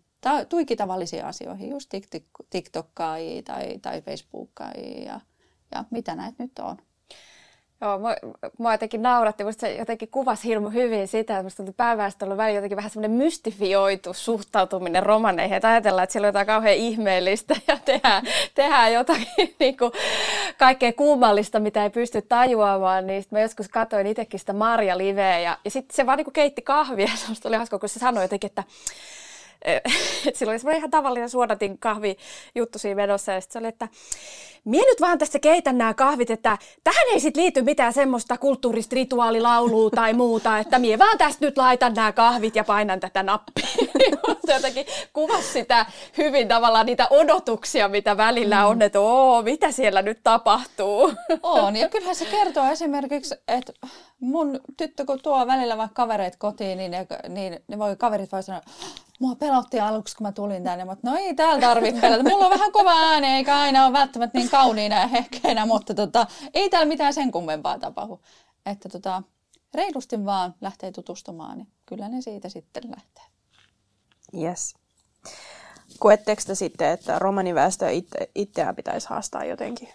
tuiki 0.49 0.75
tavallisiin 0.75 1.25
asioihin, 1.25 1.69
just 1.69 1.89
TikTokkai 2.49 3.41
tai, 3.45 3.79
tai 3.81 4.01
Facebookkai 4.01 5.03
ja, 5.05 5.19
ja 5.71 5.83
mitä 5.91 6.15
näitä 6.15 6.43
nyt 6.43 6.59
on. 6.59 6.77
Joo, 7.83 7.99
mua, 7.99 8.15
mua 8.57 8.71
jotenkin 8.71 9.01
nauratti, 9.01 9.43
musta 9.43 9.61
se 9.61 9.75
jotenkin 9.75 10.09
kuvasi 10.09 10.47
hirmu 10.47 10.69
hyvin 10.69 11.07
sitä, 11.07 11.33
että 11.33 11.43
musta 11.43 11.57
tuntui 11.57 11.73
pääväestöllä 11.77 12.37
välillä 12.37 12.57
jotenkin 12.57 12.75
vähän 12.75 12.91
semmoinen 12.91 13.17
mystifioitu 13.17 14.13
suhtautuminen 14.13 15.03
romaneihin, 15.03 15.55
että 15.55 15.69
ajatellaan, 15.69 16.03
että 16.03 16.11
siellä 16.11 16.25
on 16.25 16.29
jotain 16.29 16.47
kauhean 16.47 16.75
ihmeellistä 16.75 17.55
ja 17.67 17.77
tehdään, 17.85 18.23
tehdään 18.55 18.93
jotakin 18.93 19.25
niin 19.59 19.77
kuin, 19.77 19.91
kaikkea 20.57 20.93
kummallista, 20.93 21.59
mitä 21.59 21.83
ei 21.83 21.89
pysty 21.89 22.21
tajuamaan, 22.21 23.07
niin 23.07 23.23
mä 23.31 23.39
joskus 23.39 23.69
katsoin 23.69 24.07
itsekin 24.07 24.39
sitä 24.39 24.53
Marja 24.53 24.97
Liveä 24.97 25.39
ja, 25.39 25.57
ja 25.65 25.71
sitten 25.71 25.95
se 25.95 26.05
vaan 26.05 26.17
niin 26.17 26.25
kuin 26.25 26.33
keitti 26.33 26.61
kahvia, 26.61 27.07
se 27.33 27.47
oli 27.47 27.55
hauska, 27.55 27.79
kun 27.79 27.89
se 27.89 27.99
sanoi 27.99 28.23
jotenkin, 28.23 28.47
että 28.47 28.63
että 30.27 30.39
sillä 30.39 30.51
oli 30.51 30.59
semmoinen 30.59 30.77
ihan 30.77 30.91
tavallinen 30.91 31.29
suodatin 31.29 31.77
kahvi 31.77 32.17
juttu 32.55 32.79
siinä 32.79 32.95
menossa 32.95 33.31
ja 33.31 33.41
sitten 33.41 33.53
se 33.53 33.59
oli, 33.59 33.67
että 33.67 33.87
Mie 34.65 34.81
nyt 34.85 35.01
vaan 35.01 35.17
tässä 35.17 35.39
keitän 35.39 35.77
nämä 35.77 35.93
kahvit, 35.93 36.29
että 36.29 36.57
tähän 36.83 37.07
ei 37.13 37.19
sit 37.19 37.37
liity 37.37 37.61
mitään 37.61 37.93
semmoista 37.93 38.37
kulttuurista 38.37 38.95
rituaalilaulua 38.95 39.89
tai 39.89 40.13
muuta, 40.13 40.59
että 40.59 40.79
mie 40.79 40.99
vaan 40.99 41.17
tästä 41.17 41.45
nyt 41.45 41.57
laitan 41.57 41.93
nämä 41.93 42.11
kahvit 42.11 42.55
ja 42.55 42.63
painan 42.63 42.99
tätä 42.99 43.23
nappia. 43.23 43.67
Se 44.47 44.53
jotenkin 44.53 44.85
kuvasi 45.13 45.47
sitä 45.47 45.85
hyvin 46.17 46.47
tavallaan 46.47 46.85
niitä 46.85 47.07
odotuksia, 47.09 47.87
mitä 47.87 48.17
välillä 48.17 48.67
on, 48.67 48.81
että 48.81 48.99
oo, 48.99 49.41
mitä 49.41 49.71
siellä 49.71 50.01
nyt 50.01 50.19
tapahtuu. 50.23 51.13
On, 51.43 51.75
ja 51.75 51.89
kyllähän 51.89 52.15
se 52.15 52.25
kertoo 52.25 52.65
esimerkiksi, 52.65 53.35
että 53.47 53.73
mun 54.19 54.59
tyttö 54.77 55.05
kun 55.05 55.19
tuo 55.23 55.47
välillä 55.47 55.77
vaikka 55.77 55.93
kavereet 55.93 56.35
kotiin, 56.35 56.77
niin 56.77 56.91
ne, 56.91 57.07
niin 57.29 57.59
ne 57.67 57.79
voi, 57.79 57.95
kaverit 57.95 58.31
voi 58.31 58.43
sanoa, 58.43 58.61
mua 59.19 59.35
pelotti 59.35 59.79
aluksi, 59.79 60.15
kun 60.15 60.27
mä 60.27 60.31
tulin 60.31 60.63
tänne, 60.63 60.85
mutta 60.85 61.09
no 61.09 61.17
ei 61.17 61.33
täällä 61.33 61.61
tarvitse 61.61 62.01
pelätä. 62.01 62.29
Mulla 62.29 62.45
on 62.45 62.51
vähän 62.51 62.71
kova 62.71 62.91
ääni, 62.91 63.27
eikä 63.27 63.59
aina 63.59 63.85
ole 63.85 63.93
välttämättä 63.93 64.37
niin 64.37 64.49
kauniina 64.49 64.99
ja 64.99 65.07
hehkeänä, 65.07 65.65
mutta 65.65 65.93
tota, 65.93 66.27
ei 66.53 66.69
täällä 66.69 66.87
mitään 66.87 67.13
sen 67.13 67.31
kummempaa 67.31 67.79
tapahdu. 67.79 68.21
Että 68.65 68.89
tota, 68.89 69.23
reilusti 69.73 70.25
vaan 70.25 70.55
lähtee 70.61 70.91
tutustumaan, 70.91 71.57
niin 71.57 71.67
kyllä 71.85 72.09
ne 72.09 72.21
siitä 72.21 72.49
sitten 72.49 72.83
lähtee. 72.95 73.32
Yes. 74.41 74.75
Koetteko 75.99 76.41
te 76.47 76.55
sitten, 76.55 76.89
että 76.89 77.19
romaniväestö 77.19 77.91
itse, 77.91 78.29
itseään 78.35 78.75
pitäisi 78.75 79.09
haastaa 79.09 79.45
jotenkin? 79.45 79.89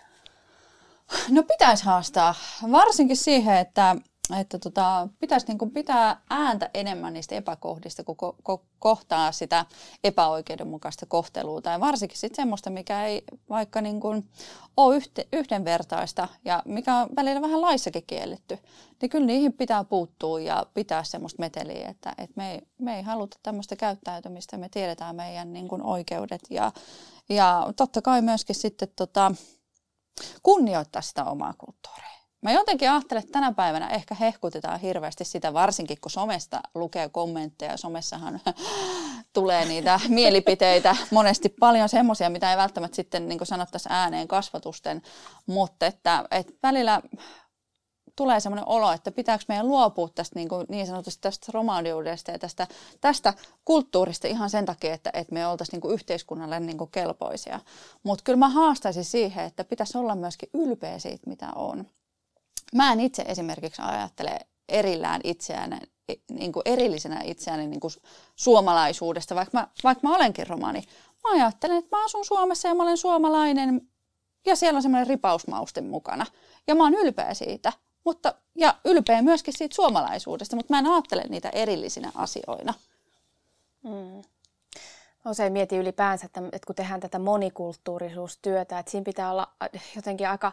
No 1.28 1.42
pitäisi 1.42 1.84
haastaa, 1.84 2.34
varsinkin 2.72 3.16
siihen, 3.16 3.56
että 3.56 3.96
että 4.36 4.58
tota, 4.58 5.08
pitäisi 5.18 5.46
niin 5.46 5.58
kuin 5.58 5.70
pitää 5.70 6.20
ääntä 6.30 6.70
enemmän 6.74 7.12
niistä 7.12 7.34
epäkohdista, 7.34 8.04
kun 8.04 8.16
ko- 8.22 8.52
ko- 8.52 8.64
kohtaa 8.78 9.32
sitä 9.32 9.66
epäoikeudenmukaista 10.04 11.06
kohtelua. 11.06 11.60
Tai 11.60 11.80
varsinkin 11.80 12.18
sitten 12.18 12.36
semmoista, 12.36 12.70
mikä 12.70 13.06
ei 13.06 13.22
vaikka 13.48 13.80
niin 13.80 14.00
kuin 14.00 14.28
ole 14.76 14.98
yhte- 14.98 15.28
yhdenvertaista 15.32 16.28
ja 16.44 16.62
mikä 16.64 16.96
on 16.96 17.08
välillä 17.16 17.40
vähän 17.40 17.60
laissakin 17.60 18.04
kielletty. 18.06 18.58
Niin 19.02 19.10
kyllä 19.10 19.26
niihin 19.26 19.52
pitää 19.52 19.84
puuttua 19.84 20.40
ja 20.40 20.66
pitää 20.74 21.04
semmoista 21.04 21.40
meteliä, 21.40 21.88
että, 21.88 22.14
että 22.18 22.32
me, 22.36 22.52
ei, 22.52 22.60
me 22.78 22.96
ei 22.96 23.02
haluta 23.02 23.38
tämmöistä 23.42 23.76
käyttäytymistä. 23.76 24.56
Me 24.56 24.68
tiedetään 24.68 25.16
meidän 25.16 25.52
niin 25.52 25.68
kuin 25.68 25.82
oikeudet 25.82 26.42
ja, 26.50 26.72
ja 27.28 27.72
totta 27.76 28.02
kai 28.02 28.22
myöskin 28.22 28.56
sitten 28.56 28.88
tota, 28.96 29.34
kunnioittaa 30.42 31.02
sitä 31.02 31.24
omaa 31.24 31.54
kulttuuria. 31.58 32.17
Mä 32.42 32.52
jotenkin 32.52 32.90
ajattelen, 32.90 33.22
että 33.22 33.32
tänä 33.32 33.52
päivänä 33.52 33.88
ehkä 33.88 34.14
hehkutetaan 34.14 34.80
hirveästi 34.80 35.24
sitä, 35.24 35.52
varsinkin 35.52 36.00
kun 36.00 36.10
somesta 36.10 36.60
lukee 36.74 37.08
kommentteja. 37.08 37.76
Somessahan 37.76 38.40
tulee 39.32 39.64
niitä 39.64 40.00
mielipiteitä 40.08 40.96
monesti 41.10 41.48
paljon 41.48 41.88
semmoisia, 41.88 42.30
mitä 42.30 42.50
ei 42.50 42.56
välttämättä 42.56 42.96
sitten 42.96 43.28
niin 43.28 43.38
sanottaisi 43.42 43.88
ääneen 43.92 44.28
kasvatusten, 44.28 45.02
mutta 45.46 45.86
että, 45.86 46.24
että 46.30 46.52
välillä 46.62 47.02
tulee 48.16 48.40
semmoinen 48.40 48.68
olo, 48.68 48.92
että 48.92 49.12
pitääkö 49.12 49.44
meidän 49.48 49.68
luopua 49.68 50.08
tästä 50.14 50.38
niin, 50.38 50.48
kuin 50.48 50.66
niin 50.68 50.86
sanotusti 50.86 51.20
tästä 51.20 51.52
romaaniudesta 51.54 52.30
ja 52.30 52.38
tästä, 52.38 52.66
tästä 53.00 53.34
kulttuurista 53.64 54.28
ihan 54.28 54.50
sen 54.50 54.66
takia, 54.66 54.94
että, 54.94 55.10
että 55.14 55.34
me 55.34 55.46
oltaisiin 55.46 55.72
niin 55.72 55.80
kuin 55.80 55.94
yhteiskunnalle 55.94 56.60
niin 56.60 56.78
kuin 56.78 56.90
kelpoisia. 56.90 57.60
Mutta 58.02 58.24
kyllä 58.24 58.36
mä 58.36 58.48
haastaisin 58.48 59.04
siihen, 59.04 59.44
että 59.44 59.64
pitäisi 59.64 59.98
olla 59.98 60.14
myöskin 60.14 60.48
ylpeä 60.54 60.98
siitä, 60.98 61.30
mitä 61.30 61.48
on. 61.54 61.86
Mä 62.74 62.92
en 62.92 63.00
itse 63.00 63.22
esimerkiksi 63.22 63.82
ajattele 63.82 64.38
erillään 64.68 65.20
itseään, 65.24 65.80
niin 66.30 66.52
kuin 66.52 66.62
erillisenä 66.64 67.20
itseäni 67.24 67.66
niin 67.66 67.80
kuin 67.80 67.92
suomalaisuudesta, 68.36 69.34
vaikka 69.34 69.58
mä, 69.58 69.66
vaikka 69.84 70.08
mä 70.08 70.16
olenkin 70.16 70.46
romani. 70.46 70.82
Mä 71.24 71.30
ajattelen, 71.32 71.78
että 71.78 71.96
mä 71.96 72.04
asun 72.04 72.24
Suomessa 72.24 72.68
ja 72.68 72.74
mä 72.74 72.82
olen 72.82 72.96
suomalainen 72.96 73.80
ja 74.46 74.56
siellä 74.56 74.76
on 74.76 74.82
semmoinen 74.82 75.06
ripausmauste 75.06 75.80
mukana. 75.80 76.26
Ja 76.66 76.74
mä 76.74 76.82
oon 76.82 76.94
ylpeä 76.94 77.34
siitä, 77.34 77.72
mutta, 78.04 78.34
ja 78.54 78.74
ylpeä 78.84 79.22
myöskin 79.22 79.54
siitä 79.56 79.74
suomalaisuudesta, 79.74 80.56
mutta 80.56 80.74
mä 80.74 80.78
en 80.78 80.86
ajattele 80.86 81.24
niitä 81.28 81.48
erillisinä 81.48 82.12
asioina. 82.14 82.74
Mm. 83.84 84.22
Usein 85.26 85.52
mietin 85.52 85.80
ylipäänsä, 85.80 86.26
että, 86.26 86.42
että 86.52 86.66
kun 86.66 86.74
tehdään 86.74 87.00
tätä 87.00 87.18
monikulttuurisuustyötä, 87.18 88.78
että 88.78 88.90
siinä 88.90 89.04
pitää 89.04 89.30
olla 89.30 89.52
jotenkin 89.96 90.28
aika 90.28 90.52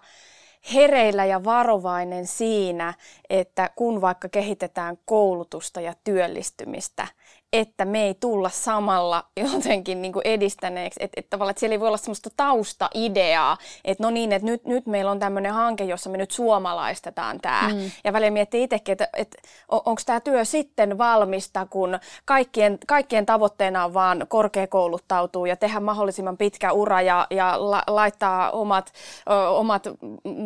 hereillä 0.73 1.25
ja 1.25 1.43
varovainen 1.43 2.27
siinä, 2.27 2.93
että 3.29 3.69
kun 3.75 4.01
vaikka 4.01 4.29
kehitetään 4.29 4.97
koulutusta 5.05 5.81
ja 5.81 5.93
työllistymistä, 6.03 7.07
että 7.53 7.85
me 7.85 8.03
ei 8.03 8.13
tulla 8.13 8.49
samalla 8.49 9.23
jotenkin 9.53 10.01
niin 10.01 10.13
kuin 10.13 10.21
edistäneeksi, 10.25 10.99
että, 11.03 11.19
että 11.19 11.29
tavallaan 11.29 11.51
että 11.51 11.59
siellä 11.59 11.73
ei 11.73 11.79
voi 11.79 11.87
olla 11.87 11.97
semmoista 11.97 12.29
taustaideaa, 12.37 13.57
että 13.85 14.03
no 14.03 14.09
niin, 14.09 14.31
että 14.31 14.45
nyt, 14.45 14.65
nyt 14.65 14.85
meillä 14.85 15.11
on 15.11 15.19
tämmöinen 15.19 15.53
hanke, 15.53 15.83
jossa 15.83 16.09
me 16.09 16.17
nyt 16.17 16.31
suomalaistetaan 16.31 17.39
tämä. 17.41 17.69
Mm. 17.73 17.91
Ja 18.03 18.13
välillä 18.13 18.31
miettii 18.31 18.63
itsekin, 18.63 18.91
että, 18.91 19.07
että 19.17 19.37
onko 19.69 20.01
tämä 20.05 20.19
työ 20.19 20.45
sitten 20.45 20.97
valmista, 20.97 21.67
kun 21.69 21.99
kaikkien, 22.25 22.77
kaikkien 22.87 23.25
tavoitteena 23.25 23.85
on 23.85 23.93
vaan 23.93 24.25
korkeakouluttautua 24.27 25.47
ja 25.47 25.55
tehdä 25.55 25.79
mahdollisimman 25.79 26.37
pitkä 26.37 26.71
ura 26.71 27.01
ja, 27.01 27.27
ja 27.29 27.71
la, 27.71 27.83
laittaa 27.87 28.51
omat, 28.51 28.93
ö, 29.29 29.49
omat 29.49 29.87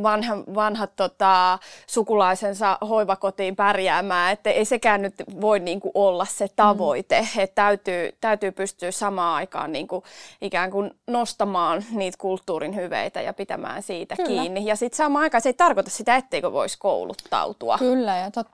vanha, 0.04 0.38
vanhat 0.56 0.96
tota, 0.96 1.60
sukulaisensa 1.88 2.78
hoivakotiin 2.90 3.56
pärjäämään, 3.56 4.34
että 4.34 4.50
ei 4.50 4.66
sekään 4.66 5.02
nyt 5.02 5.14
voi 5.42 5.60
niin 5.60 5.80
kuin 5.80 5.92
olla 5.94 6.26
se 6.26 6.48
tavoite, 6.56 6.89
mm. 6.89 6.89
Että 6.94 7.24
täytyy, 7.56 8.12
täytyy 8.22 8.52
pystyä 8.52 8.92
samaan 8.92 9.36
aikaan 9.36 9.72
niin 9.72 9.88
kuin 9.88 10.04
ikään 10.42 10.72
kuin 10.72 10.92
nostamaan 11.08 11.86
niitä 11.92 12.18
kulttuurin 12.18 12.76
hyveitä 12.76 13.22
ja 13.22 13.34
pitämään 13.34 13.84
siitä 13.84 14.16
Kyllä. 14.16 14.42
kiinni. 14.42 14.66
Ja 14.66 14.76
sitten 14.76 14.98
samaan 14.98 15.24
aikaan 15.24 15.42
se 15.42 15.50
ei 15.50 15.54
tarkoita 15.54 15.90
sitä, 15.90 16.16
etteikö 16.16 16.52
voisi 16.52 16.78
kouluttautua. 16.80 17.78
Kyllä, 17.78 18.18
ja 18.18 18.32
tot... 18.32 18.48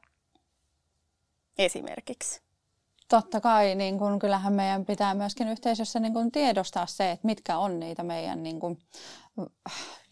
Esimerkiksi. 1.58 2.42
Totta 3.10 3.42
kai, 3.42 3.76
niin 3.76 4.00
kun, 4.00 4.20
kyllähän 4.20 4.54
meidän 4.54 4.86
pitää 4.86 5.14
myöskin 5.14 5.48
yhteisössä 5.48 6.00
niin 6.00 6.14
kun, 6.14 6.32
tiedostaa 6.32 6.86
se, 6.86 7.12
että 7.12 7.28
mitkä 7.28 7.58
on 7.58 7.80
niitä 7.80 8.04
meidän 8.04 8.44
niin 8.44 8.60
kun, 8.60 8.78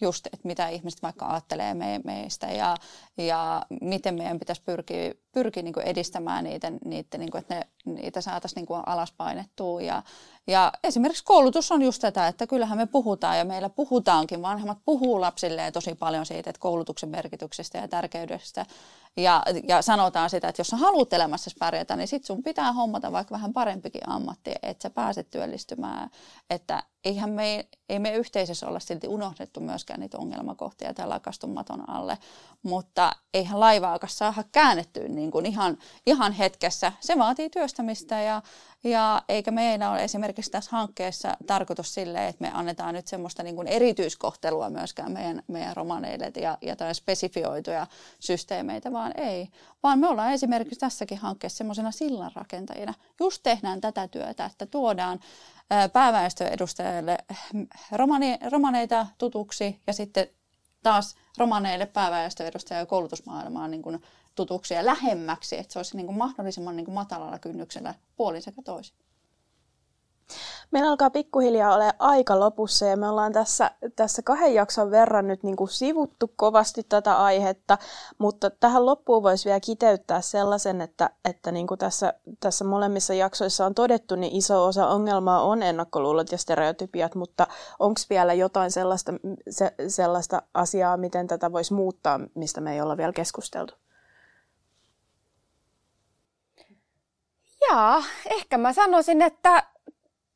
just, 0.01 0.26
että 0.26 0.47
mitä 0.47 0.69
ihmiset 0.69 1.01
vaikka 1.01 1.28
ajattelee 1.28 1.74
me, 1.74 2.01
meistä 2.03 2.47
ja, 2.47 2.78
ja 3.17 3.65
miten 3.82 4.15
meidän 4.15 4.39
pitäisi 4.39 4.61
pyrkiä, 4.61 5.13
pyrkiä 5.32 5.63
niin 5.63 5.82
edistämään 5.86 6.43
niitä, 6.43 6.71
niitä 6.86 7.17
niin 7.17 7.32
kuin, 7.32 7.41
että 7.41 7.55
ne, 7.55 7.67
niitä 7.86 8.21
saataisiin 8.21 8.65
niin 8.69 8.84
alaspainettua. 8.86 9.82
Ja, 9.82 10.03
ja 10.47 10.71
esimerkiksi 10.84 11.24
koulutus 11.24 11.71
on 11.71 11.82
just 11.82 12.01
tätä, 12.01 12.28
että 12.28 12.47
kyllähän 12.47 12.78
me 12.78 12.86
puhutaan 12.86 13.38
ja 13.38 13.45
meillä 13.45 13.69
puhutaankin, 13.69 14.41
vanhemmat 14.41 14.78
puhuu 14.86 15.21
lapsille 15.21 15.71
tosi 15.71 15.95
paljon 15.95 16.26
siitä, 16.26 16.49
että 16.49 16.59
koulutuksen 16.59 17.09
merkityksestä 17.09 17.78
ja 17.78 17.88
tärkeydestä. 17.88 18.65
Ja, 19.17 19.43
ja 19.67 19.82
sanotaan 19.82 20.30
sitä, 20.30 20.47
että 20.47 20.59
jos 20.59 20.67
sä 20.67 20.78
haluat 20.78 21.13
elämässä 21.13 21.51
pärjätä, 21.59 21.95
niin 21.95 22.07
sit 22.07 22.26
sun 22.26 22.43
pitää 22.43 22.74
hommata 22.74 23.11
vaikka 23.11 23.34
vähän 23.34 23.53
parempikin 23.53 24.09
ammatti, 24.09 24.51
että 24.63 24.82
sä 24.82 24.89
pääset 24.89 25.30
työllistymään. 25.30 26.09
Että 26.49 26.84
eihän 27.06 27.30
me, 27.30 27.68
ei 27.89 27.99
me 27.99 28.14
yhteisössä 28.14 28.68
olla 28.68 28.80
silti 28.80 29.08
unohdettu 29.08 29.60
myöskään 29.60 29.99
niitä 29.99 30.18
ongelmakohtia 30.18 30.93
tai 30.93 31.08
lakastu 31.08 31.47
maton 31.47 31.89
alle, 31.89 32.18
mutta 32.64 33.12
eihän 33.34 33.60
laivaakaan 33.60 34.10
saada 34.10 34.43
käännettyä 34.51 35.08
niin 35.08 35.32
kuin 35.32 35.45
ihan, 35.45 35.78
ihan 36.06 36.32
hetkessä. 36.32 36.91
Se 36.99 37.18
vaatii 37.18 37.49
työstämistä 37.49 38.22
ja, 38.22 38.41
ja 38.84 39.22
eikä 39.30 39.51
meidän 39.51 39.91
ole 39.91 40.04
esimerkiksi 40.04 40.51
tässä 40.51 40.72
hankkeessa 40.72 41.38
tarkoitus 41.47 41.93
sille, 41.93 42.28
että 42.28 42.41
me 42.41 42.51
annetaan 42.54 42.93
nyt 42.95 43.08
semmoista 43.08 43.43
niin 43.43 43.56
kuin 43.56 43.68
erityiskohtelua 43.68 44.70
myöskään 44.70 45.12
meidän, 45.12 45.43
meidän 45.47 45.76
romaneille 45.76 46.32
ja, 46.36 46.58
ja 46.62 46.93
spesifioituja 46.93 47.88
systeemeitä, 48.20 48.91
vaan 48.91 49.12
ei. 49.20 49.47
Vaan 49.84 49.99
me 49.99 50.08
ollaan 50.08 50.34
esimerkiksi 50.34 50.80
tässäkin 50.80 51.18
hankkeessa 51.18 51.58
semmoisena 51.58 51.91
sillanrakentajina. 51.91 52.93
Just 53.20 53.43
tehdään 53.43 53.82
tätä 53.82 54.08
työtä, 54.08 54.45
että 54.45 54.66
tuodaan 54.66 55.20
pääväestöedustajille 55.93 57.18
romani, 57.91 58.38
romaneita 58.51 59.07
tutuksi 59.18 59.82
ja 59.88 59.93
sitten 59.93 60.28
taas 60.84 61.16
romaneille 61.38 61.86
pääväestöedustajia 61.86 62.86
koulutusmaailmaan 62.86 63.72
niin 63.72 63.82
kuin 63.82 64.01
tutuksi 64.36 64.74
ja 64.74 64.86
lähemmäksi, 64.86 65.57
että 65.57 65.74
se 65.74 65.80
olisi 65.80 65.97
niin 65.97 66.05
kuin 66.05 66.18
mahdollisimman 66.18 66.76
niin 66.76 66.86
kuin 66.86 66.95
matalalla 66.95 67.39
kynnyksellä 67.39 67.93
puolin 68.16 68.41
sekä 68.41 68.61
toisin. 68.61 68.95
Meillä 70.71 70.89
alkaa 70.89 71.09
pikkuhiljaa 71.09 71.76
ole 71.76 71.93
aika 71.99 72.39
lopussa 72.39 72.86
ja 72.86 72.97
me 72.97 73.09
ollaan 73.09 73.34
tässä, 73.34 73.71
tässä 73.95 74.21
kahden 74.21 74.53
jakson 74.53 74.91
verran 74.91 75.28
nyt 75.28 75.43
niin 75.43 75.55
kuin 75.55 75.69
sivuttu 75.69 76.34
kovasti 76.36 76.84
tätä 76.89 77.17
aihetta, 77.17 77.78
mutta 78.17 78.49
tähän 78.49 78.86
loppuun 78.86 79.24
voisi 79.24 79.45
vielä 79.45 79.59
kiteyttää 79.59 80.21
sellaisen, 80.21 80.82
että, 80.82 81.09
että 81.26 81.51
niin 81.51 81.67
kuin 81.67 81.78
tässä, 81.78 82.13
tässä 82.39 82.65
molemmissa 82.65 83.13
jaksoissa 83.13 83.65
on 83.65 83.76
todettu, 83.76 84.15
niin 84.15 84.36
iso 84.36 84.65
osa 84.65 84.88
ongelmaa 84.88 85.43
on 85.43 85.63
ennakkoluulot 85.63 86.32
ja 86.32 86.38
stereotypiat, 86.38 87.15
mutta 87.15 87.47
onko 87.80 88.01
vielä 88.09 88.34
jotain 88.34 88.71
sellaista, 88.71 89.13
se, 89.49 89.74
sellaista 89.88 90.41
asiaa, 90.53 90.97
miten 90.97 91.28
tätä 91.28 91.51
voisi 91.51 91.74
muuttaa, 91.74 92.19
mistä 92.36 92.61
me 92.61 92.74
ei 92.74 92.82
olla 92.82 92.97
vielä 92.97 93.13
keskusteltu? 93.13 93.74
Jaa, 97.69 98.03
ehkä 98.26 98.57
mä 98.57 98.74
sanoisin, 98.74 99.21
että 99.21 99.63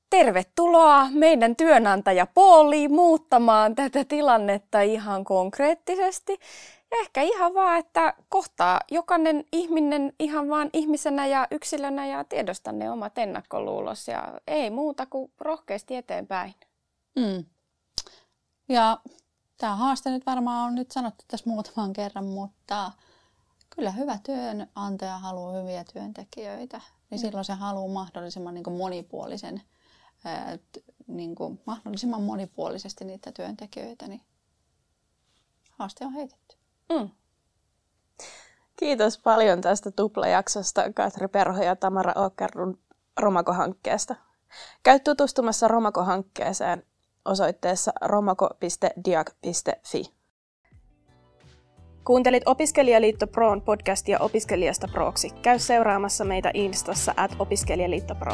tervetuloa 0.10 1.08
meidän 1.10 1.56
työnantajapooliin 1.56 2.94
muuttamaan 2.94 3.76
tätä 3.76 4.06
tilannetta 4.06 4.82
ihan 4.82 5.24
konkreettisesti. 5.24 6.40
Ja 6.92 6.98
ehkä 7.02 7.22
ihan 7.22 7.54
vaan, 7.54 7.80
että 7.80 8.14
kohtaa 8.30 8.80
jokainen 8.92 9.46
ihminen 9.52 10.14
ihan 10.20 10.50
vaan 10.50 10.70
ihmisenä 10.74 11.28
ja 11.28 11.48
yksilönä 11.52 12.08
ja 12.08 12.24
tiedosta 12.24 12.72
ne 12.72 12.92
omat 12.92 13.18
ennakkoluulos 13.18 14.08
ja 14.08 14.40
ei 14.48 14.70
muuta 14.70 15.06
kuin 15.06 15.32
rohkeasti 15.40 15.96
eteenpäin. 15.96 16.56
Mm. 17.16 17.46
Ja 18.70 19.00
tämä 19.58 19.76
haaste 19.76 20.10
nyt 20.10 20.26
varmaan 20.26 20.68
on 20.68 20.76
nyt 20.76 20.92
sanottu 20.92 21.24
tässä 21.28 21.50
muutaman 21.50 21.94
kerran, 21.94 22.26
mutta 22.26 22.92
kyllä 23.70 23.92
hyvä 23.92 24.20
työnantaja 24.24 25.18
haluaa 25.18 25.62
hyviä 25.62 25.84
työntekijöitä. 25.94 26.82
Niin 27.10 27.20
mm. 27.20 27.22
silloin 27.22 27.46
se 27.46 27.54
haluaa 27.54 27.94
mahdollisimman 27.94 28.54
niin 28.54 28.78
monipuolisen 28.78 29.62
niin 31.08 31.36
kuin 31.36 31.62
mahdollisimman 31.66 32.22
monipuolisesti 32.22 33.06
niitä 33.06 33.32
työntekijöitä, 33.32 34.08
niin 34.08 34.22
haaste 35.72 36.06
on 36.06 36.14
heitetty. 36.14 36.58
Mm. 36.90 37.10
Kiitos 38.76 39.20
paljon 39.20 39.62
tästä 39.62 39.92
tuplajaksosta 39.92 40.94
Katri 40.94 41.28
Perho 41.28 41.64
ja 41.64 41.76
Tamara 41.76 42.14
Åkerlund 42.16 42.76
Romako-hankkeesta. 43.20 44.16
Käy 44.84 45.00
tutustumassa 45.00 45.68
Romako-hankkeeseen 45.68 46.84
osoitteessa 47.26 47.92
romako.diag.fi. 48.02 50.04
Kuuntelit 52.04 52.44
Opiskelijaliitto 52.46 53.28
Proon 53.28 53.62
podcastia 53.62 54.20
opiskelijasta 54.20 54.88
proksi. 54.88 55.30
Käy 55.30 55.60
seuraamassa 55.60 56.26
meitä 56.26 56.52
Instassa 56.54 57.14
at 57.18 57.32
opiskelijaliitto 57.40 58.16
Pro. 58.16 58.34